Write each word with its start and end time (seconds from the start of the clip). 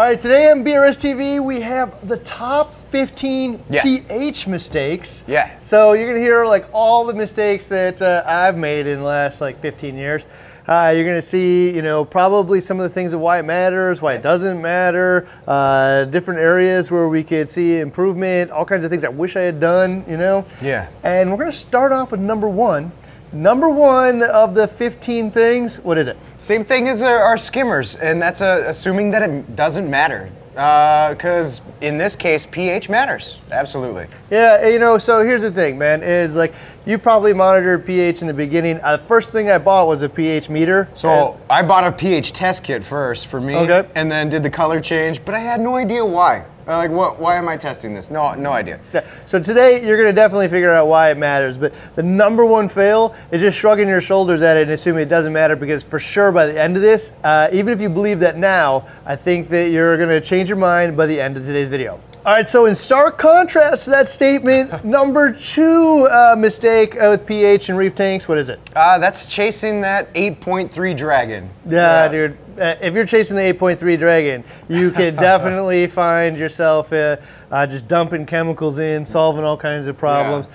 All 0.00 0.06
right, 0.06 0.18
today 0.18 0.50
on 0.50 0.64
BRS 0.64 0.96
TV, 0.96 1.44
we 1.44 1.60
have 1.60 2.08
the 2.08 2.16
top 2.16 2.72
15 2.72 3.62
Yes. 3.68 3.82
pH 3.84 4.46
mistakes. 4.46 5.24
Yeah. 5.26 5.50
So 5.60 5.92
you're 5.92 6.06
gonna 6.06 6.24
hear 6.24 6.46
like 6.46 6.64
all 6.72 7.04
the 7.04 7.12
mistakes 7.12 7.68
that 7.68 8.00
uh, 8.00 8.22
I've 8.24 8.56
made 8.56 8.86
in 8.86 9.00
the 9.00 9.04
last 9.04 9.42
like 9.42 9.60
15 9.60 9.98
years. 9.98 10.26
Uh, 10.66 10.94
you're 10.96 11.04
gonna 11.04 11.20
see, 11.20 11.68
you 11.68 11.82
know, 11.82 12.02
probably 12.02 12.62
some 12.62 12.80
of 12.80 12.84
the 12.84 12.88
things 12.88 13.12
of 13.12 13.20
why 13.20 13.40
it 13.40 13.42
matters, 13.42 14.00
why 14.00 14.14
it 14.14 14.22
doesn't 14.22 14.62
matter, 14.62 15.28
uh, 15.46 16.06
different 16.06 16.40
areas 16.40 16.90
where 16.90 17.10
we 17.10 17.22
could 17.22 17.50
see 17.50 17.80
improvement, 17.80 18.50
all 18.50 18.64
kinds 18.64 18.84
of 18.84 18.90
things 18.90 19.04
I 19.04 19.10
wish 19.10 19.36
I 19.36 19.42
had 19.42 19.60
done, 19.60 20.02
you 20.08 20.16
know. 20.16 20.46
Yeah. 20.62 20.88
And 21.02 21.30
we're 21.30 21.36
gonna 21.36 21.52
start 21.52 21.92
off 21.92 22.12
with 22.12 22.20
number 22.20 22.48
one. 22.48 22.90
Number 23.32 23.68
one 23.68 24.24
of 24.24 24.54
the 24.56 24.66
15 24.66 25.30
things. 25.30 25.76
What 25.78 25.98
is 25.98 26.08
it? 26.08 26.16
Same 26.38 26.64
thing 26.64 26.88
as 26.88 27.00
our, 27.00 27.18
our 27.22 27.38
skimmers, 27.38 27.94
and 27.96 28.20
that's 28.20 28.40
uh, 28.40 28.64
assuming 28.66 29.10
that 29.12 29.22
it 29.22 29.54
doesn't 29.54 29.88
matter. 29.88 30.30
Because 30.50 31.60
in 31.80 31.96
this 31.96 32.16
case, 32.16 32.44
pH 32.44 32.88
matters. 32.88 33.38
Absolutely. 33.52 34.08
Yeah, 34.30 34.66
you 34.66 34.80
know, 34.80 34.98
so 34.98 35.24
here's 35.24 35.42
the 35.42 35.50
thing, 35.50 35.78
man, 35.78 36.02
is 36.02 36.34
like 36.34 36.54
you 36.86 36.98
probably 36.98 37.32
monitored 37.32 37.84
pH 37.84 38.22
in 38.22 38.26
the 38.26 38.34
beginning. 38.34 38.80
Uh, 38.82 38.96
the 38.96 39.02
first 39.04 39.30
thing 39.30 39.50
I 39.50 39.58
bought 39.58 39.86
was 39.86 40.02
a 40.02 40.08
pH 40.08 40.48
meter. 40.48 40.88
So 40.94 41.38
I 41.48 41.62
bought 41.62 41.84
a 41.84 41.92
pH 41.92 42.32
test 42.32 42.64
kit 42.64 42.82
first 42.82 43.26
for 43.26 43.40
me, 43.40 43.54
Okay. 43.56 43.88
and 43.94 44.10
then 44.10 44.28
did 44.28 44.42
the 44.42 44.50
color 44.50 44.80
change, 44.80 45.24
but 45.24 45.34
I 45.34 45.40
had 45.40 45.60
no 45.60 45.76
idea 45.76 46.04
why. 46.04 46.44
Uh, 46.68 46.76
Like, 46.76 46.90
what? 46.90 47.18
Why 47.18 47.36
am 47.36 47.48
I 47.48 47.56
testing 47.56 47.94
this? 47.94 48.10
No, 48.10 48.32
no 48.34 48.52
idea. 48.52 48.78
Yeah, 48.92 49.00
So 49.26 49.40
today 49.40 49.84
you're 49.84 49.96
gonna 49.96 50.12
definitely 50.12 50.48
figure 50.48 50.72
out 50.72 50.86
why 50.88 51.10
it 51.10 51.16
matters. 51.18 51.58
But 51.58 51.72
the 51.96 52.02
number 52.02 52.44
one 52.44 52.68
fail 52.68 53.14
is 53.32 53.40
just 53.40 53.58
shrugging 53.58 53.88
your 53.88 54.00
shoulders 54.00 54.40
at 54.42 54.56
it 54.56 54.62
and 54.64 54.70
assuming 54.70 55.02
it 55.02 55.08
doesn't 55.08 55.32
matter 55.32 55.56
because 55.56 55.82
for 55.82 55.98
sure 55.98 56.30
by 56.32 56.46
the 56.46 56.60
end 56.60 56.76
of 56.76 56.82
this, 56.82 57.12
uh, 57.24 57.48
even 57.52 57.72
if 57.72 57.80
you 57.80 57.88
believe 57.88 58.20
that 58.20 58.36
now, 58.36 58.86
I 59.04 59.16
think 59.16 59.48
that 59.50 59.70
you're 59.70 59.96
gonna 59.98 60.20
change 60.20 60.48
your 60.48 60.58
mind 60.58 60.96
by 60.96 61.06
the 61.06 61.20
end 61.20 61.36
of 61.36 61.44
today's 61.44 61.68
video. 61.68 61.98
All 62.26 62.34
right, 62.34 62.46
so 62.46 62.66
in 62.66 62.74
stark 62.74 63.16
contrast 63.16 63.84
to 63.84 63.90
that 63.90 64.06
statement, 64.06 64.84
number 64.84 65.32
two 65.32 66.06
uh, 66.10 66.36
mistake 66.36 66.94
uh, 66.96 67.08
with 67.08 67.24
pH 67.24 67.70
and 67.70 67.78
reef 67.78 67.94
tanks, 67.94 68.28
what 68.28 68.36
is 68.36 68.50
it? 68.50 68.60
Uh, 68.76 68.98
that's 68.98 69.24
chasing 69.24 69.80
that 69.80 70.12
8.3 70.12 70.94
dragon. 70.94 71.48
Yeah, 71.66 72.08
dude. 72.08 72.36
Uh, 72.58 72.76
if 72.82 72.92
you're 72.92 73.06
chasing 73.06 73.36
the 73.36 73.42
8.3 73.54 73.98
Dragon, 73.98 74.44
you 74.68 74.90
could 74.90 75.16
definitely 75.16 75.86
find 75.86 76.36
yourself 76.36 76.92
uh, 76.92 77.16
uh, 77.50 77.66
just 77.66 77.88
dumping 77.88 78.26
chemicals 78.26 78.78
in, 78.78 79.06
solving 79.06 79.44
all 79.44 79.56
kinds 79.56 79.86
of 79.86 79.96
problems. 79.96 80.46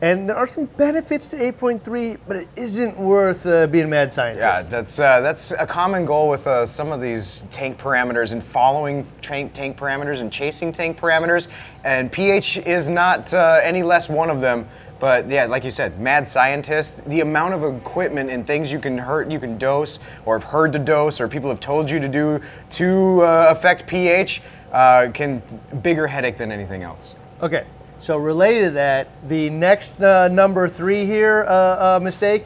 And 0.00 0.28
there 0.28 0.36
are 0.36 0.46
some 0.46 0.66
benefits 0.66 1.26
to 1.26 1.36
8.3, 1.36 2.18
but 2.28 2.36
it 2.36 2.48
isn't 2.54 2.96
worth 2.96 3.44
uh, 3.46 3.66
being 3.66 3.86
a 3.86 3.88
mad 3.88 4.12
scientist. 4.12 4.42
Yeah, 4.42 4.62
that's 4.62 4.98
uh, 5.00 5.20
that's 5.20 5.50
a 5.50 5.66
common 5.66 6.04
goal 6.06 6.28
with 6.28 6.46
uh, 6.46 6.66
some 6.66 6.92
of 6.92 7.00
these 7.00 7.42
tank 7.50 7.78
parameters 7.78 8.30
and 8.30 8.42
following 8.42 9.04
tank 9.22 9.54
tank 9.54 9.76
parameters 9.76 10.20
and 10.20 10.32
chasing 10.32 10.70
tank 10.70 11.00
parameters. 11.00 11.48
And 11.82 12.12
pH 12.12 12.58
is 12.58 12.88
not 12.88 13.34
uh, 13.34 13.60
any 13.62 13.82
less 13.82 14.08
one 14.08 14.30
of 14.30 14.40
them. 14.40 14.68
But 15.00 15.28
yeah, 15.28 15.46
like 15.46 15.64
you 15.64 15.70
said, 15.70 16.00
mad 16.00 16.26
scientist. 16.26 17.04
The 17.06 17.20
amount 17.20 17.54
of 17.54 17.64
equipment 17.76 18.30
and 18.30 18.46
things 18.46 18.70
you 18.70 18.80
can 18.80 18.98
hurt, 18.98 19.30
you 19.30 19.40
can 19.40 19.58
dose, 19.58 19.98
or 20.26 20.38
have 20.38 20.48
heard 20.48 20.72
to 20.72 20.78
dose, 20.78 21.20
or 21.20 21.28
people 21.28 21.48
have 21.48 21.60
told 21.60 21.90
you 21.90 21.98
to 22.00 22.08
do 22.08 22.40
to 22.70 23.22
uh, 23.22 23.46
affect 23.50 23.86
pH, 23.86 24.42
uh, 24.72 25.08
can 25.14 25.42
bigger 25.82 26.06
headache 26.06 26.36
than 26.36 26.50
anything 26.50 26.82
else. 26.82 27.14
Okay, 27.42 27.64
so 28.00 28.16
related 28.16 28.64
to 28.64 28.70
that, 28.72 29.08
the 29.28 29.50
next 29.50 30.00
uh, 30.00 30.28
number 30.28 30.68
three 30.68 31.04
here 31.06 31.44
uh, 31.48 31.96
uh, 31.96 32.00
mistake 32.02 32.44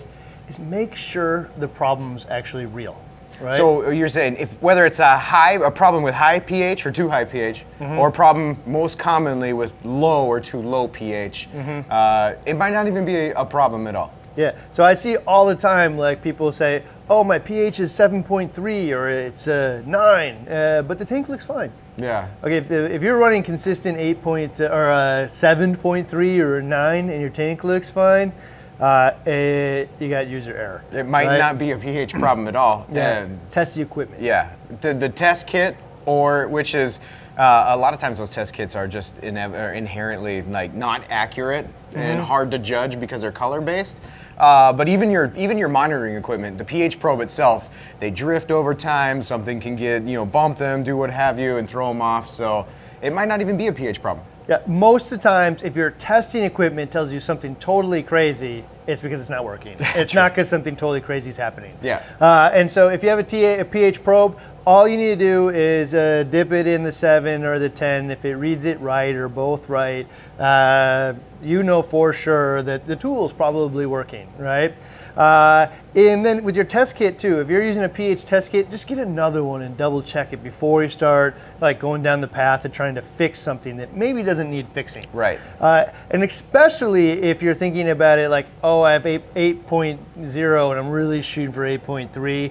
is 0.48 0.59
make 0.59 0.94
sure 0.97 1.50
the 1.59 1.69
problem's 1.69 2.27
actually 2.31 2.67
real. 2.67 2.97
Right? 3.41 3.56
So 3.56 3.91
you're 3.91 4.09
saying 4.09 4.36
if 4.36 4.53
whether 4.62 4.84
it's 4.86 5.00
a 5.00 5.17
high 5.19 5.53
a 5.55 5.70
problem 5.70 6.03
with 6.05 6.14
high 6.14 6.39
pH 6.39 6.86
or 6.86 6.92
too 6.92 7.09
high 7.09 7.25
pH, 7.25 7.64
Mm-hmm. 7.81 7.98
or 7.98 8.09
a 8.09 8.12
problem 8.12 8.56
most 8.67 8.98
commonly 8.98 9.53
with 9.53 9.72
low 9.84 10.27
or 10.27 10.41
too 10.41 10.61
low 10.61 10.86
pH, 10.89 11.48
Mm-hmm. 11.53 11.91
uh, 11.91 12.34
it 12.47 12.54
might 12.56 12.72
not 12.72 12.87
even 12.87 13.04
be 13.04 13.16
a, 13.16 13.34
a 13.34 13.44
problem 13.44 13.87
at 13.88 13.97
all. 13.97 14.12
Yeah, 14.37 14.54
so 14.71 14.84
I 14.84 14.94
see 14.94 15.16
all 15.27 15.44
the 15.44 15.54
time 15.56 15.98
like 15.98 16.22
people 16.22 16.53
say, 16.53 16.84
"Oh, 17.10 17.22
my 17.25 17.38
pH 17.38 17.81
is 17.81 17.93
7.3 17.93 18.93
or 18.93 19.09
it's 19.09 19.47
uh, 19.48 19.82
9," 19.84 20.48
uh, 20.48 20.82
but 20.82 20.98
the 20.98 21.04
tank 21.04 21.28
looks 21.28 21.44
fine. 21.44 21.71
Yeah. 21.97 22.28
Okay, 22.42 22.56
if, 22.58 22.70
if 22.70 23.03
you're 23.03 23.19
running 23.19 23.42
consistent 23.42 23.98
8 23.98 24.22
point 24.22 24.60
or 24.60 24.91
uh, 24.91 25.28
7.3 25.28 26.38
or 26.38 26.62
9 26.62 27.10
and 27.10 27.20
your 27.20 27.30
tank 27.30 27.64
looks 27.64 27.91
fine, 27.91 28.32
uh, 28.80 29.12
eh, 29.26 29.86
you 30.00 30.08
got 30.08 30.26
user 30.26 30.56
error. 30.56 30.84
It 30.92 31.06
might 31.06 31.26
right? 31.26 31.38
not 31.38 31.58
be 31.58 31.70
a 31.72 31.78
pH 31.78 32.14
problem 32.14 32.48
at 32.48 32.56
all. 32.56 32.86
Yeah, 32.91 33.22
And 33.22 33.38
test 33.50 33.75
the 33.75 33.82
equipment. 33.82 34.22
yeah, 34.22 34.54
the, 34.80 34.94
the 34.94 35.08
test 35.08 35.47
kit, 35.47 35.76
or 36.06 36.48
which 36.48 36.75
is 36.75 36.98
uh, 37.38 37.66
a 37.69 37.76
lot 37.76 37.94
of 37.94 38.00
times 38.00 38.19
those 38.19 38.31
test 38.31 38.53
kits 38.53 38.75
are 38.76 38.87
just 38.87 39.20
inev- 39.22 39.59
are 39.59 39.72
inherently 39.72 40.43
like 40.43 40.75
not 40.75 41.03
accurate 41.10 41.66
and 41.94 42.19
Mm-hmm. 42.19 42.26
hard 42.26 42.50
to 42.50 42.59
judge 42.59 42.98
because 42.98 43.20
they're 43.20 43.31
color 43.31 43.60
based. 43.60 44.00
Uh, 44.38 44.72
but 44.72 44.88
even 44.88 45.10
your 45.10 45.31
even 45.37 45.59
your 45.59 45.69
monitoring 45.69 46.16
equipment, 46.16 46.56
the 46.56 46.65
pH 46.65 46.98
probe 46.98 47.21
itself, 47.21 47.69
they 48.00 48.10
drift 48.10 48.50
over 48.50 48.75
time. 48.75 49.22
Something 49.22 49.60
can 49.60 49.76
get 49.76 50.03
you 50.04 50.15
know 50.15 50.25
bump 50.25 50.56
them, 50.56 50.82
do 50.82 50.97
what 50.97 51.10
have 51.10 51.38
you, 51.38 51.59
and 51.59 51.69
throw 51.69 51.88
them 51.88 52.00
off. 52.00 52.31
So 52.31 52.66
it 53.03 53.12
might 53.12 53.28
not 53.28 53.41
even 53.42 53.56
be 53.59 53.66
a 53.66 53.72
pH 53.72 54.00
problem. 54.00 54.26
Yeah, 54.48 54.60
most 54.66 55.12
of 55.12 55.19
the 55.19 55.22
times, 55.22 55.62
if 55.62 55.76
your 55.76 55.91
testing 55.92 56.42
equipment 56.44 56.91
tells 56.91 57.12
you 57.12 57.21
something 57.21 57.54
totally 57.56 58.03
crazy, 58.03 58.65
it's 58.88 59.00
because 59.00 59.21
it's 59.21 59.31
not 59.31 59.44
working. 59.44 59.76
It's 59.94 60.15
not 60.15 60.32
because 60.32 60.48
something 60.48 60.75
totally 60.75 61.00
crazy 61.00 61.28
is 61.31 61.37
happening. 61.37 61.76
Yeah. 61.82 62.03
Uh, 62.21 62.50
and 62.53 62.69
so, 62.69 62.88
if 62.88 63.03
you 63.04 63.09
have 63.10 63.21
a, 63.21 63.22
TA, 63.22 63.60
a 63.60 63.65
pH 63.65 64.03
probe, 64.03 64.37
all 64.65 64.87
you 64.87 64.97
need 64.97 65.19
to 65.19 65.25
do 65.25 65.49
is 65.49 65.93
uh, 65.93 66.25
dip 66.31 66.53
it 66.53 66.67
in 66.67 66.83
the 66.83 66.93
seven 66.93 67.45
or 67.45 67.59
the 67.59 67.69
ten. 67.69 68.11
If 68.11 68.25
it 68.25 68.37
reads 68.37 68.65
it 68.65 68.81
right 68.81 69.15
or 69.15 69.28
both 69.28 69.69
right, 69.69 70.06
uh, 70.39 71.15
you 71.43 71.62
know 71.62 71.83
for 71.83 72.12
sure 72.12 72.62
that 72.62 72.87
the 72.87 72.95
tool's 72.95 73.33
probably 73.33 73.87
working, 73.87 74.28
right? 74.39 74.75
Uh, 75.17 75.71
and 75.95 76.25
then 76.25 76.43
with 76.43 76.56
your 76.56 76.65
test 76.65 76.97
kit 76.97 77.19
too, 77.19 77.41
if 77.41 77.49
you're 77.49 77.62
using 77.62 77.84
a 77.84 77.89
pH 77.89 78.25
test 78.25 78.51
kit, 78.51 78.71
just 78.71 78.87
get 78.87 78.99
another 78.99 79.45
one 79.45 79.62
and 79.62 79.77
double 79.77 80.01
check 80.01 80.33
it 80.33 80.43
before 80.43 80.83
you 80.83 80.89
start 80.89 81.37
like 81.61 81.78
going 81.78 82.03
down 82.03 82.21
the 82.21 82.28
path 82.28 82.65
of 82.65 82.72
trying 82.72 82.95
to 82.95 83.03
fix 83.03 83.39
something 83.39 83.77
that 83.77 83.95
maybe 83.95 84.22
doesn't 84.22 84.51
need 84.51 84.67
fixing. 84.69 85.05
Right. 85.12 85.39
Uh, 85.61 85.87
and 86.11 86.22
especially 86.22 87.11
if 87.11 87.43
you're 87.43 87.55
thinking 87.55 87.91
about 87.91 88.19
it 88.19 88.31
like, 88.31 88.47
oh, 88.62 88.81
I 88.81 88.93
have 88.93 89.05
8, 89.05 89.34
8.0 89.34 90.71
and 90.71 90.81
I'm 90.81 90.89
really 90.89 91.21
shooting 91.21 91.53
for 91.53 91.62
8.3, 91.62 92.51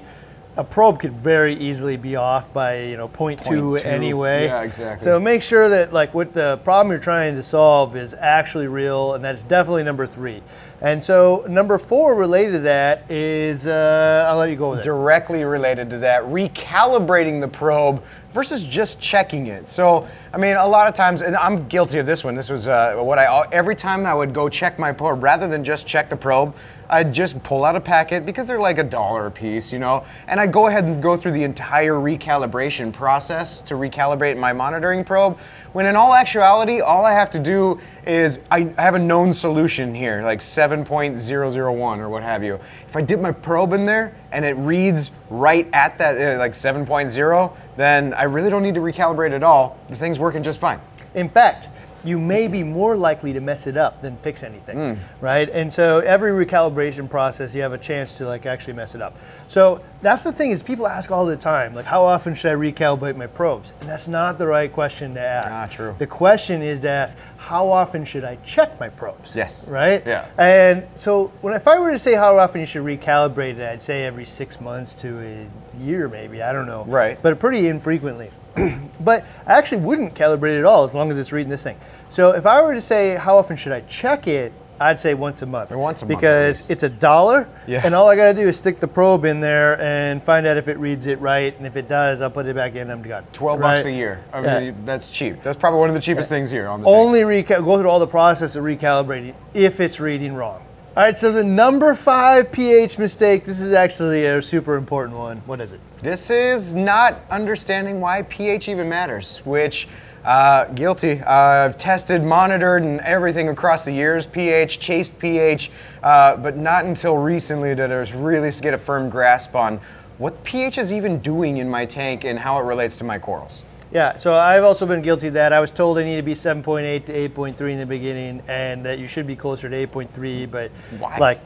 a 0.58 0.64
probe 0.64 1.00
could 1.00 1.14
very 1.14 1.56
easily 1.56 1.96
be 1.96 2.18
off 2.18 2.52
by, 2.52 2.82
you 2.82 2.98
know, 2.98 3.08
0.2, 3.08 3.40
0.2. 3.40 3.86
anyway. 3.86 4.46
Yeah, 4.46 4.64
exactly. 4.64 5.04
So 5.04 5.20
make 5.20 5.42
sure 5.42 5.70
that 5.70 5.94
like 5.94 6.14
what 6.14 6.34
the 6.34 6.60
problem 6.64 6.92
you're 6.92 7.00
trying 7.00 7.36
to 7.36 7.44
solve 7.44 7.96
is 7.96 8.14
actually 8.14 8.68
real, 8.68 9.14
and 9.14 9.24
that's 9.24 9.42
definitely 9.44 9.84
number 9.84 10.06
three. 10.06 10.44
And 10.82 11.02
so 11.02 11.46
number 11.48 11.78
four 11.78 12.16
related 12.16 12.54
to 12.54 12.60
that 12.60 13.10
is, 13.10 13.68
uh, 13.68 14.26
I'll 14.28 14.38
let 14.38 14.50
you 14.50 14.56
go 14.56 14.72
with 14.72 14.80
it. 14.80 14.84
directly 14.84 15.46
related 15.46 15.90
to 15.92 16.00
that, 16.00 16.24
recalibrating 16.24 17.40
the 17.40 17.48
probe 17.48 18.04
versus 18.34 18.64
just 18.64 19.00
checking 19.00 19.48
it. 19.48 19.70
So, 19.70 20.08
I 20.34 20.38
mean, 20.38 20.56
a 20.56 20.68
lot 20.68 20.88
of 20.88 20.96
times, 20.96 21.22
and 21.22 21.36
I'm 21.36 21.68
guilty 21.68 22.00
of 22.00 22.06
this 22.06 22.24
one. 22.24 22.34
This 22.36 22.50
was 22.50 22.68
uh, 22.68 22.96
what 22.96 23.20
I 23.20 23.48
every 23.52 23.76
time 23.76 24.06
I 24.06 24.14
would 24.14 24.34
go 24.34 24.50
check 24.50 24.80
my 24.80 24.92
probe, 24.92 25.22
rather 25.22 25.48
than 25.48 25.64
just 25.64 25.86
check 25.86 26.10
the 26.10 26.16
probe, 26.16 26.56
I'd 26.91 27.13
just 27.13 27.41
pull 27.41 27.63
out 27.63 27.78
a 27.78 27.79
packet 27.79 28.25
because 28.25 28.47
they're 28.47 28.59
like 28.59 28.78
a 28.78 28.84
dollar 28.84 29.28
a 29.28 29.31
piece, 29.31 29.72
you 29.72 29.79
know, 29.79 30.03
and 30.28 30.41
I'd 30.41 30.52
go 30.52 30.68
ahead 30.68 30.84
and 30.84 31.02
go 31.02 31.16
through 31.16 31.31
the 31.31 31.44
entire 31.44 31.94
recalibration 31.94 32.91
process 32.91 33.62
to 33.62 33.75
recalibrate 33.75 34.38
my 34.38 34.52
monitoring 34.52 35.06
probe. 35.06 35.38
When 35.72 35.85
in 35.85 35.96
all 35.96 36.13
actuality, 36.13 36.81
all 36.81 37.06
I 37.06 37.13
have 37.13 37.31
to 37.31 37.40
do 37.40 37.79
is 38.06 38.40
I 38.52 38.74
have 38.78 38.96
a 38.96 39.00
known 39.00 39.31
solution 39.31 39.96
here, 39.96 40.22
like 40.22 40.40
7.001 40.40 41.97
or 41.97 42.09
what 42.09 42.24
have 42.24 42.44
you. 42.44 42.59
If 42.90 42.96
I 42.97 43.02
dip 43.02 43.22
my 43.22 43.31
probe 43.31 43.72
in 43.72 43.85
there 43.85 44.13
and 44.34 44.44
it 44.44 44.58
reads 44.58 45.12
right 45.29 45.69
at 45.72 45.97
that, 45.97 46.19
uh, 46.19 46.38
like 46.40 46.52
7.0, 46.52 47.55
then 47.78 48.14
I 48.16 48.23
really 48.23 48.49
don't 48.49 48.64
need 48.64 48.76
to 48.76 48.82
recalibrate 48.82 49.32
at 49.32 49.44
all. 49.44 49.79
The 49.87 49.96
thing's 49.96 50.20
working 50.20 50.44
just 50.44 50.59
fine. 50.59 50.82
In 51.14 51.29
fact, 51.29 51.70
you 52.03 52.20
may 52.20 52.48
be 52.48 52.64
more 52.64 52.98
likely 52.98 53.32
to 53.34 53.40
mess 53.40 53.68
it 53.68 53.78
up 53.78 54.02
than 54.02 54.18
fix 54.18 54.44
anything, 54.44 55.00
right? 55.20 55.50
And 55.50 55.72
so 55.72 56.00
every 56.00 56.32
recalibration 56.32 57.09
process, 57.09 57.53
you 57.53 57.62
have 57.62 57.74
a 57.74 57.78
chance 57.78 58.18
to 58.18 58.26
like 58.26 58.46
actually 58.46 58.74
mess 58.74 58.96
it 58.96 59.02
up. 59.02 59.16
So 59.48 59.84
that's 60.02 60.24
the 60.24 60.32
thing 60.32 60.52
is 60.52 60.64
people 60.64 60.88
ask 60.88 61.12
all 61.12 61.26
the 61.26 61.38
time, 61.38 61.76
like 61.76 61.86
how 61.86 62.03
often 62.03 62.34
should 62.34 62.52
I 62.52 62.56
recalibrate 62.56 63.16
my 63.16 63.28
probes? 63.28 63.74
And 63.82 63.90
that's 63.90 64.08
not 64.08 64.40
the 64.40 64.48
right 64.48 64.72
question 64.72 65.14
to 65.14 65.20
ask. 65.20 65.53
Ah, 65.53 65.68
true. 65.68 65.96
The 66.00 66.08
question 66.08 66.62
is 66.62 66.80
to 66.82 66.90
ask, 66.90 67.16
how 67.38 67.70
often 67.70 68.06
should 68.06 68.24
I 68.24 68.38
check 68.38 68.80
my 68.80 68.90
probes? 68.90 69.36
Yes. 69.36 69.68
Right? 69.68 70.06
Yeah. 70.06 70.28
And 70.38 70.88
so 70.96 71.28
when 71.42 71.54
if 71.54 71.68
I 71.68 71.78
were 71.80 71.92
to 71.92 72.00
say 72.00 72.14
how 72.14 72.38
often 72.38 72.62
you 72.62 72.68
should 72.68 72.84
recalibrate 72.84 73.58
it, 73.58 73.70
I'd 73.70 73.84
say 73.84 74.06
every 74.06 74.26
six 74.26 74.59
months 74.59 74.94
to 74.96 75.20
a 75.20 75.47
year 75.84 76.08
maybe. 76.08 76.42
I 76.42 76.52
don't 76.52 76.66
know. 76.68 76.84
Right. 76.86 77.22
But 77.22 77.40
pretty 77.40 77.68
infrequently. 77.68 78.32
but 79.00 79.26
I 79.48 79.53
actually 79.53 79.82
wouldn't 79.82 80.14
calibrate 80.16 80.56
it 80.56 80.59
at 80.59 80.66
all 80.66 80.84
as 80.88 80.94
long 80.94 81.09
as 81.12 81.18
it's 81.18 81.32
reading 81.32 81.50
this 81.50 81.64
thing. 81.64 81.78
So 82.09 82.32
if 82.32 82.46
I 82.46 82.62
were 82.62 82.74
to 82.74 82.82
say 82.82 83.16
how 83.16 83.38
often 83.38 83.56
should 83.58 83.72
I 83.72 83.82
check 83.82 84.28
it, 84.28 84.52
I'd 84.80 85.00
say 85.00 85.14
once 85.14 85.44
a 85.44 85.46
month. 85.46 85.72
Or 85.72 85.78
once 85.78 86.02
a 86.02 86.06
month, 86.06 86.18
Because 86.20 86.68
it's 86.72 86.82
a 86.82 86.90
dollar, 86.90 87.48
Yeah. 87.68 87.82
and 87.84 87.94
all 87.94 88.08
I 88.09 88.16
gotta 88.16 88.34
do 88.34 88.48
is 88.48 88.58
stick 88.58 88.80
the 88.80 88.88
probe 88.88 89.26
in 89.26 89.40
there 89.40 89.80
and 89.80 90.24
find 90.24 90.48
out 90.48 90.58
if 90.58 90.68
it 90.68 90.80
reads 90.80 91.06
it 91.06 91.22
right, 91.22 91.56
and 91.56 91.68
if 91.68 91.76
it 91.78 91.88
does, 91.88 92.20
I'll 92.20 92.32
put 92.32 92.48
it 92.48 92.56
back 92.56 92.74
in. 92.74 92.90
I'm 92.90 93.03
done. 93.03 93.24
Twelve 93.32 93.62
bucks 93.62 93.86
a 93.86 93.92
year. 93.92 94.22
I 94.34 94.42
Yeah. 94.42 94.59
mean, 94.59 94.76
that's 94.84 95.08
cheap. 95.12 95.44
That's 95.44 95.56
probably 95.56 95.80
one 95.82 95.90
of 95.90 95.94
the 95.94 96.02
cheapest 96.02 96.30
things 96.30 96.50
here 96.50 96.68
on 96.68 96.82
the. 96.82 96.88
Only 96.88 97.22
reca- 97.22 97.64
go 97.64 97.78
through 97.80 97.90
all 97.92 98.00
the 98.00 98.08
process 98.08 98.56
of 98.56 98.64
recalibrating 98.64 99.34
if 99.54 99.80
it's 99.80 100.00
reading 100.00 100.34
wrong. 100.34 100.62
All 100.93 101.03
right, 101.03 101.17
so 101.17 101.32
the 101.32 101.41
number 101.41 101.96
five 101.96 102.52
pH 102.52 102.97
mistake. 102.97 103.46
This 103.46 103.61
is 103.61 103.72
actually 103.72 104.26
a 104.26 104.41
super 104.41 104.76
important 104.76 105.17
one. 105.17 105.38
What 105.46 105.61
is 105.61 105.72
it? 105.72 105.79
This 106.02 106.29
is 106.29 106.73
not 106.73 107.22
understanding 107.29 108.02
why 108.02 108.23
pH 108.23 108.67
even 108.67 108.90
matters, 108.90 109.38
which 109.46 109.88
uh, 110.26 110.66
guilty. 110.66 111.22
Uh, 111.22 111.32
I've 111.32 111.78
tested, 111.78 112.26
monitored, 112.26 112.84
and 112.84 112.99
everything 113.02 113.47
across 113.47 113.85
the 113.85 113.93
years, 113.93 114.26
pH, 114.26 114.79
chased 114.79 115.17
pH, 115.17 115.72
uh, 116.03 116.35
but 116.35 116.58
not 116.58 116.84
until 116.84 117.16
recently 117.16 117.73
did 117.73 117.90
I 117.90 117.97
was 117.97 118.11
really 118.11 118.52
get 118.52 118.73
a 118.73 118.78
firm 118.78 119.09
grasp 119.09 119.55
on 119.55 119.79
what 120.17 120.44
pH 120.44 120.78
is 120.78 120.91
even 120.91 121.20
doing 121.20 121.55
in 121.55 121.70
my 121.70 121.85
tank 121.85 122.26
and 122.26 122.37
how 122.37 122.59
it 122.59 122.64
relates 122.64 122.97
to 122.97 123.05
my 123.05 123.17
corals. 123.17 123.64
Yeah, 123.91 124.16
so 124.16 124.34
I've 124.35 124.64
also 124.64 124.85
been 124.85 125.02
guilty 125.02 125.28
of 125.28 125.34
that. 125.34 125.52
I 125.52 125.59
was 125.59 125.70
told 125.70 125.97
I 125.97 126.03
need 126.03 126.16
to 126.16 126.22
be 126.22 126.34
7.8 126.34 127.05
to 127.08 127.29
8.3 127.29 127.72
in 127.73 127.79
the 127.79 127.85
beginning, 127.85 128.41
and 128.47 128.85
that 128.85 128.99
you 128.99 129.08
should 129.08 129.28
be 129.28 129.35
closer 129.35 129.70
to 129.70 129.88
8.3. 129.88 130.49
But 130.49 130.72
Why? 130.97 131.17
like, 131.17 131.41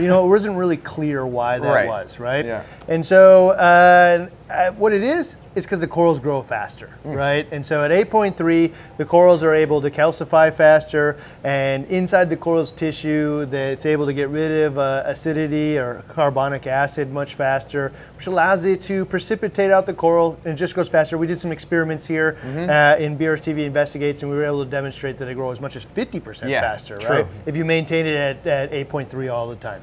you 0.00 0.08
know, 0.08 0.24
it 0.24 0.28
wasn't 0.28 0.56
really 0.56 0.76
clear 0.78 1.24
why 1.24 1.60
that 1.60 1.66
Right. 1.72 1.86
was, 1.86 2.18
right? 2.18 2.44
Yeah. 2.44 2.64
And 2.88 3.06
so 3.06 3.50
uh, 3.50 4.28
uh, 4.48 4.70
what 4.72 4.92
it 4.92 5.02
is 5.02 5.36
is 5.56 5.64
because 5.64 5.80
the 5.80 5.88
corals 5.88 6.20
grow 6.20 6.40
faster, 6.42 6.90
Mm. 7.04 7.16
right? 7.16 7.48
And 7.50 7.64
so 7.64 7.82
at 7.82 7.90
8.3, 7.90 8.72
the 8.98 9.04
corals 9.04 9.42
are 9.42 9.54
able 9.54 9.80
to 9.80 9.90
calcify 9.90 10.52
faster, 10.54 11.16
and 11.42 11.84
inside 11.86 12.30
the 12.30 12.36
coral's 12.36 12.70
tissue, 12.72 13.46
that 13.46 13.72
it's 13.72 13.86
able 13.86 14.06
to 14.06 14.12
get 14.12 14.28
rid 14.28 14.52
of 14.64 14.78
uh, 14.78 15.02
acidity 15.06 15.78
or 15.78 16.04
carbonic 16.08 16.66
acid 16.66 17.10
much 17.12 17.34
faster, 17.34 17.92
which 18.16 18.26
allows 18.26 18.64
it 18.64 18.80
to 18.82 19.04
precipitate 19.06 19.70
out 19.70 19.86
the 19.86 19.94
coral, 19.94 20.38
and 20.44 20.54
it 20.54 20.56
just 20.56 20.74
goes 20.74 20.88
faster. 20.88 21.16
We 21.18 21.26
did 21.26 21.40
some 21.40 21.52
experiments 21.52 22.06
here 22.06 22.36
Mm-hmm. 22.44 22.70
uh, 22.70 23.04
in 23.04 23.18
BRS-TV 23.18 23.64
Investigates, 23.64 24.22
and 24.22 24.30
we 24.30 24.36
were 24.36 24.44
able 24.44 24.64
to 24.64 24.70
demonstrate 24.70 25.18
that 25.18 25.28
it 25.28 25.34
grows 25.34 25.56
as 25.56 25.60
much 25.60 25.74
as 25.76 25.84
50% 25.86 26.48
Yeah, 26.48 26.60
faster, 26.60 26.98
true. 26.98 27.08
right? 27.08 27.26
If 27.46 27.56
you 27.56 27.64
maintain 27.64 28.06
it 28.06 28.14
at, 28.46 28.46
at 28.46 28.70
8.3 28.88 29.32
all 29.32 29.48
the 29.48 29.56
time. 29.56 29.82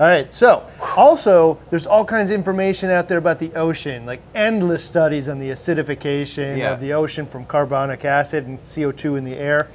All 0.00 0.06
right, 0.06 0.32
so 0.32 0.64
also 0.96 1.58
there's 1.70 1.86
all 1.86 2.04
kinds 2.04 2.30
of 2.30 2.34
information 2.36 2.88
out 2.88 3.08
there 3.08 3.18
about 3.18 3.40
the 3.40 3.52
ocean, 3.54 4.06
like 4.06 4.20
endless 4.32 4.84
studies 4.84 5.28
on 5.28 5.40
the 5.40 5.50
acidification 5.50 6.56
Yeah. 6.58 6.72
of 6.72 6.78
the 6.78 6.92
ocean 6.92 7.26
from 7.26 7.44
carbonic 7.46 8.04
acid 8.04 8.46
and 8.46 8.60
CO2 8.60 9.18
in 9.18 9.24
the 9.24 9.34
air. 9.34 9.66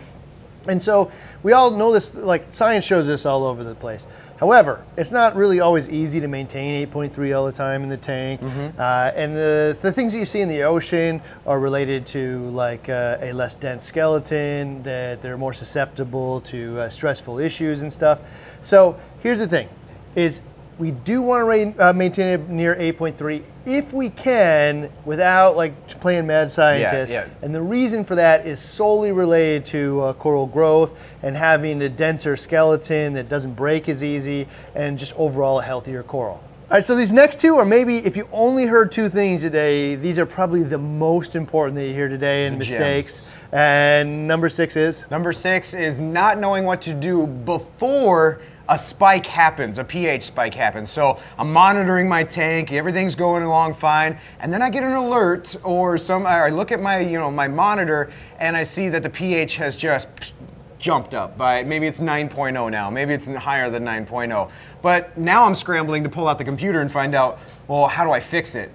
And 0.66 0.82
so 0.82 1.12
we 1.44 1.52
all 1.52 1.72
know 1.72 1.92
this, 1.92 2.16
like 2.16 2.46
science 2.54 2.86
shows 2.86 3.06
this 3.06 3.26
all 3.26 3.44
over 3.46 3.66
the 3.66 3.76
place. 3.76 4.08
However, 4.38 4.84
it's 4.96 5.12
not 5.12 5.36
really 5.36 5.60
always 5.60 5.90
easy 5.90 6.22
to 6.22 6.28
maintain 6.30 6.88
8.3 6.88 7.38
all 7.38 7.46
the 7.46 7.52
time 7.52 7.84
in 7.84 7.90
the 7.90 7.98
tank. 7.98 8.42
Uh, 8.80 9.12
and 9.16 9.36
the, 9.36 9.78
the 9.82 9.92
things 9.92 10.14
that 10.14 10.20
you 10.20 10.26
see 10.26 10.40
in 10.40 10.48
the 10.48 10.64
ocean 10.64 11.22
are 11.46 11.60
related 11.60 12.06
to 12.08 12.50
like 12.52 12.88
uh, 12.88 13.18
a 13.22 13.34
less 13.34 13.56
dense 13.56 13.84
skeleton, 13.84 14.82
that 14.84 15.22
they're 15.22 15.38
more 15.38 15.54
susceptible 15.54 16.40
to 16.42 16.80
uh, 16.80 16.90
stressful 16.90 17.40
issues 17.40 17.82
and 17.84 17.92
stuff. 17.92 18.20
So 18.62 18.98
here's 19.22 19.40
the 19.40 19.48
thing, 19.48 19.68
is 20.16 20.42
we 20.80 20.92
do 20.92 21.22
want 21.22 21.76
to 21.78 21.90
uh, 21.90 21.94
maintain 21.94 22.28
it 22.28 22.50
near 22.50 22.76
8.3 22.76 23.44
if 23.66 23.94
we 23.94 24.10
can 24.10 24.90
without 25.06 25.56
like 25.56 25.88
playing 26.02 26.28
mad 26.28 26.52
scientist. 26.52 27.12
yeah. 27.12 27.28
And 27.42 27.54
the 27.54 27.62
reason 27.62 28.04
for 28.04 28.16
that 28.16 28.46
is 28.46 28.60
solely 28.60 29.12
related 29.12 29.66
to 29.68 30.02
uh, 30.02 30.14
coral 30.14 30.48
growth 30.48 30.98
and 31.22 31.38
having 31.38 31.82
a 31.84 31.90
denser 31.90 32.36
skeleton 32.36 33.14
that 33.14 33.30
doesn't 33.30 33.54
break 33.54 33.88
as 33.88 34.04
easy 34.04 34.48
and 34.76 34.98
just 34.98 35.14
overall 35.14 35.60
a 35.60 35.64
healthier 35.64 36.04
coral. 36.04 36.44
All 36.70 36.78
right, 36.78 36.84
so 36.84 36.96
these 36.96 37.12
next 37.12 37.40
two 37.40 37.56
are 37.58 37.66
maybe, 37.66 37.98
if 37.98 38.18
you 38.18 38.28
only 38.32 38.66
heard 38.66 38.92
two 38.92 39.08
things 39.08 39.44
today, 39.44 39.96
these 39.96 40.18
are 40.18 40.26
probably 40.26 40.64
the 40.64 40.78
most 40.78 41.36
important 41.36 41.76
that 41.76 41.86
you 41.86 41.94
hear 41.94 42.10
today 42.10 42.48
in 42.48 42.54
The 42.54 42.60
mistakes. 42.60 43.26
gems. 43.26 43.36
And 43.52 44.28
number 44.28 44.50
six 44.50 44.76
is? 44.76 45.10
Number 45.12 45.34
six 45.34 45.76
is 45.76 46.00
not 46.00 46.40
knowing 46.40 46.64
what 46.64 46.82
to 46.84 46.94
do 46.94 47.28
before 47.28 48.42
a 48.70 48.80
spike 48.80 49.26
happens, 49.26 49.78
a 49.78 49.84
pH 49.84 50.24
spike 50.24 50.54
happens. 50.54 50.90
So 50.90 51.20
I'm 51.38 51.52
monitoring 51.52 52.08
my 52.08 52.24
tank, 52.24 52.72
everything's 52.72 53.16
going 53.16 53.44
along 53.44 53.74
fine, 53.74 54.18
and 54.40 54.54
then 54.54 54.62
I 54.62 54.70
get 54.70 54.84
an 54.84 54.94
alert 54.94 55.56
or 55.64 55.98
some 55.98 56.26
I 56.26 56.50
look 56.50 56.72
at 56.72 56.82
my, 56.82 57.00
you 57.00 57.20
know, 57.20 57.30
my 57.30 57.48
monitor 57.48 58.12
and 58.40 58.56
I 58.56 58.64
see 58.64 58.90
that 58.90 59.04
the 59.04 59.10
pH 59.10 59.58
has 59.58 59.76
just 59.76 60.34
jumped 60.80 61.14
up 61.14 61.38
by 61.38 61.64
maybe 61.64 61.88
it's 61.88 62.00
9.0 62.00 62.72
now, 62.72 62.90
maybe 62.90 63.14
it's 63.14 63.28
higher 63.28 63.70
than 63.70 63.84
9.0. 63.84 64.50
But 64.82 65.18
now 65.18 65.44
I'm 65.46 65.56
scrambling 65.56 66.04
to 66.04 66.10
pull 66.10 66.28
out 66.28 66.38
the 66.38 66.44
computer 66.46 66.82
and 66.82 66.92
find 66.92 67.16
out, 67.16 67.40
well, 67.68 67.88
how 67.88 68.04
do 68.04 68.12
I 68.12 68.20
fix 68.20 68.56
it? 68.56 68.72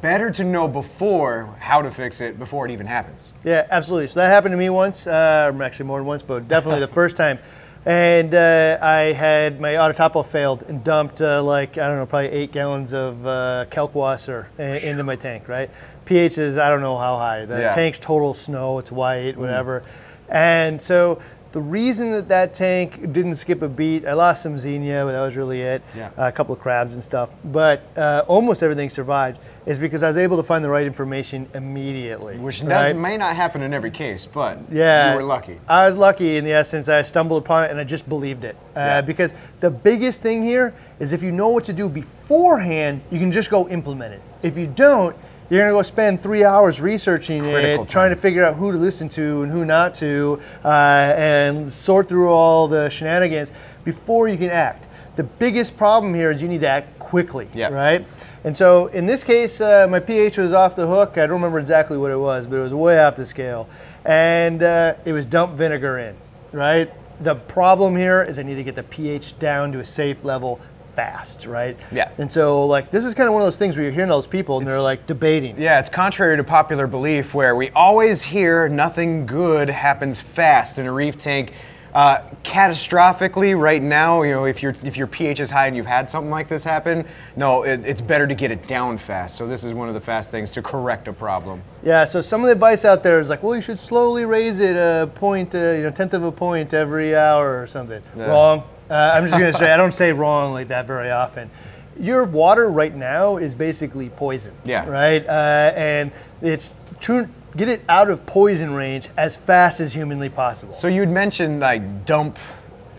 Better 0.00 0.30
to 0.30 0.44
know 0.44 0.66
before 0.66 1.46
how 1.60 1.82
to 1.82 1.90
fix 1.90 2.20
it 2.20 2.38
before 2.38 2.66
it 2.66 2.72
even 2.72 2.86
happens. 2.86 3.32
Yeah, 3.44 3.66
absolutely. 3.70 4.08
So 4.08 4.20
that 4.20 4.28
happened 4.28 4.52
to 4.52 4.56
me 4.56 4.70
once, 4.70 5.06
uh, 5.06 5.52
actually 5.62 5.86
more 5.86 5.98
than 5.98 6.06
once, 6.06 6.22
but 6.22 6.48
definitely 6.48 6.80
the 6.80 6.88
first 6.92 7.16
time. 7.16 7.38
And 7.84 8.32
uh, 8.32 8.78
I 8.80 9.12
had 9.12 9.60
my 9.60 9.76
auto 9.76 9.92
top 9.92 10.14
off 10.14 10.30
failed 10.30 10.62
and 10.68 10.84
dumped 10.84 11.20
uh, 11.20 11.42
like, 11.42 11.78
I 11.78 11.88
don't 11.88 11.96
know, 11.96 12.06
probably 12.06 12.28
eight 12.30 12.52
gallons 12.52 12.94
of 12.94 13.26
uh, 13.26 13.64
kalkwasser 13.70 14.46
i- 14.58 14.62
into 14.62 15.02
my 15.02 15.16
tank, 15.16 15.48
right? 15.48 15.68
pH 16.04 16.38
is, 16.38 16.58
I 16.58 16.68
don't 16.68 16.80
know 16.80 16.96
how 16.96 17.16
high. 17.18 17.44
The 17.44 17.58
Yeah. 17.60 17.70
Mm. 17.72 17.74
tank's 17.74 17.98
total 17.98 18.34
snow, 18.34 18.78
it's 18.78 18.92
white, 18.92 19.36
whatever. 19.36 19.82
And 20.28 20.80
so 20.80 21.20
the 21.52 21.60
reason 21.60 22.12
that 22.12 22.28
that 22.28 22.54
tank 22.54 23.12
didn't 23.12 23.34
skip 23.34 23.62
a 23.62 23.68
beat, 23.68 24.06
I 24.06 24.14
lost 24.14 24.42
some 24.42 24.56
xenia, 24.56 25.04
but 25.04 25.12
that 25.12 25.20
was 25.20 25.36
really 25.36 25.60
it. 25.60 25.82
Yeah. 25.96 26.10
a 26.16 26.32
couple 26.32 26.54
of 26.54 26.60
crabs 26.60 26.94
and 26.94 27.04
stuff. 27.04 27.30
But 27.44 27.82
uh, 27.96 28.24
almost 28.26 28.62
everything 28.62 28.88
survived, 28.90 29.38
is 29.66 29.78
because 29.78 30.02
I 30.02 30.08
was 30.08 30.16
able 30.16 30.36
to 30.38 30.42
find 30.42 30.64
the 30.64 30.68
right 30.70 30.86
information 30.86 31.48
immediately. 31.54 32.36
Which 32.38 32.62
right? 32.62 32.96
may 32.96 33.16
not 33.16 33.36
happen 33.36 33.62
in 33.62 33.72
every 33.74 33.90
case, 33.90 34.26
but 34.26 34.58
Yeah. 34.72 35.10
you 35.12 35.16
were 35.18 35.22
lucky. 35.24 35.60
I 35.68 35.86
was 35.86 35.96
lucky 35.96 36.36
in 36.36 36.44
the 36.44 36.52
essence. 36.52 36.88
I 36.88 37.02
stumbled 37.02 37.42
upon 37.42 37.64
it 37.64 37.70
and 37.70 37.78
I 37.78 37.84
just 37.84 38.08
believed 38.08 38.44
it. 38.44 38.56
Uh, 38.74 38.80
Yeah. 38.80 39.00
Because 39.02 39.34
the 39.60 39.70
biggest 39.70 40.20
thing 40.22 40.42
here 40.42 40.74
is 40.98 41.12
if 41.12 41.22
you 41.22 41.30
know 41.32 41.48
what 41.48 41.64
to 41.66 41.72
do 41.72 41.88
beforehand, 41.88 43.02
you 43.10 43.18
can 43.18 43.30
just 43.30 43.50
go 43.50 43.68
implement 43.68 44.14
it. 44.14 44.22
If 44.42 44.56
you 44.56 44.66
don't, 44.66 45.14
you're 45.52 45.60
gonna 45.60 45.72
go 45.72 45.82
spend 45.82 46.22
three 46.22 46.44
hours 46.44 46.80
researching 46.80 47.42
Critical 47.42 47.84
it, 47.84 47.88
trying 47.88 48.08
to 48.08 48.16
figure 48.16 48.42
out 48.42 48.56
who 48.56 48.72
to 48.72 48.78
listen 48.78 49.06
to 49.10 49.42
and 49.42 49.52
who 49.52 49.66
not 49.66 49.94
to, 49.96 50.40
uh, 50.64 50.68
and 51.14 51.70
sort 51.70 52.08
through 52.08 52.30
all 52.30 52.66
the 52.68 52.88
shenanigans 52.88 53.52
before 53.84 54.28
you 54.28 54.38
can 54.38 54.48
act. 54.48 54.86
The 55.16 55.24
biggest 55.24 55.76
problem 55.76 56.14
here 56.14 56.30
is 56.30 56.40
you 56.40 56.48
need 56.48 56.62
to 56.62 56.68
act 56.68 56.98
quickly, 56.98 57.48
Yeah. 57.52 57.68
right? 57.68 58.06
And 58.44 58.56
so 58.56 58.86
in 58.88 59.04
this 59.04 59.22
case, 59.22 59.60
uh, 59.60 59.86
my 59.90 60.00
pH 60.00 60.38
was 60.38 60.54
off 60.54 60.74
the 60.74 60.86
hook. 60.86 61.18
I 61.18 61.26
don't 61.26 61.32
remember 61.32 61.58
exactly 61.58 61.98
what 61.98 62.10
it 62.10 62.18
was, 62.18 62.46
but 62.46 62.56
it 62.56 62.62
was 62.62 62.72
way 62.72 62.98
off 62.98 63.16
the 63.16 63.26
scale. 63.26 63.68
And 64.06 64.62
uh, 64.62 64.94
it 65.04 65.12
was 65.12 65.26
dump 65.26 65.52
vinegar 65.52 65.98
in, 65.98 66.14
right? 66.52 66.90
The 67.20 67.34
problem 67.34 67.94
here 67.94 68.22
is 68.22 68.38
I 68.38 68.42
need 68.42 68.54
to 68.54 68.64
get 68.64 68.74
the 68.74 68.82
pH 68.84 69.38
down 69.38 69.70
to 69.72 69.80
a 69.80 69.84
safe 69.84 70.24
level 70.24 70.60
fast, 70.94 71.46
right? 71.46 71.76
Yeah. 71.90 72.10
And 72.18 72.30
so, 72.30 72.66
like, 72.66 72.90
this 72.90 73.04
is 73.04 73.14
kind 73.14 73.28
of 73.28 73.32
one 73.34 73.42
of 73.42 73.46
those 73.46 73.58
things 73.58 73.76
where 73.76 73.84
you're 73.84 73.92
hearing 73.92 74.08
those 74.08 74.26
people 74.26 74.58
and 74.58 74.66
they're 74.66 74.80
like 74.80 75.06
debating. 75.06 75.60
Yeah, 75.60 75.80
it's 75.80 75.88
contrary 75.88 76.36
to 76.36 76.44
popular 76.44 76.86
belief 76.86 77.34
where 77.34 77.56
we 77.56 77.70
always 77.70 78.22
hear 78.22 78.68
nothing 78.68 79.26
good 79.26 79.68
happens 79.68 80.20
fast 80.20 80.78
in 80.78 80.86
a 80.86 80.92
reef 80.92 81.18
tank. 81.18 81.52
Uh, 81.94 82.22
catastrophically, 82.42 83.58
right 83.58 83.82
now, 83.82 84.22
you 84.22 84.32
know, 84.32 84.46
if 84.46 84.62
your 84.62 84.74
if 84.82 84.96
your 84.96 85.06
pH 85.06 85.40
is 85.40 85.50
high 85.50 85.66
and 85.66 85.76
you've 85.76 85.84
had 85.84 86.08
something 86.08 86.30
like 86.30 86.48
this 86.48 86.64
happen, 86.64 87.04
no, 87.36 87.64
it, 87.64 87.84
it's 87.84 88.00
better 88.00 88.26
to 88.26 88.34
get 88.34 88.50
it 88.50 88.66
down 88.66 88.96
fast. 88.96 89.36
So 89.36 89.46
this 89.46 89.62
is 89.62 89.74
one 89.74 89.88
of 89.88 89.94
the 89.94 90.00
fast 90.00 90.30
things 90.30 90.50
to 90.52 90.62
correct 90.62 91.06
a 91.08 91.12
problem. 91.12 91.60
Yeah, 91.82 92.06
so 92.06 92.22
some 92.22 92.40
of 92.40 92.46
the 92.46 92.52
advice 92.52 92.86
out 92.86 93.02
there 93.02 93.20
is 93.20 93.28
like, 93.28 93.42
well, 93.42 93.54
you 93.54 93.60
should 93.60 93.78
slowly 93.78 94.24
raise 94.24 94.58
it 94.58 94.74
a 94.74 95.10
point, 95.14 95.54
uh, 95.54 95.72
you 95.72 95.82
know, 95.82 95.90
tenth 95.90 96.14
of 96.14 96.24
a 96.24 96.32
point 96.32 96.72
every 96.72 97.14
hour 97.14 97.62
or 97.62 97.66
something. 97.66 98.02
Yeah. 98.16 98.24
Wrong. 98.24 98.62
Uh, 98.92 99.12
I'm 99.14 99.22
just 99.26 99.32
gonna 99.32 99.54
say 99.54 99.72
I 99.72 99.78
don't 99.78 99.94
say 99.94 100.12
wrong 100.12 100.52
like 100.52 100.68
that 100.68 100.86
very 100.86 101.10
often. 101.10 101.50
Your 101.98 102.24
water 102.24 102.68
right 102.68 102.94
now 102.94 103.38
is 103.38 103.54
basically 103.54 104.10
poison. 104.10 104.52
Yeah. 104.64 104.86
Right. 104.86 105.26
Uh, 105.26 105.72
and 105.74 106.12
it's 106.42 106.72
true. 107.00 107.26
Get 107.56 107.70
it 107.70 107.82
out 107.88 108.10
of 108.10 108.26
poison 108.26 108.74
range 108.74 109.08
as 109.16 109.34
fast 109.36 109.80
as 109.80 109.94
humanly 109.94 110.28
possible. 110.28 110.74
So 110.74 110.88
you'd 110.88 111.08
mentioned 111.10 111.60
like 111.60 112.04
dump. 112.04 112.38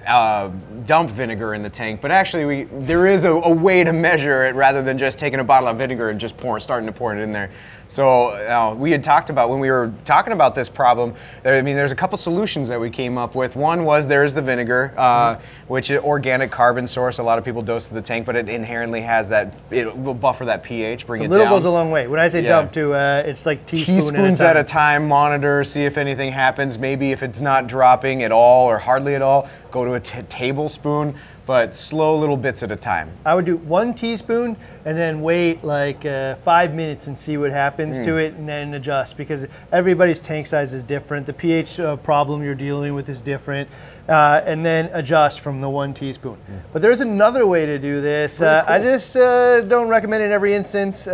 Uh, 0.06 0.50
dump 0.86 1.10
vinegar 1.12 1.54
in 1.54 1.64
the 1.64 1.70
tank, 1.70 2.02
but 2.02 2.12
actually 2.12 2.44
we 2.44 2.64
there 2.86 3.08
is 3.08 3.24
a, 3.24 3.32
a 3.32 3.56
way 3.56 3.86
to 3.86 3.94
measure 3.94 4.44
it 4.44 4.54
rather 4.54 4.82
than 4.82 4.98
just 4.98 5.18
taking 5.18 5.40
a 5.40 5.44
bottle 5.46 5.70
of 5.70 5.78
vinegar 5.78 6.10
and 6.10 6.20
just 6.20 6.36
pouring, 6.36 6.60
starting 6.60 6.86
to 6.86 6.92
pour 6.92 7.16
it 7.16 7.22
in 7.22 7.32
there. 7.32 7.50
So 7.94 8.30
uh, 8.30 8.74
we 8.76 8.90
had 8.90 9.04
talked 9.04 9.30
about 9.30 9.52
when 9.52 9.60
we 9.60 9.70
were 9.70 9.94
talking 10.04 10.34
about 10.34 10.56
this 10.56 10.68
problem. 10.68 11.14
There, 11.44 11.56
I 11.56 11.62
mean, 11.62 11.76
there's 11.76 11.92
a 11.92 11.96
couple 11.96 12.18
solutions 12.18 12.68
that 12.70 12.80
we 12.82 12.90
came 12.90 13.20
up 13.20 13.36
with. 13.36 13.56
One 13.56 13.86
was 13.86 14.08
there's 14.08 14.34
the 14.34 14.42
vinegar, 14.42 14.96
uh, 14.98 15.40
which 15.68 15.92
is 15.92 16.02
organic 16.02 16.50
carbon 16.50 16.88
source. 16.88 17.20
A 17.20 17.24
lot 17.24 17.38
of 17.38 17.46
people 17.46 17.62
dose 17.62 17.88
to 17.90 17.94
the 17.94 18.02
tank, 18.02 18.26
but 18.26 18.36
it 18.36 18.50
inherently 18.50 19.00
has 19.02 19.30
that. 19.30 19.54
It 19.70 19.96
will 19.96 20.16
buffer 20.16 20.44
that 20.46 20.64
pH, 20.64 21.06
bring 21.06 21.22
a 21.22 21.26
it 21.26 21.30
little 21.30 21.46
down. 21.46 21.52
Little 21.54 21.60
goes 21.60 21.66
a 21.66 21.70
long 21.70 21.92
way. 21.92 22.08
When 22.08 22.20
I 22.20 22.30
say 22.30 22.42
Yeah. 22.42 22.50
dump, 22.62 22.72
too, 22.74 22.96
uh, 22.96 23.22
it's 23.28 23.46
like 23.46 23.64
teaspoon 23.68 24.00
Teaspoons 24.00 24.42
at 24.42 24.52
at 24.52 24.58
a 24.58 24.62
a 24.62 24.64
time. 24.64 25.08
monitor, 25.08 25.64
see 25.64 25.86
if 25.86 26.00
anything 26.00 26.32
happens. 26.32 26.80
Maybe 26.80 27.12
if 27.12 27.22
it's 27.22 27.42
not 27.42 27.68
dropping 27.68 28.24
at 28.24 28.32
all 28.32 28.68
or 28.68 28.80
hardly 28.80 29.14
at 29.14 29.22
all, 29.22 29.48
go 29.70 29.86
to 29.86 29.94
a 29.94 30.00
t- 30.00 30.20
tablespoon, 30.30 31.14
but 31.46 31.76
slow 31.76 32.18
little 32.18 32.38
bits 32.38 32.64
at 32.64 32.72
a 32.72 32.76
time. 32.76 33.12
I 33.26 33.36
would 33.36 33.46
do 33.46 33.58
one 33.58 33.94
teaspoon 33.94 34.56
and 34.86 34.98
then 34.98 35.22
wait 35.22 35.64
like 35.64 36.06
uh, 36.06 36.36
five 36.36 36.74
minutes 36.74 37.08
and 37.08 37.18
see 37.18 37.38
what 37.38 37.52
happens 37.52 38.00
to 38.00 38.18
it 38.18 38.34
and 38.36 38.48
then 38.48 38.74
adjust 38.74 39.18
because 39.18 39.46
everybody's 39.72 40.20
tank 40.20 40.48
size 40.48 40.74
is 40.74 40.84
different. 40.84 41.26
The 41.26 41.34
pH 41.34 41.80
uh, 41.80 41.96
problem 41.98 42.44
you're 42.44 42.56
dealing 42.56 42.94
with 42.94 43.10
is 43.10 43.22
different. 43.22 43.70
Uh, 44.10 44.42
and 44.46 44.66
then 44.66 44.90
adjust 44.92 45.40
from 45.40 45.62
the 45.62 45.70
one 45.70 45.94
teaspoon. 45.94 46.36
But 46.74 46.82
there's 46.82 47.00
another 47.00 47.48
way 47.48 47.66
to 47.66 47.80
do 47.80 48.02
this. 48.02 48.42
Uh, 48.42 48.66
I 48.68 48.78
just 48.78 49.16
uh, 49.16 49.62
don't 49.62 49.88
recommend 49.88 50.22
it 50.24 50.26
in 50.26 50.32
every 50.34 50.54
instance. 50.54 51.08
Uh, 51.08 51.14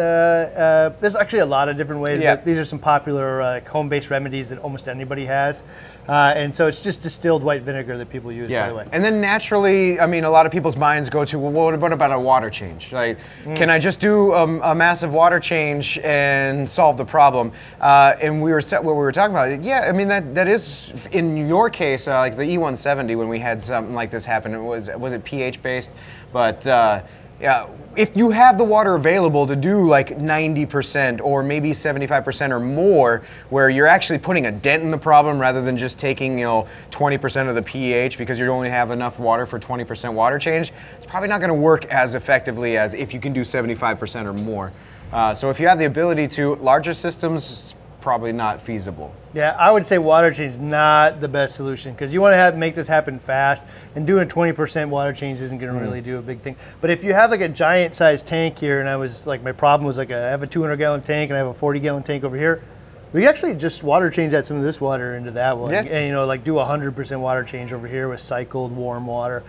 uh, 0.96 1.00
there's 1.00 1.16
actually 1.16 1.40
a 1.40 1.46
lot 1.46 1.70
of 1.70 1.78
different 1.78 2.02
ways, 2.02 2.20
Yeah. 2.20 2.36
these 2.38 2.58
are 2.58 2.66
some 2.66 2.80
popular 2.80 3.42
uh, 3.44 3.62
home-based 3.70 4.10
remedies 4.10 4.50
that 4.50 4.58
almost 4.60 4.88
anybody 4.88 5.26
has. 5.28 5.62
Uh, 6.08 6.34
and 6.36 6.56
so 6.56 6.66
it's 6.66 6.82
just 6.82 7.04
distilled 7.04 7.44
white 7.44 7.62
vinegar 7.62 7.96
that 7.96 8.10
people 8.10 8.32
use, 8.32 8.50
by 8.50 8.70
the 8.70 8.74
way. 8.74 8.88
And 8.92 9.04
then 9.04 9.22
naturally, 9.22 10.00
I 10.00 10.08
mean, 10.08 10.24
a 10.24 10.30
lot 10.30 10.48
of 10.48 10.52
people's 10.52 10.76
minds 10.76 11.08
go 11.08 11.24
to, 11.24 11.38
well, 11.38 11.52
what, 11.52 11.94
about 11.94 12.12
a 12.12 12.20
water 12.20 12.50
change? 12.50 12.92
Like, 12.92 13.20
Mm. 13.46 13.56
can 13.56 13.70
I 13.70 13.78
just 13.78 14.00
do 14.00 14.34
um, 14.34 14.60
a 14.64 14.74
massive 14.74 15.14
water 15.14 15.40
change 15.40 16.00
and 16.04 16.68
solve 16.68 16.98
the 16.98 17.06
problem? 17.06 17.52
Uh, 17.80 18.16
and 18.20 18.42
we 18.42 18.52
were 18.52 18.62
set, 18.62 18.84
what 18.84 18.94
we 18.96 19.02
were 19.02 19.12
talking 19.12 19.36
about. 19.36 19.64
Yeah, 19.64 19.86
I 19.88 19.92
mean 19.92 20.08
that 20.08 20.34
that 20.34 20.48
is 20.48 20.92
in 21.12 21.48
your 21.48 21.70
case, 21.70 22.08
uh, 22.08 22.18
like 22.18 22.36
the 22.36 22.46
E170 22.80 23.18
when 23.18 23.30
we 23.30 23.40
had 23.40 23.64
something 23.64 23.94
like 23.94 24.12
this 24.12 24.26
happen. 24.26 24.54
It 24.54 24.62
was 24.62 24.90
was 24.98 25.14
it 25.14 25.24
pH 25.24 25.62
based, 25.62 25.94
but. 26.34 26.66
Uh, 26.66 27.04
yeah, 27.42 27.70
if 27.96 28.18
you 28.18 28.32
have 28.32 28.58
the 28.58 28.66
water 28.66 28.96
available 28.96 29.48
to 29.48 29.56
do 29.56 29.88
like 29.88 30.18
90% 30.18 31.22
or 31.22 31.42
maybe 31.42 31.72
75% 31.72 32.52
or 32.52 32.60
more, 32.60 33.24
where 33.50 33.70
you're 33.70 33.88
actually 33.88 34.20
putting 34.20 34.48
a 34.48 34.52
dent 34.52 34.84
in 34.84 34.92
the 34.92 34.98
problem 34.98 35.40
rather 35.40 35.62
than 35.62 35.78
just 35.78 35.98
taking, 35.98 36.38
you 36.38 36.44
know, 36.44 36.68
20% 36.92 37.48
of 37.48 37.56
the 37.56 37.62
pH 37.62 38.18
because 38.18 38.38
you 38.38 38.48
only 38.48 38.70
have 38.70 38.92
enough 38.92 39.20
water 39.20 39.46
for 39.46 39.58
20% 39.58 40.14
water 40.14 40.38
change, 40.38 40.74
it's 40.98 41.06
probably 41.06 41.30
not 41.30 41.40
going 41.40 41.48
to 41.48 41.54
work 41.54 41.86
as 41.86 42.14
effectively 42.14 42.78
as 42.78 42.94
if 42.94 43.14
you 43.14 43.22
can 43.22 43.32
do 43.32 43.42
75% 43.42 44.26
or 44.26 44.34
more. 44.34 44.74
Uh, 45.14 45.34
so 45.34 45.50
if 45.50 45.62
you 45.62 45.68
have 45.68 45.80
the 45.80 45.86
ability 45.86 46.28
to, 46.28 46.56
larger 46.58 46.94
systems, 46.94 47.74
probably 48.02 48.32
not 48.32 48.62
feasible. 48.62 49.14
Yeah, 49.34 49.56
I 49.60 49.72
would 49.72 49.86
say 49.86 49.98
water 49.98 50.34
change 50.34 50.54
is 50.54 50.58
not 50.58 51.22
the 51.22 51.28
best 51.28 51.56
solution 51.56 51.94
because 51.94 52.12
you 52.14 52.22
want 52.22 52.34
to 52.34 52.38
have 52.38 52.58
make 52.58 52.76
this 52.76 52.88
happen 52.88 53.20
fast, 53.20 53.64
and 53.96 54.08
doing 54.08 54.28
20% 54.28 54.90
water 54.90 55.14
change 55.14 55.40
isn't 55.42 55.58
going 55.58 55.72
to 55.72 55.78
hmm. 55.78 55.86
really 55.86 56.02
do 56.02 56.18
a 56.18 56.22
big 56.22 56.40
thing. 56.40 56.56
But 56.82 56.90
if 56.90 57.04
you 57.04 57.14
have 57.14 57.32
like 57.32 57.42
a 57.42 57.50
giant 57.50 57.96
sized 57.96 58.26
tank 58.26 58.58
here, 58.58 58.80
and 58.80 58.90
I 58.90 58.96
was 58.96 59.28
like, 59.28 59.44
my 59.44 59.52
problem 59.52 59.86
was 59.86 59.98
like, 59.98 60.10
a, 60.10 60.18
I 60.18 60.30
have 60.30 60.44
a 60.44 60.48
200 60.48 60.78
gallon 60.78 61.02
tank 61.02 61.30
and 61.30 61.36
I 61.36 61.40
have 61.40 61.48
a 61.48 61.54
40 61.54 61.80
gallon 61.80 62.04
tank 62.04 62.24
over 62.24 62.38
here. 62.38 62.64
We 63.12 63.28
actually 63.28 63.56
just 63.56 63.82
water 63.82 64.10
change 64.10 64.32
that 64.32 64.46
some 64.46 64.58
of 64.58 64.64
this 64.64 64.80
water 64.80 65.16
into 65.16 65.32
that 65.32 65.58
one, 65.58 65.72
Yeah. 65.72 65.82
and 65.82 66.06
you 66.06 66.12
know, 66.12 66.26
like 66.26 66.44
do 66.44 66.54
100% 66.54 67.20
water 67.20 67.44
change 67.44 67.74
over 67.74 67.88
here 67.88 68.08
with 68.08 68.20
cycled 68.20 68.72
warm 68.72 69.08
water. 69.08 69.44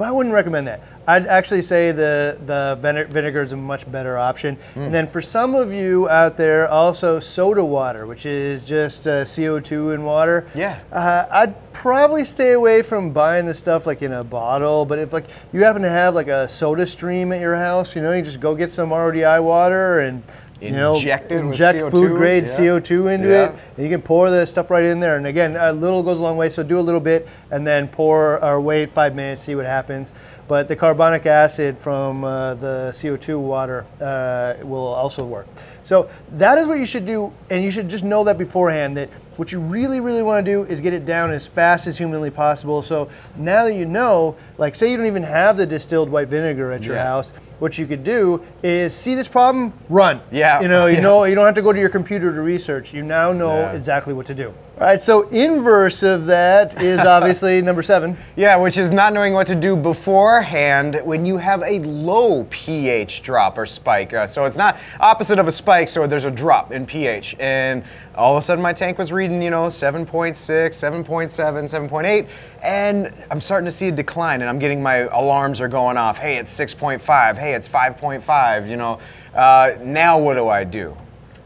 But 0.00 0.08
I 0.08 0.12
wouldn't 0.12 0.34
recommend 0.34 0.66
that. 0.66 0.80
I'd 1.06 1.26
actually 1.26 1.60
say 1.60 1.92
the 1.92 2.38
the 2.46 2.78
vinegar 2.80 3.42
is 3.42 3.52
a 3.52 3.56
much 3.58 3.90
better 3.92 4.16
option. 4.16 4.56
And 4.74 4.94
then 4.94 5.06
for 5.06 5.20
some 5.20 5.54
of 5.54 5.74
you 5.74 6.08
out 6.08 6.38
there, 6.38 6.66
also 6.70 7.20
soda 7.20 7.62
water, 7.62 8.06
which 8.06 8.24
is 8.24 8.64
just 8.64 9.06
uh, 9.06 9.24
CO2 9.24 9.94
in 9.94 10.02
water. 10.02 10.48
Yeah. 10.54 10.80
Uh, 10.90 11.26
I'd 11.30 11.72
probably 11.74 12.24
stay 12.24 12.52
away 12.52 12.80
from 12.80 13.10
buying 13.10 13.44
the 13.44 13.52
stuff 13.52 13.86
like 13.86 14.00
in 14.00 14.14
a 14.14 14.24
bottle. 14.24 14.86
But 14.86 15.00
if 15.00 15.12
like 15.12 15.26
you 15.52 15.64
happen 15.64 15.82
to 15.82 15.90
have 15.90 16.14
like 16.14 16.28
a 16.28 16.48
soda 16.48 16.86
stream 16.86 17.30
at 17.30 17.40
your 17.42 17.56
house, 17.56 17.94
you 17.94 18.00
know, 18.00 18.12
you 18.12 18.22
just 18.22 18.40
go 18.40 18.54
get 18.54 18.70
some 18.70 18.88
RODI 18.88 19.42
water 19.42 20.00
and 20.00 20.22
you 20.60 20.70
know, 20.72 20.94
Inject 20.94 21.30
with 21.30 21.40
inject 21.40 21.78
CO2, 21.78 21.90
food 21.90 22.16
grade 22.16 22.42
yeah. 22.44 22.48
CO2 22.48 23.14
into 23.14 23.28
Yeah. 23.28 23.44
it. 23.44 23.54
And 23.76 23.84
you 23.86 23.90
can 23.90 24.02
pour 24.02 24.30
the 24.30 24.46
stuff 24.46 24.70
right 24.70 24.84
in 24.84 25.00
there. 25.00 25.16
And 25.16 25.26
again, 25.26 25.56
a 25.56 25.72
little 25.72 26.02
goes 26.02 26.18
a 26.18 26.22
long 26.22 26.36
way. 26.36 26.50
So 26.50 26.62
do 26.62 26.78
a 26.78 26.80
little 26.80 27.00
bit 27.00 27.28
and 27.50 27.66
then 27.66 27.88
pour 27.88 28.42
or 28.44 28.60
wait 28.60 28.92
five 28.92 29.14
minutes, 29.14 29.42
see 29.42 29.54
what 29.54 29.66
happens. 29.66 30.12
But 30.48 30.68
the 30.68 30.76
carbonic 30.76 31.26
acid 31.26 31.78
from 31.78 32.24
uh, 32.24 32.54
the 32.54 32.90
CO2 32.92 33.38
water 33.38 33.86
uh, 34.00 34.54
will 34.62 34.86
also 34.86 35.24
work. 35.24 35.46
So 35.84 36.10
that 36.32 36.58
is 36.58 36.66
what 36.66 36.78
you 36.78 36.86
should 36.86 37.06
do. 37.06 37.32
And 37.48 37.64
you 37.64 37.70
should 37.70 37.88
just 37.88 38.04
know 38.04 38.24
that 38.24 38.36
beforehand 38.36 38.96
that 38.96 39.08
what 39.36 39.52
you 39.52 39.60
really, 39.60 40.00
really 40.00 40.22
want 40.22 40.44
to 40.44 40.52
do 40.52 40.64
is 40.64 40.80
get 40.80 40.92
it 40.92 41.06
down 41.06 41.30
as 41.30 41.46
fast 41.46 41.86
as 41.86 41.96
humanly 41.96 42.30
possible. 42.30 42.82
So 42.82 43.08
now 43.36 43.64
that 43.64 43.74
you 43.74 43.86
know, 43.86 44.36
like 44.58 44.74
say 44.74 44.90
you 44.90 44.96
don't 44.96 45.06
even 45.06 45.22
have 45.22 45.56
the 45.56 45.66
distilled 45.66 46.10
white 46.10 46.28
vinegar 46.28 46.72
at 46.72 46.82
your 46.84 46.96
Yeah. 46.96 47.04
house, 47.04 47.32
what 47.58 47.76
you 47.78 47.86
could 47.86 48.04
do 48.04 48.40
is 48.62 48.94
see 48.94 49.14
this 49.14 49.28
problem, 49.28 49.72
run. 49.90 50.20
Yeah. 50.30 50.60
You 50.60 50.68
know, 50.68 50.86
you 50.86 50.96
Yeah. 50.96 51.02
know, 51.02 51.24
you 51.24 51.34
don't 51.34 51.44
have 51.46 51.54
to 51.56 51.62
go 51.62 51.72
to 51.72 51.78
your 51.78 51.90
computer 51.90 52.32
to 52.34 52.40
research. 52.40 52.92
You 52.92 53.02
now 53.02 53.32
know 53.32 53.60
Yeah. 53.60 53.72
exactly 53.72 54.12
what 54.14 54.26
to 54.26 54.34
do. 54.34 54.52
All 54.80 54.86
right, 54.86 55.00
so 55.02 55.28
inverse 55.28 56.02
of 56.02 56.24
that 56.26 56.82
is 56.82 56.98
obviously 57.04 57.60
number 57.60 57.82
seven. 57.82 58.16
Yeah, 58.34 58.56
which 58.56 58.78
is 58.78 58.90
not 58.90 59.12
knowing 59.12 59.34
what 59.34 59.46
to 59.48 59.54
do 59.54 59.76
beforehand 59.76 61.00
when 61.04 61.26
you 61.26 61.36
have 61.36 61.62
a 61.62 61.80
low 61.80 62.46
pH 62.48 63.22
drop 63.22 63.58
or 63.58 63.66
spike. 63.66 64.14
Uh, 64.14 64.26
so 64.26 64.44
it's 64.46 64.56
not 64.56 64.78
opposite 64.98 65.38
of 65.38 65.46
a 65.48 65.52
spike, 65.52 65.88
so 65.88 66.06
there's 66.06 66.24
a 66.24 66.30
drop 66.30 66.72
in 66.72 66.86
pH. 66.86 67.36
And 67.40 67.82
all 68.14 68.36
of 68.36 68.42
a 68.42 68.44
sudden 68.44 68.62
my 68.62 68.72
tank 68.72 68.98
was 68.98 69.12
reading, 69.12 69.40
you 69.40 69.50
know, 69.50 69.64
7.6, 69.64 70.34
7.7, 70.34 71.04
7.8, 71.06 72.28
and 72.62 73.14
I'm 73.30 73.40
starting 73.40 73.66
to 73.66 73.72
see 73.72 73.88
a 73.88 73.92
decline 73.92 74.40
and 74.40 74.48
I'm 74.48 74.58
getting 74.58 74.82
my 74.82 75.08
alarms 75.12 75.60
are 75.60 75.68
going 75.68 75.96
off. 75.96 76.18
Hey, 76.18 76.36
it's 76.36 76.56
6.5. 76.58 77.38
Hey, 77.38 77.54
it's 77.54 77.68
5.5, 77.68 78.68
you 78.68 78.76
know. 78.76 78.98
Uh, 79.34 79.74
now 79.82 80.18
what 80.18 80.34
do 80.34 80.48
I 80.48 80.64
do? 80.64 80.96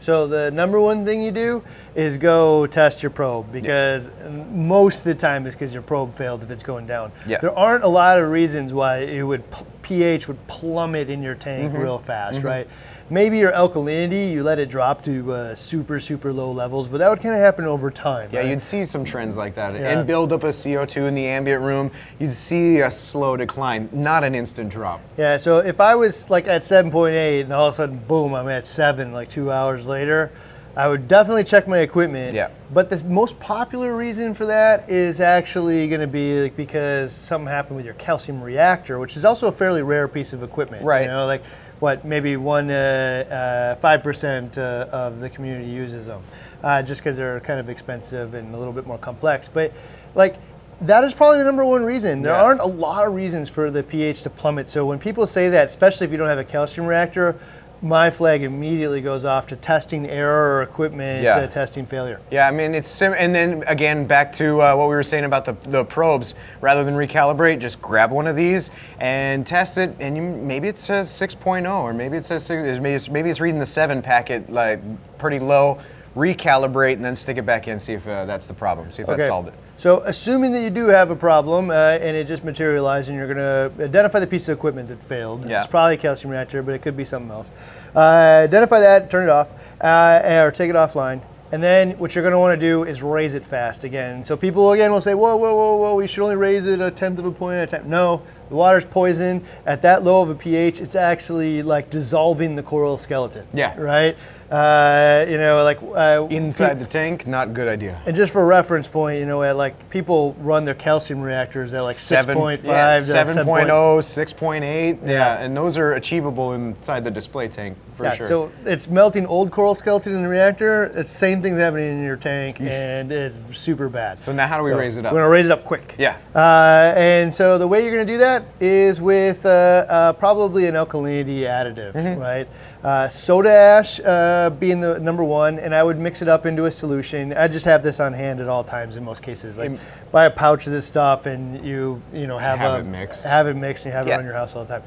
So 0.05 0.27
the 0.27 0.51
number 0.51 0.79
one 0.79 1.03
thing 1.03 1.23
you 1.23 1.31
do 1.31 1.63
is 1.95 2.17
go 2.17 2.67
test 2.67 3.01
your 3.01 3.09
probe 3.09 3.51
because 3.51 4.11
most 4.51 4.99
of 4.99 5.05
the 5.05 5.15
time 5.15 5.47
it's 5.47 5.55
because 5.55 5.73
your 5.73 5.81
probe 5.81 6.13
failed 6.13 6.43
if 6.43 6.51
it's 6.51 6.61
going 6.61 6.85
down. 6.85 7.11
Yeah. 7.25 7.39
There 7.39 7.57
aren't 7.57 7.83
a 7.83 7.87
lot 7.87 8.19
of 8.19 8.29
reasons 8.29 8.71
why 8.71 8.99
it 8.99 9.23
would 9.23 9.43
pH 9.89 10.27
would 10.27 10.47
plummet 10.47 11.11
in 11.11 11.21
your 11.21 11.35
tank 11.35 11.71
Mm-hmm. 11.71 11.81
real 11.81 11.97
fast, 11.99 12.41
right? 12.41 12.67
Maybe 13.11 13.37
your 13.37 13.51
alkalinity, 13.51 14.31
you 14.31 14.41
let 14.41 14.57
it 14.57 14.67
drop 14.67 15.03
to 15.03 15.31
uh, 15.31 15.55
super 15.55 15.99
super 15.99 16.33
low 16.33 16.51
levels, 16.51 16.87
but 16.87 16.97
that 16.97 17.07
would 17.09 17.21
kind 17.21 17.35
of 17.35 17.39
happen 17.39 17.65
over 17.65 17.91
time. 17.91 18.29
Yeah, 18.31 18.39
right? 18.39 18.49
you'd 18.49 18.63
see 18.63 18.87
some 18.87 19.05
trends 19.05 19.37
like 19.37 19.53
that. 19.55 19.75
Yeah. 19.75 19.91
And 19.91 20.07
build 20.07 20.33
up 20.33 20.43
a 20.43 20.47
CO2 20.47 21.07
in 21.07 21.13
the 21.13 21.27
ambient 21.27 21.61
room, 21.61 21.91
you'd 22.19 22.31
see 22.31 22.79
a 22.79 22.89
slow 22.89 23.37
decline, 23.37 23.89
not 23.93 24.23
an 24.23 24.33
instant 24.33 24.69
drop. 24.71 25.01
Yeah, 25.17 25.37
so 25.37 25.59
if 25.59 25.79
I 25.79 25.93
was 25.93 26.27
like 26.31 26.47
at 26.47 26.63
7.8 26.63 27.41
and 27.43 27.53
all 27.53 27.67
of 27.67 27.73
a 27.73 27.77
sudden, 27.77 27.99
boom, 28.07 28.33
I'm 28.33 28.49
at 28.49 28.65
7 28.65 29.11
like 29.13 29.29
two 29.29 29.51
hours 29.51 29.85
later, 29.85 30.31
I 30.75 30.87
would 30.87 31.07
definitely 31.07 31.45
check 31.45 31.67
my 31.67 31.79
equipment. 31.79 32.35
Yeah. 32.35 32.49
But 32.73 32.89
the 32.89 33.03
most 33.05 33.39
popular 33.39 33.95
reason 33.95 34.33
for 34.33 34.45
that 34.45 34.89
is 34.89 35.21
actually 35.21 35.87
going 35.87 36.01
to 36.01 36.07
be 36.07 36.43
like 36.43 36.57
because 36.57 37.13
something 37.13 37.47
happened 37.47 37.77
with 37.77 37.85
your 37.85 37.95
calcium 37.95 38.41
reactor, 38.41 38.99
which 38.99 39.15
is 39.15 39.23
also 39.23 39.47
a 39.47 39.51
fairly 39.51 39.83
rare 39.83 40.07
piece 40.07 40.33
of 40.33 40.43
equipment. 40.43 40.83
Right. 40.83 41.03
You 41.03 41.07
know, 41.07 41.25
like 41.25 41.43
what 41.79 42.03
maybe 42.03 42.35
one 42.35 42.69
uh, 42.69 43.77
five 43.81 44.03
percent 44.03 44.57
uh, 44.57 44.87
of 44.91 45.19
the 45.19 45.29
community 45.29 45.69
uses 45.69 46.07
them, 46.07 46.21
uh, 46.63 46.81
just 46.81 47.01
because 47.01 47.15
they're 47.15 47.39
kind 47.41 47.59
of 47.59 47.69
expensive 47.69 48.33
and 48.33 48.53
a 48.53 48.57
little 48.57 48.73
bit 48.73 48.85
more 48.85 48.97
complex. 48.97 49.47
But 49.47 49.71
like 50.13 50.35
that 50.81 51.05
is 51.05 51.13
probably 51.13 51.37
the 51.37 51.45
number 51.45 51.63
one 51.63 51.85
reason. 51.85 52.21
There 52.21 52.33
Yeah. 52.33 52.41
aren't 52.41 52.59
a 52.59 52.65
lot 52.65 53.07
of 53.07 53.13
reasons 53.13 53.49
for 53.49 53.71
the 53.71 53.81
pH 53.81 54.23
to 54.23 54.29
plummet. 54.29 54.67
So 54.67 54.85
when 54.85 54.99
people 54.99 55.25
say 55.25 55.47
that, 55.49 55.69
especially 55.69 56.05
if 56.05 56.11
you 56.11 56.17
don't 56.17 56.27
have 56.27 56.37
a 56.37 56.43
calcium 56.43 56.85
reactor, 56.85 57.37
my 57.81 58.09
flag 58.09 58.41
immediately 58.43 59.01
goes 59.01 59.25
off 59.25 59.47
to 59.47 59.55
testing 59.55 60.09
error 60.09 60.57
or 60.57 60.61
equipment 60.63 61.23
Yeah. 61.23 61.37
uh, 61.37 61.47
testing 61.47 61.85
failure. 61.85 62.19
Yeah, 62.31 62.47
I 62.47 62.51
mean, 62.51 62.73
it's 62.73 62.89
sim- 62.89 63.15
and 63.17 63.33
then 63.35 63.63
again, 63.67 64.05
back 64.07 64.31
to 64.33 64.61
uh, 64.61 64.75
what 64.75 64.89
we 64.89 64.95
were 64.95 65.03
saying 65.03 65.25
about 65.25 65.45
the, 65.45 65.53
the 65.69 65.83
probes. 65.83 66.35
Rather 66.61 66.83
than 66.83 66.95
recalibrate, 66.95 67.59
just 67.59 67.81
grab 67.81 68.11
one 68.11 68.27
of 68.27 68.35
these 68.35 68.71
and 68.99 69.45
test 69.45 69.77
it, 69.77 69.95
and 69.99 70.15
you, 70.15 70.21
maybe 70.23 70.67
it 70.67 70.79
says 70.79 71.09
6.0, 71.09 71.69
or 71.83 71.93
maybe 71.93 72.17
it 72.17 72.25
says 72.25 72.45
six, 72.45 72.61
maybe 72.79 72.95
it's, 72.95 73.09
maybe 73.09 73.29
it's 73.29 73.39
reading 73.39 73.59
the 73.59 73.65
7 73.65 74.01
packet 74.01 74.49
like 74.49 74.79
pretty 75.17 75.39
low. 75.39 75.79
Recalibrate 76.15 76.93
and 76.93 77.03
then 77.03 77.15
stick 77.15 77.37
it 77.37 77.45
back 77.45 77.67
in, 77.67 77.79
see 77.79 77.93
if 77.93 78.07
uh, 78.07 78.25
that's 78.25 78.47
the 78.47 78.53
problem, 78.53 78.91
see 78.91 79.01
if 79.01 79.07
that 79.07 79.19
solved 79.27 79.49
it. 79.49 79.53
So, 79.77 79.99
assuming 80.05 80.53
that 80.53 80.61
you 80.61 80.69
do 80.69 80.87
have 80.87 81.11
a 81.11 81.15
problem 81.15 81.69
uh, 81.69 81.73
and 81.73 82.15
it 82.15 82.27
just 82.27 82.45
materialized, 82.45 83.09
and 83.09 83.17
you're 83.17 83.27
going 83.27 83.37
to 83.37 83.83
identify 83.83 84.21
the 84.21 84.27
piece 84.27 84.47
of 84.47 84.57
equipment 84.57 84.87
that 84.87 85.03
failed. 85.03 85.49
Yeah. 85.49 85.59
It's 85.59 85.69
probably 85.69 85.95
a 85.95 85.97
calcium 85.97 86.31
reactor, 86.31 86.63
but 86.63 86.73
it 86.73 86.81
could 86.81 86.95
be 86.95 87.03
something 87.03 87.29
else. 87.29 87.51
Uh, 87.93 88.43
identify 88.45 88.79
that, 88.79 89.11
turn 89.11 89.23
it 89.23 89.29
off, 89.29 89.53
uh, 89.81 90.21
or 90.25 90.51
take 90.51 90.69
it 90.69 90.75
offline. 90.75 91.21
And 91.51 91.61
then 91.61 91.91
what 91.99 92.15
you're 92.15 92.23
going 92.23 92.31
to 92.31 92.39
want 92.39 92.59
to 92.59 92.65
do 92.65 92.83
is 92.83 93.03
raise 93.03 93.33
it 93.33 93.45
fast 93.45 93.83
again. 93.83 94.23
So 94.23 94.35
people 94.35 94.71
again 94.71 94.91
will 94.91 95.01
say, 95.01 95.13
whoa, 95.13 95.35
whoa, 95.35 95.53
whoa, 95.53 95.75
whoa, 95.75 95.95
we 95.95 96.07
should 96.07 96.23
only 96.23 96.35
raise 96.35 96.65
it 96.65 96.81
a 96.81 96.89
tenth 96.89 97.19
of 97.19 97.25
a 97.25 97.31
point 97.31 97.57
at 97.57 97.73
a 97.73 97.77
time. 97.77 97.89
No, 97.89 98.23
The 98.49 98.55
water's 98.55 98.85
poison. 98.85 99.43
At 99.65 99.81
that 99.83 100.03
low 100.03 100.21
of 100.21 100.29
a 100.29 100.35
pH, 100.35 100.81
it's 100.81 100.95
actually 100.95 101.61
like 101.61 101.89
dissolving 101.89 102.55
the 102.55 102.63
coral 102.63 102.97
skeleton. 102.97 103.45
Yeah. 103.53 103.77
Right. 103.77 104.17
Uh, 104.51 105.25
you 105.27 105.37
know, 105.37 105.63
like 105.63 105.79
uh, 105.81 106.27
Inside 106.29 106.79
the 106.79 106.85
tank, 106.85 107.25
not 107.25 107.53
good 107.53 107.67
idea. 107.67 107.99
and 108.05 108.15
just 108.15 108.31
for 108.31 108.45
reference 108.45 108.87
point, 108.87 109.19
you 109.19 109.25
know, 109.25 109.41
at 109.43 109.55
like 109.57 109.89
people 109.89 110.35
run 110.39 110.65
their 110.65 110.75
calcium 110.75 111.19
reactors 111.21 111.73
at 111.73 111.81
like 111.83 111.95
Seven- 111.95 112.37
6.5 112.37 112.63
yeah, 112.63 112.99
7.0, 112.99 113.65
6.8. 113.67 114.99
Yeah. 115.03 115.09
Yeah. 115.11 115.41
and 115.43 115.57
those 115.57 115.77
are 115.77 115.93
achievable 115.93 116.53
inside 116.53 117.03
the 117.03 117.11
display 117.11 117.47
tank 117.47 117.75
for 117.95 118.03
yeah, 118.03 118.13
sure. 118.13 118.27
So 118.27 118.51
it's 118.65 118.87
melting 118.87 119.25
old 119.25 119.51
coral 119.51 119.73
skeleton 119.73 120.15
in 120.15 120.21
the 120.21 120.27
reactor. 120.29 120.85
It's 120.95 121.11
the 121.11 121.17
same 121.17 121.41
thing's 121.41 121.57
happening 121.57 121.97
in 121.97 122.03
your 122.03 122.17
tank, 122.17 122.59
and 122.61 123.11
it's 123.11 123.37
super 123.57 123.89
bad. 123.89 124.19
So 124.19 124.31
now 124.31 124.47
how 124.47 124.57
do 124.57 124.63
we 124.63 124.71
raise 124.73 124.97
it 124.97 125.05
up? 125.05 125.13
We're 125.13 125.19
gonna 125.19 125.29
raise 125.29 125.45
it 125.45 125.51
up 125.51 125.63
quick. 125.65 125.95
Yeah. 125.97 126.17
Uh, 126.35 126.93
and 126.95 127.33
so 127.33 127.57
the 127.57 127.67
way 127.67 127.83
you're 127.83 127.91
gonna 127.93 128.05
do 128.05 128.17
that 128.19 128.43
is 128.59 129.01
with 129.01 129.45
uh, 129.45 129.49
uh, 129.49 130.13
probably 130.13 130.67
an 130.67 130.75
alkalinity 130.75 131.39
additive, 131.41 131.93
Mm-hmm. 131.93 132.19
right? 132.21 132.47
Uh, 132.85 133.09
soda 133.09 133.49
ash 133.49 133.99
uh, 134.01 134.51
being 134.59 134.79
the 134.79 134.99
number 134.99 135.23
one, 135.23 135.57
and 135.57 135.73
I 135.73 135.81
would 135.81 135.97
mix 135.97 136.21
it 136.21 136.27
up 136.27 136.45
into 136.45 136.65
a 136.65 136.71
solution. 136.71 137.33
I 137.33 137.47
just 137.47 137.65
have 137.65 137.81
this 137.81 137.99
on 137.99 138.13
hand 138.13 138.39
at 138.39 138.47
all 138.47 138.63
times 138.63 138.95
in 138.95 139.03
most 139.03 139.23
cases. 139.23 139.57
Like 139.57 139.71
buy 140.11 140.25
a 140.25 140.29
pouch 140.29 140.67
of 140.67 140.71
this 140.71 140.85
stuff, 140.85 141.25
and 141.25 141.65
you 141.65 141.99
you 142.13 142.27
know 142.27 142.37
have, 142.37 142.59
Have 142.59 142.73
a, 142.73 142.79
it 142.81 142.85
mixed. 142.85 143.23
Have 143.23 143.47
it 143.47 143.55
mixed, 143.55 143.85
and 143.85 143.91
you 143.91 143.97
have 143.97 144.07
it 144.07 144.13
on 144.13 144.23
your 144.23 144.35
house 144.35 144.55
all 144.55 144.65
the 144.65 144.75
time. 144.75 144.83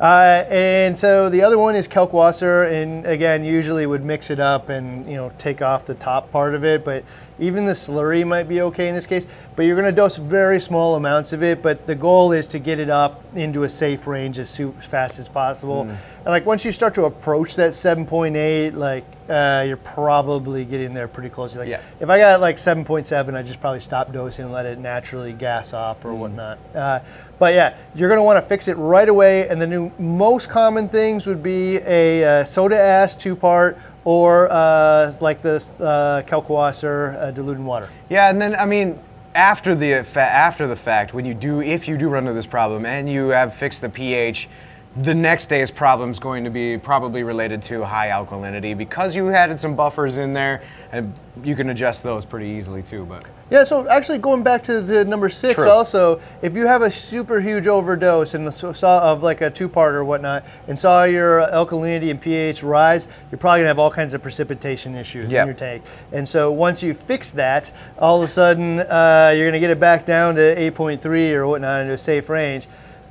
Uh, 0.00 0.46
and 0.48 0.96
so 0.96 1.28
the 1.28 1.42
other 1.42 1.58
one 1.58 1.76
is 1.76 1.86
Kalkwasser, 1.86 2.72
and 2.72 3.04
again, 3.06 3.44
usually 3.44 3.84
would 3.84 4.02
mix 4.02 4.30
it 4.30 4.40
up 4.40 4.70
and 4.70 5.06
you 5.06 5.16
know 5.16 5.30
take 5.36 5.60
off 5.60 5.84
the 5.84 5.94
top 5.96 6.32
part 6.32 6.54
of 6.54 6.64
it, 6.64 6.86
but 6.86 7.04
even 7.38 7.66
the 7.66 7.72
slurry 7.72 8.26
might 8.26 8.48
be 8.48 8.62
okay 8.62 8.88
in 8.88 8.94
this 8.94 9.06
case. 9.06 9.26
But 9.56 9.66
you're 9.66 9.76
going 9.76 9.84
to 9.84 9.94
dose 9.94 10.16
very 10.16 10.58
small 10.58 10.94
amounts 10.94 11.34
of 11.34 11.42
it, 11.42 11.62
but 11.62 11.86
the 11.86 11.94
goal 11.94 12.32
is 12.32 12.46
to 12.46 12.58
get 12.58 12.78
it 12.78 12.88
up 12.88 13.22
into 13.36 13.64
a 13.64 13.68
safe 13.68 14.06
range 14.06 14.38
as 14.38 14.58
fast 14.80 15.18
as 15.18 15.28
possible. 15.28 15.86
And 16.24 16.30
like 16.30 16.46
once 16.46 16.64
you 16.64 16.70
start 16.70 16.94
to 16.94 17.06
approach 17.06 17.56
that 17.56 17.72
7.8, 17.72 18.74
like 18.74 19.04
uh, 19.28 19.64
you're 19.66 19.76
probably 19.76 20.64
getting 20.64 20.94
there 20.94 21.08
pretty 21.08 21.28
close. 21.28 21.56
Like 21.56 21.68
Yeah. 21.68 21.80
if 21.98 22.08
I 22.08 22.18
got 22.18 22.40
like 22.40 22.58
7.7, 22.58 23.34
I 23.34 23.42
just 23.42 23.60
probably 23.60 23.80
stop 23.80 24.12
dosing 24.12 24.44
and 24.44 24.54
let 24.54 24.64
it 24.64 24.78
naturally 24.78 25.32
gas 25.32 25.72
off 25.72 26.04
or 26.04 26.14
whatnot. 26.14 26.60
Uh, 26.76 27.00
but 27.40 27.54
yeah, 27.54 27.74
you're 27.96 28.08
going 28.08 28.20
to 28.20 28.22
want 28.22 28.36
to 28.36 28.48
fix 28.48 28.68
it 28.68 28.74
right 28.74 29.08
away. 29.08 29.48
And 29.48 29.60
the 29.60 29.66
new 29.66 29.90
most 29.98 30.48
common 30.48 30.88
things 30.88 31.26
would 31.26 31.42
be 31.42 31.78
a 31.78 32.24
uh, 32.24 32.44
soda 32.44 32.78
ash 32.78 33.16
two 33.16 33.34
part 33.34 33.76
or 34.04 34.48
uh, 34.52 35.16
like 35.20 35.42
this 35.42 35.70
uh, 35.80 36.22
Kalkwasser 36.24 37.16
uh, 37.20 37.30
diluted 37.32 37.64
water. 37.64 37.88
Yeah, 38.08 38.30
and 38.30 38.40
then 38.40 38.54
I 38.54 38.64
mean, 38.64 38.96
after 39.34 39.74
the 39.74 39.94
after 40.16 40.68
the 40.68 40.76
fact, 40.76 41.14
when 41.14 41.24
you 41.24 41.34
do, 41.34 41.62
if 41.62 41.88
you 41.88 41.98
do 41.98 42.08
run 42.08 42.24
into 42.24 42.32
this 42.34 42.46
problem 42.46 42.86
and 42.86 43.08
you 43.08 43.28
have 43.28 43.56
fixed 43.56 43.80
the 43.80 43.88
pH, 43.88 44.48
the 44.96 45.14
next 45.14 45.46
day's 45.46 45.70
problem 45.70 46.10
is 46.10 46.18
going 46.18 46.44
to 46.44 46.50
be 46.50 46.76
probably 46.76 47.22
related 47.22 47.62
to 47.62 47.82
high 47.82 48.08
alkalinity 48.08 48.76
because 48.76 49.16
you 49.16 49.30
added 49.32 49.58
some 49.58 49.74
buffers 49.74 50.18
in 50.18 50.34
there, 50.34 50.62
and 50.92 51.14
you 51.42 51.56
can 51.56 51.70
adjust 51.70 52.02
those 52.02 52.26
pretty 52.26 52.46
easily 52.46 52.82
too. 52.82 53.06
But 53.06 53.26
Yeah, 53.50 53.64
so 53.64 53.88
actually 53.88 54.18
going 54.18 54.42
back 54.42 54.62
to 54.64 54.82
the 54.82 55.02
number 55.06 55.30
six, 55.30 55.54
True. 55.54 55.70
also, 55.70 56.20
if 56.42 56.54
you 56.54 56.66
have 56.66 56.82
a 56.82 56.90
super 56.90 57.40
huge 57.40 57.66
overdose 57.66 58.34
and 58.34 58.46
the 58.46 58.52
saw 58.52 59.00
of 59.00 59.22
like 59.22 59.40
a 59.40 59.48
two-part 59.48 59.94
or 59.94 60.04
whatnot, 60.04 60.44
and 60.68 60.78
saw 60.78 61.04
your 61.04 61.40
alkalinity 61.40 62.10
and 62.10 62.20
pH 62.20 62.62
rise, 62.62 63.08
you're 63.30 63.38
probably 63.38 63.60
gonna 63.60 63.68
have 63.68 63.78
all 63.78 63.90
kinds 63.90 64.12
of 64.12 64.20
precipitation 64.20 64.94
issues 64.94 65.30
Yep. 65.30 65.40
in 65.42 65.46
your 65.48 65.56
tank. 65.56 65.82
And 66.12 66.28
so 66.28 66.52
once 66.52 66.82
you 66.82 66.92
fix 66.92 67.30
that, 67.30 67.72
all 67.98 68.18
of 68.18 68.24
a 68.24 68.30
sudden 68.30 68.80
uh, 68.80 69.32
you're 69.34 69.48
gonna 69.48 69.58
get 69.60 69.70
it 69.70 69.80
back 69.80 70.04
down 70.04 70.34
to 70.34 70.54
8.3 70.54 71.32
or 71.32 71.46
whatnot 71.46 71.80
into 71.80 71.94
a 71.94 71.98
safe 71.98 72.28
range. 72.28 72.68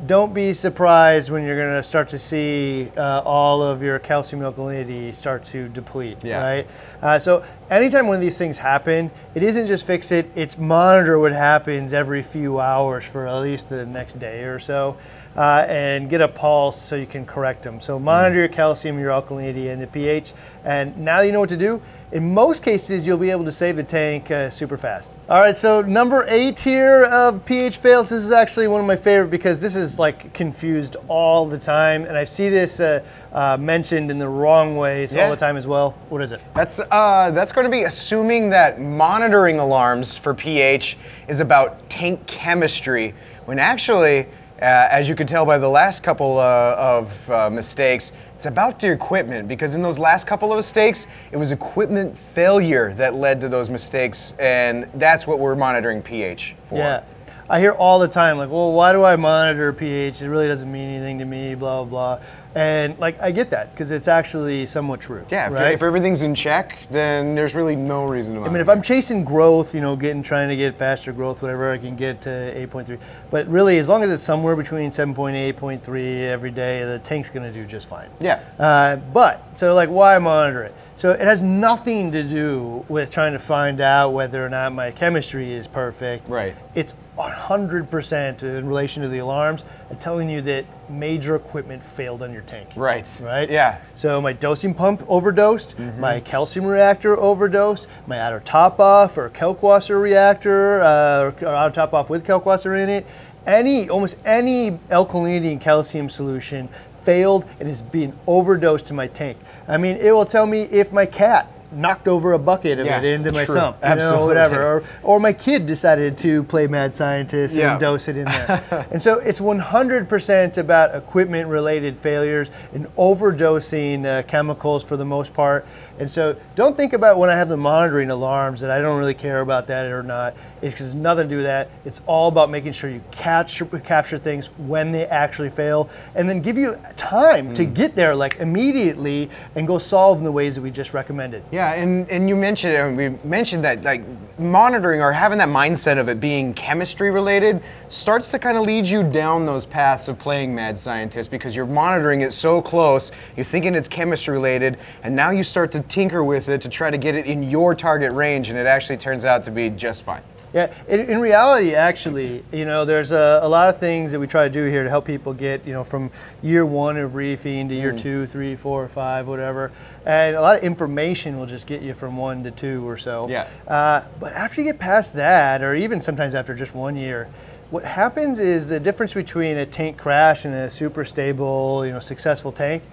Don't 0.07 0.33
be 0.33 0.51
surprised 0.51 1.29
when 1.29 1.43
you're 1.43 1.57
gonna 1.57 1.83
start 1.83 2.09
to 2.09 2.17
see 2.17 2.91
uh, 2.97 3.21
all 3.23 3.61
of 3.61 3.83
your 3.83 3.99
calcium 3.99 4.41
alkalinity 4.41 5.13
start 5.13 5.45
to 5.45 5.67
deplete. 5.69 6.17
Yeah. 6.23 6.41
Right. 6.41 6.67
Uh, 7.03 7.19
so 7.19 7.45
anytime 7.69 8.07
one 8.07 8.15
of 8.15 8.21
these 8.21 8.37
things 8.37 8.57
happen, 8.57 9.11
it 9.35 9.43
isn't 9.43 9.67
just 9.67 9.85
fix 9.85 10.11
it, 10.11 10.31
it's 10.33 10.57
monitor 10.57 11.19
what 11.19 11.33
happens 11.33 11.93
every 11.93 12.23
few 12.23 12.59
hours 12.59 13.05
for 13.05 13.27
at 13.27 13.41
least 13.41 13.69
the 13.69 13.85
next 13.85 14.17
day 14.17 14.43
or 14.43 14.57
so. 14.57 14.97
Uh, 15.35 15.65
and 15.69 16.09
get 16.09 16.19
a 16.19 16.27
pulse 16.27 16.81
so 16.81 16.95
you 16.95 17.05
can 17.05 17.25
correct 17.25 17.63
them. 17.63 17.79
So 17.79 17.97
monitor 17.97 18.35
your 18.35 18.47
calcium, 18.49 18.99
your 18.99 19.11
alkalinity, 19.11 19.71
and 19.71 19.81
the 19.81 19.87
pH. 19.87 20.33
And 20.65 20.97
now 20.97 21.21
you 21.21 21.31
know 21.31 21.39
what 21.39 21.49
to 21.49 21.57
do, 21.57 21.81
in 22.11 22.33
most 22.33 22.61
cases 22.61 23.05
you'll 23.07 23.17
be 23.17 23.29
able 23.29 23.45
to 23.45 23.51
save 23.51 23.75
the 23.77 23.83
tank 23.83 24.29
uh, 24.31 24.49
super 24.49 24.77
fast. 24.77 25.13
All 25.29 25.39
right, 25.39 25.55
so 25.55 25.81
number 25.81 26.25
eight 26.27 26.59
here 26.59 27.05
of 27.05 27.45
pH 27.45 27.77
fails. 27.77 28.09
This 28.09 28.23
is 28.23 28.31
actually 28.31 28.67
one 28.67 28.81
of 28.81 28.87
my 28.87 28.95
favorite 28.95 29.29
because 29.29 29.61
this 29.61 29.75
is 29.75 29.97
like 29.97 30.33
confused 30.33 30.97
all 31.07 31.45
the 31.45 31.57
time, 31.57 32.03
and 32.05 32.17
I 32.17 32.23
see 32.25 32.49
this 32.49 32.79
uh, 32.79 33.01
uh, 33.31 33.57
mentioned 33.57 34.11
in 34.11 34.19
the 34.19 34.27
wrong 34.27 34.75
ways 34.75 35.13
Yeah. 35.13 35.23
all 35.25 35.29
the 35.31 35.37
time 35.37 35.55
as 35.57 35.67
well. 35.67 35.91
What 36.09 36.21
is 36.21 36.31
it? 36.31 36.41
that's 36.53 36.79
uh, 36.79 37.31
that's 37.31 37.51
going 37.51 37.65
to 37.65 37.71
be 37.71 37.83
assuming 37.83 38.49
that 38.49 38.79
monitoring 38.81 39.59
alarms 39.59 40.17
for 40.17 40.33
pH 40.33 40.97
is 41.27 41.39
about 41.39 41.89
tank 41.89 42.25
chemistry, 42.27 43.13
when 43.45 43.57
actually. 43.59 44.27
Uh, 44.61 44.87
as 44.91 45.09
you 45.09 45.15
can 45.15 45.25
tell 45.25 45.43
by 45.43 45.57
the 45.57 45.67
last 45.67 46.03
couple 46.03 46.37
uh, 46.37 46.75
of 46.77 47.31
uh, 47.31 47.49
mistakes, 47.49 48.11
it's 48.35 48.45
about 48.45 48.79
the 48.79 48.91
equipment 48.91 49.47
because 49.47 49.73
in 49.73 49.81
those 49.81 49.97
last 49.97 50.27
couple 50.27 50.51
of 50.51 50.57
mistakes, 50.57 51.07
it 51.31 51.37
was 51.37 51.51
equipment 51.51 52.15
failure 52.15 52.93
that 52.93 53.15
led 53.15 53.41
to 53.41 53.49
those 53.49 53.71
mistakes, 53.71 54.35
and 54.37 54.87
that's 54.93 55.25
what 55.25 55.39
we're 55.39 55.55
monitoring 55.55 55.99
pH 55.99 56.55
for. 56.65 56.77
Yeah. 56.77 57.03
I 57.49 57.59
hear 57.59 57.71
all 57.71 57.97
the 57.97 58.07
time, 58.07 58.37
like, 58.37 58.51
well, 58.51 58.71
why 58.71 58.93
do 58.93 59.03
I 59.03 59.15
monitor 59.15 59.73
pH? 59.73 60.21
It 60.21 60.29
really 60.29 60.47
doesn't 60.47 60.71
mean 60.71 60.89
anything 60.89 61.17
to 61.19 61.25
me, 61.25 61.55
blah, 61.55 61.83
blah, 61.83 62.17
blah. 62.17 62.25
And, 62.53 62.99
like, 62.99 63.19
I 63.21 63.31
get 63.31 63.49
that 63.51 63.71
because 63.71 63.91
it's 63.91 64.07
actually 64.07 64.65
somewhat 64.65 64.99
true. 64.99 65.25
Yeah, 65.29 65.47
if, 65.47 65.53
right? 65.53 65.73
if 65.73 65.81
everything's 65.81 66.21
in 66.21 66.35
check, 66.35 66.79
then 66.89 67.33
there's 67.33 67.55
really 67.55 67.75
no 67.75 68.05
reason 68.05 68.35
to 68.35 68.41
I 68.41 68.49
mean, 68.49 68.61
if 68.61 68.67
I'm 68.67 68.81
chasing 68.81 69.23
growth, 69.23 69.73
you 69.73 69.79
know, 69.79 69.95
getting 69.95 70.21
trying 70.21 70.49
to 70.49 70.55
get 70.57 70.77
faster 70.77 71.13
growth, 71.13 71.41
whatever, 71.41 71.71
I 71.71 71.77
can 71.77 71.95
get 71.95 72.21
to 72.23 72.29
8.3. 72.29 72.99
But 73.29 73.47
really, 73.47 73.77
as 73.77 73.87
long 73.87 74.03
as 74.03 74.11
it's 74.11 74.23
somewhere 74.23 74.55
between 74.55 74.89
7.8, 74.91 75.53
8.3 75.53 76.23
every 76.27 76.51
day, 76.51 76.83
the 76.83 76.99
tank's 76.99 77.29
going 77.29 77.51
to 77.51 77.57
do 77.57 77.65
just 77.65 77.87
fine. 77.87 78.09
Yeah. 78.19 78.41
Uh, 78.59 78.97
but 78.97 79.57
so, 79.57 79.73
like, 79.73 79.89
why 79.89 80.17
monitor 80.17 80.63
it? 80.63 80.75
So 80.95 81.11
it 81.11 81.21
has 81.21 81.41
nothing 81.41 82.11
to 82.11 82.21
do 82.21 82.85
with 82.87 83.09
trying 83.11 83.33
to 83.33 83.39
find 83.39 83.81
out 83.81 84.11
whether 84.11 84.45
or 84.45 84.49
not 84.49 84.73
my 84.73 84.91
chemistry 84.91 85.51
is 85.51 85.65
perfect. 85.65 86.29
Right. 86.29 86.53
It's 86.75 86.93
100% 87.17 88.43
in 88.43 88.67
relation 88.67 89.01
to 89.03 89.09
the 89.09 89.19
alarms 89.19 89.63
and 89.89 89.99
telling 89.99 90.29
you 90.29 90.41
that 90.41 90.65
major 90.89 91.35
equipment 91.35 91.83
failed 91.83 92.21
on 92.21 92.31
your 92.33 92.41
tank. 92.43 92.69
Right. 92.75 93.19
Right? 93.21 93.49
Yeah. 93.49 93.79
So 93.95 94.21
my 94.21 94.33
dosing 94.33 94.73
pump 94.73 95.03
overdosed, 95.07 95.75
Mm-hmm. 95.77 95.99
my 95.99 96.19
calcium 96.19 96.65
reactor 96.65 97.17
overdosed, 97.17 97.87
my 98.07 98.21
auto 98.25 98.39
top 98.39 98.79
off 98.79 99.17
or 99.17 99.29
Kalkwasser 99.29 99.99
reactor, 100.01 100.81
uh, 100.81 101.31
or 101.41 101.47
auto 101.55 101.73
top 101.73 101.93
off 101.93 102.09
with 102.09 102.25
Kalkwasser 102.25 102.81
in 102.81 102.89
it. 102.89 103.05
Any, 103.47 103.89
almost 103.89 104.17
any 104.23 104.71
alkalinity 104.89 105.51
and 105.51 105.61
calcium 105.61 106.09
solution 106.09 106.69
failed 107.03 107.45
and 107.59 107.67
is 107.67 107.81
being 107.81 108.13
overdosed 108.27 108.85
to 108.87 108.93
my 108.93 109.07
tank. 109.07 109.37
I 109.71 109.77
mean, 109.77 109.95
it 109.95 110.11
will 110.11 110.25
tell 110.25 110.45
me 110.45 110.63
if 110.63 110.91
my 110.91 111.05
cat 111.05 111.47
knocked 111.71 112.07
over 112.07 112.33
a 112.33 112.39
bucket 112.39 112.79
of 112.79 112.85
Yeah, 112.85 112.99
it 112.99 113.05
into 113.05 113.33
my 113.33 113.45
true. 113.45 113.55
sump, 113.55 113.77
you 113.83 113.95
know, 113.95 114.25
whatever, 114.25 114.61
or, 114.77 114.83
or 115.03 115.19
my 115.19 115.33
kid 115.33 115.65
decided 115.65 116.17
to 116.19 116.43
play 116.43 116.67
mad 116.67 116.95
scientist 116.95 117.55
Yeah. 117.55 117.71
and 117.71 117.79
dose 117.79 118.07
it 118.07 118.17
in 118.17 118.25
there. 118.25 118.87
and 118.91 119.01
so 119.01 119.19
it's 119.19 119.39
100% 119.39 120.57
about 120.57 120.95
equipment 120.95 121.47
related 121.47 121.97
failures 121.97 122.49
and 122.73 122.87
overdosing 122.95 124.05
uh, 124.05 124.23
chemicals 124.23 124.83
for 124.83 124.97
the 124.97 125.05
most 125.05 125.33
part. 125.33 125.65
And 125.99 126.11
so 126.11 126.35
don't 126.55 126.75
think 126.75 126.93
about 126.93 127.17
when 127.17 127.29
I 127.29 127.35
have 127.35 127.49
the 127.49 127.57
monitoring 127.57 128.09
alarms 128.09 128.59
that 128.61 128.71
I 128.71 128.81
don't 128.81 128.97
really 128.97 129.13
care 129.13 129.41
about 129.41 129.67
that 129.67 129.85
or 129.85 130.01
not. 130.01 130.35
It's 130.61 130.73
because 130.73 130.93
nothing 130.93 131.25
to 131.25 131.29
do 131.29 131.37
with 131.37 131.45
that. 131.45 131.69
It's 131.85 132.01
all 132.07 132.27
about 132.27 132.49
making 132.49 132.73
sure 132.73 132.89
you 132.89 133.01
catch, 133.11 133.61
capture 133.83 134.17
things 134.17 134.47
when 134.57 134.91
they 134.91 135.05
actually 135.07 135.49
fail 135.49 135.89
and 136.15 136.27
then 136.27 136.41
give 136.41 136.57
you 136.57 136.75
time 136.97 137.53
to 137.53 137.65
get 137.65 137.95
there 137.95 138.15
like 138.15 138.39
immediately 138.39 139.29
and 139.55 139.67
go 139.67 139.77
solve 139.77 140.17
in 140.17 140.23
the 140.23 140.31
ways 140.31 140.55
that 140.55 140.61
we 140.61 140.71
just 140.71 140.93
recommended. 140.93 141.43
Yeah, 141.51 141.60
and, 141.69 142.09
and 142.09 142.27
you 142.27 142.35
mentioned 142.35 142.73
and 142.73 142.97
we 142.97 143.09
mentioned 143.27 143.63
that 143.63 143.83
like 143.83 144.03
monitoring 144.39 145.01
or 145.01 145.11
having 145.11 145.37
that 145.37 145.47
mindset 145.47 145.97
of 145.97 146.09
it 146.09 146.19
being 146.19 146.53
chemistry 146.53 147.11
related 147.11 147.61
starts 147.89 148.29
to 148.29 148.39
kind 148.39 148.57
of 148.57 148.65
lead 148.65 148.85
you 148.85 149.03
down 149.03 149.45
those 149.45 149.65
paths 149.65 150.07
of 150.07 150.17
playing 150.17 150.53
mad 150.53 150.77
scientist 150.77 151.31
because 151.31 151.55
you're 151.55 151.65
monitoring 151.65 152.21
it 152.21 152.33
so 152.33 152.61
close, 152.61 153.11
you're 153.35 153.43
thinking 153.43 153.75
it's 153.75 153.87
chemistry 153.87 154.33
related, 154.33 154.77
and 155.03 155.15
now 155.15 155.29
you 155.29 155.43
start 155.43 155.71
to 155.71 155.79
tinker 155.81 156.23
with 156.23 156.49
it 156.49 156.61
to 156.61 156.69
try 156.69 156.89
to 156.89 156.97
get 156.97 157.15
it 157.15 157.25
in 157.25 157.43
your 157.43 157.75
target 157.75 158.11
range, 158.13 158.49
and 158.49 158.57
it 158.57 158.65
actually 158.65 158.97
turns 158.97 159.25
out 159.25 159.43
to 159.43 159.51
be 159.51 159.69
just 159.69 160.03
fine. 160.03 160.23
Yeah, 160.53 160.73
in, 160.89 160.99
in 161.01 161.21
reality, 161.21 161.75
actually, 161.75 162.43
you 162.51 162.65
know, 162.65 162.83
there's 162.83 163.11
a, 163.11 163.39
a 163.41 163.47
lot 163.47 163.69
of 163.69 163.79
things 163.79 164.11
that 164.11 164.19
we 164.19 164.27
try 164.27 164.43
to 164.43 164.53
do 164.53 164.65
here 164.65 164.83
to 164.83 164.89
help 164.89 165.05
people 165.05 165.33
get, 165.33 165.65
you 165.65 165.71
know, 165.71 165.83
from 165.83 166.11
year 166.41 166.65
one 166.65 166.97
of 166.97 167.15
reefing 167.15 167.69
to 167.69 167.75
Mm. 167.75 167.79
year 167.79 167.91
two, 167.93 168.27
three, 168.27 168.55
four, 168.57 168.87
five, 168.89 169.27
whatever. 169.27 169.71
And 170.05 170.35
a 170.35 170.41
lot 170.41 170.57
of 170.57 170.63
information 170.63 171.39
will 171.39 171.45
just 171.45 171.67
get 171.67 171.81
you 171.81 171.93
from 171.93 172.17
one 172.17 172.43
to 172.43 172.51
two 172.51 172.87
or 172.87 172.97
so. 172.97 173.29
Yeah. 173.29 173.47
Uh, 173.65 174.03
but 174.19 174.33
after 174.33 174.59
you 174.61 174.67
get 174.67 174.77
past 174.77 175.13
that, 175.13 175.61
or 175.61 175.73
even 175.73 176.01
sometimes 176.01 176.35
after 176.35 176.53
just 176.53 176.75
one 176.75 176.97
year, 176.97 177.29
what 177.69 177.85
happens 177.85 178.37
is 178.37 178.67
the 178.67 178.79
difference 178.79 179.13
between 179.13 179.57
a 179.57 179.65
tank 179.65 179.97
crash 179.97 180.43
and 180.43 180.53
a 180.53 180.69
super 180.69 181.05
stable, 181.05 181.85
you 181.85 181.93
know, 181.93 181.99
successful 181.99 182.51
tank 182.51 182.83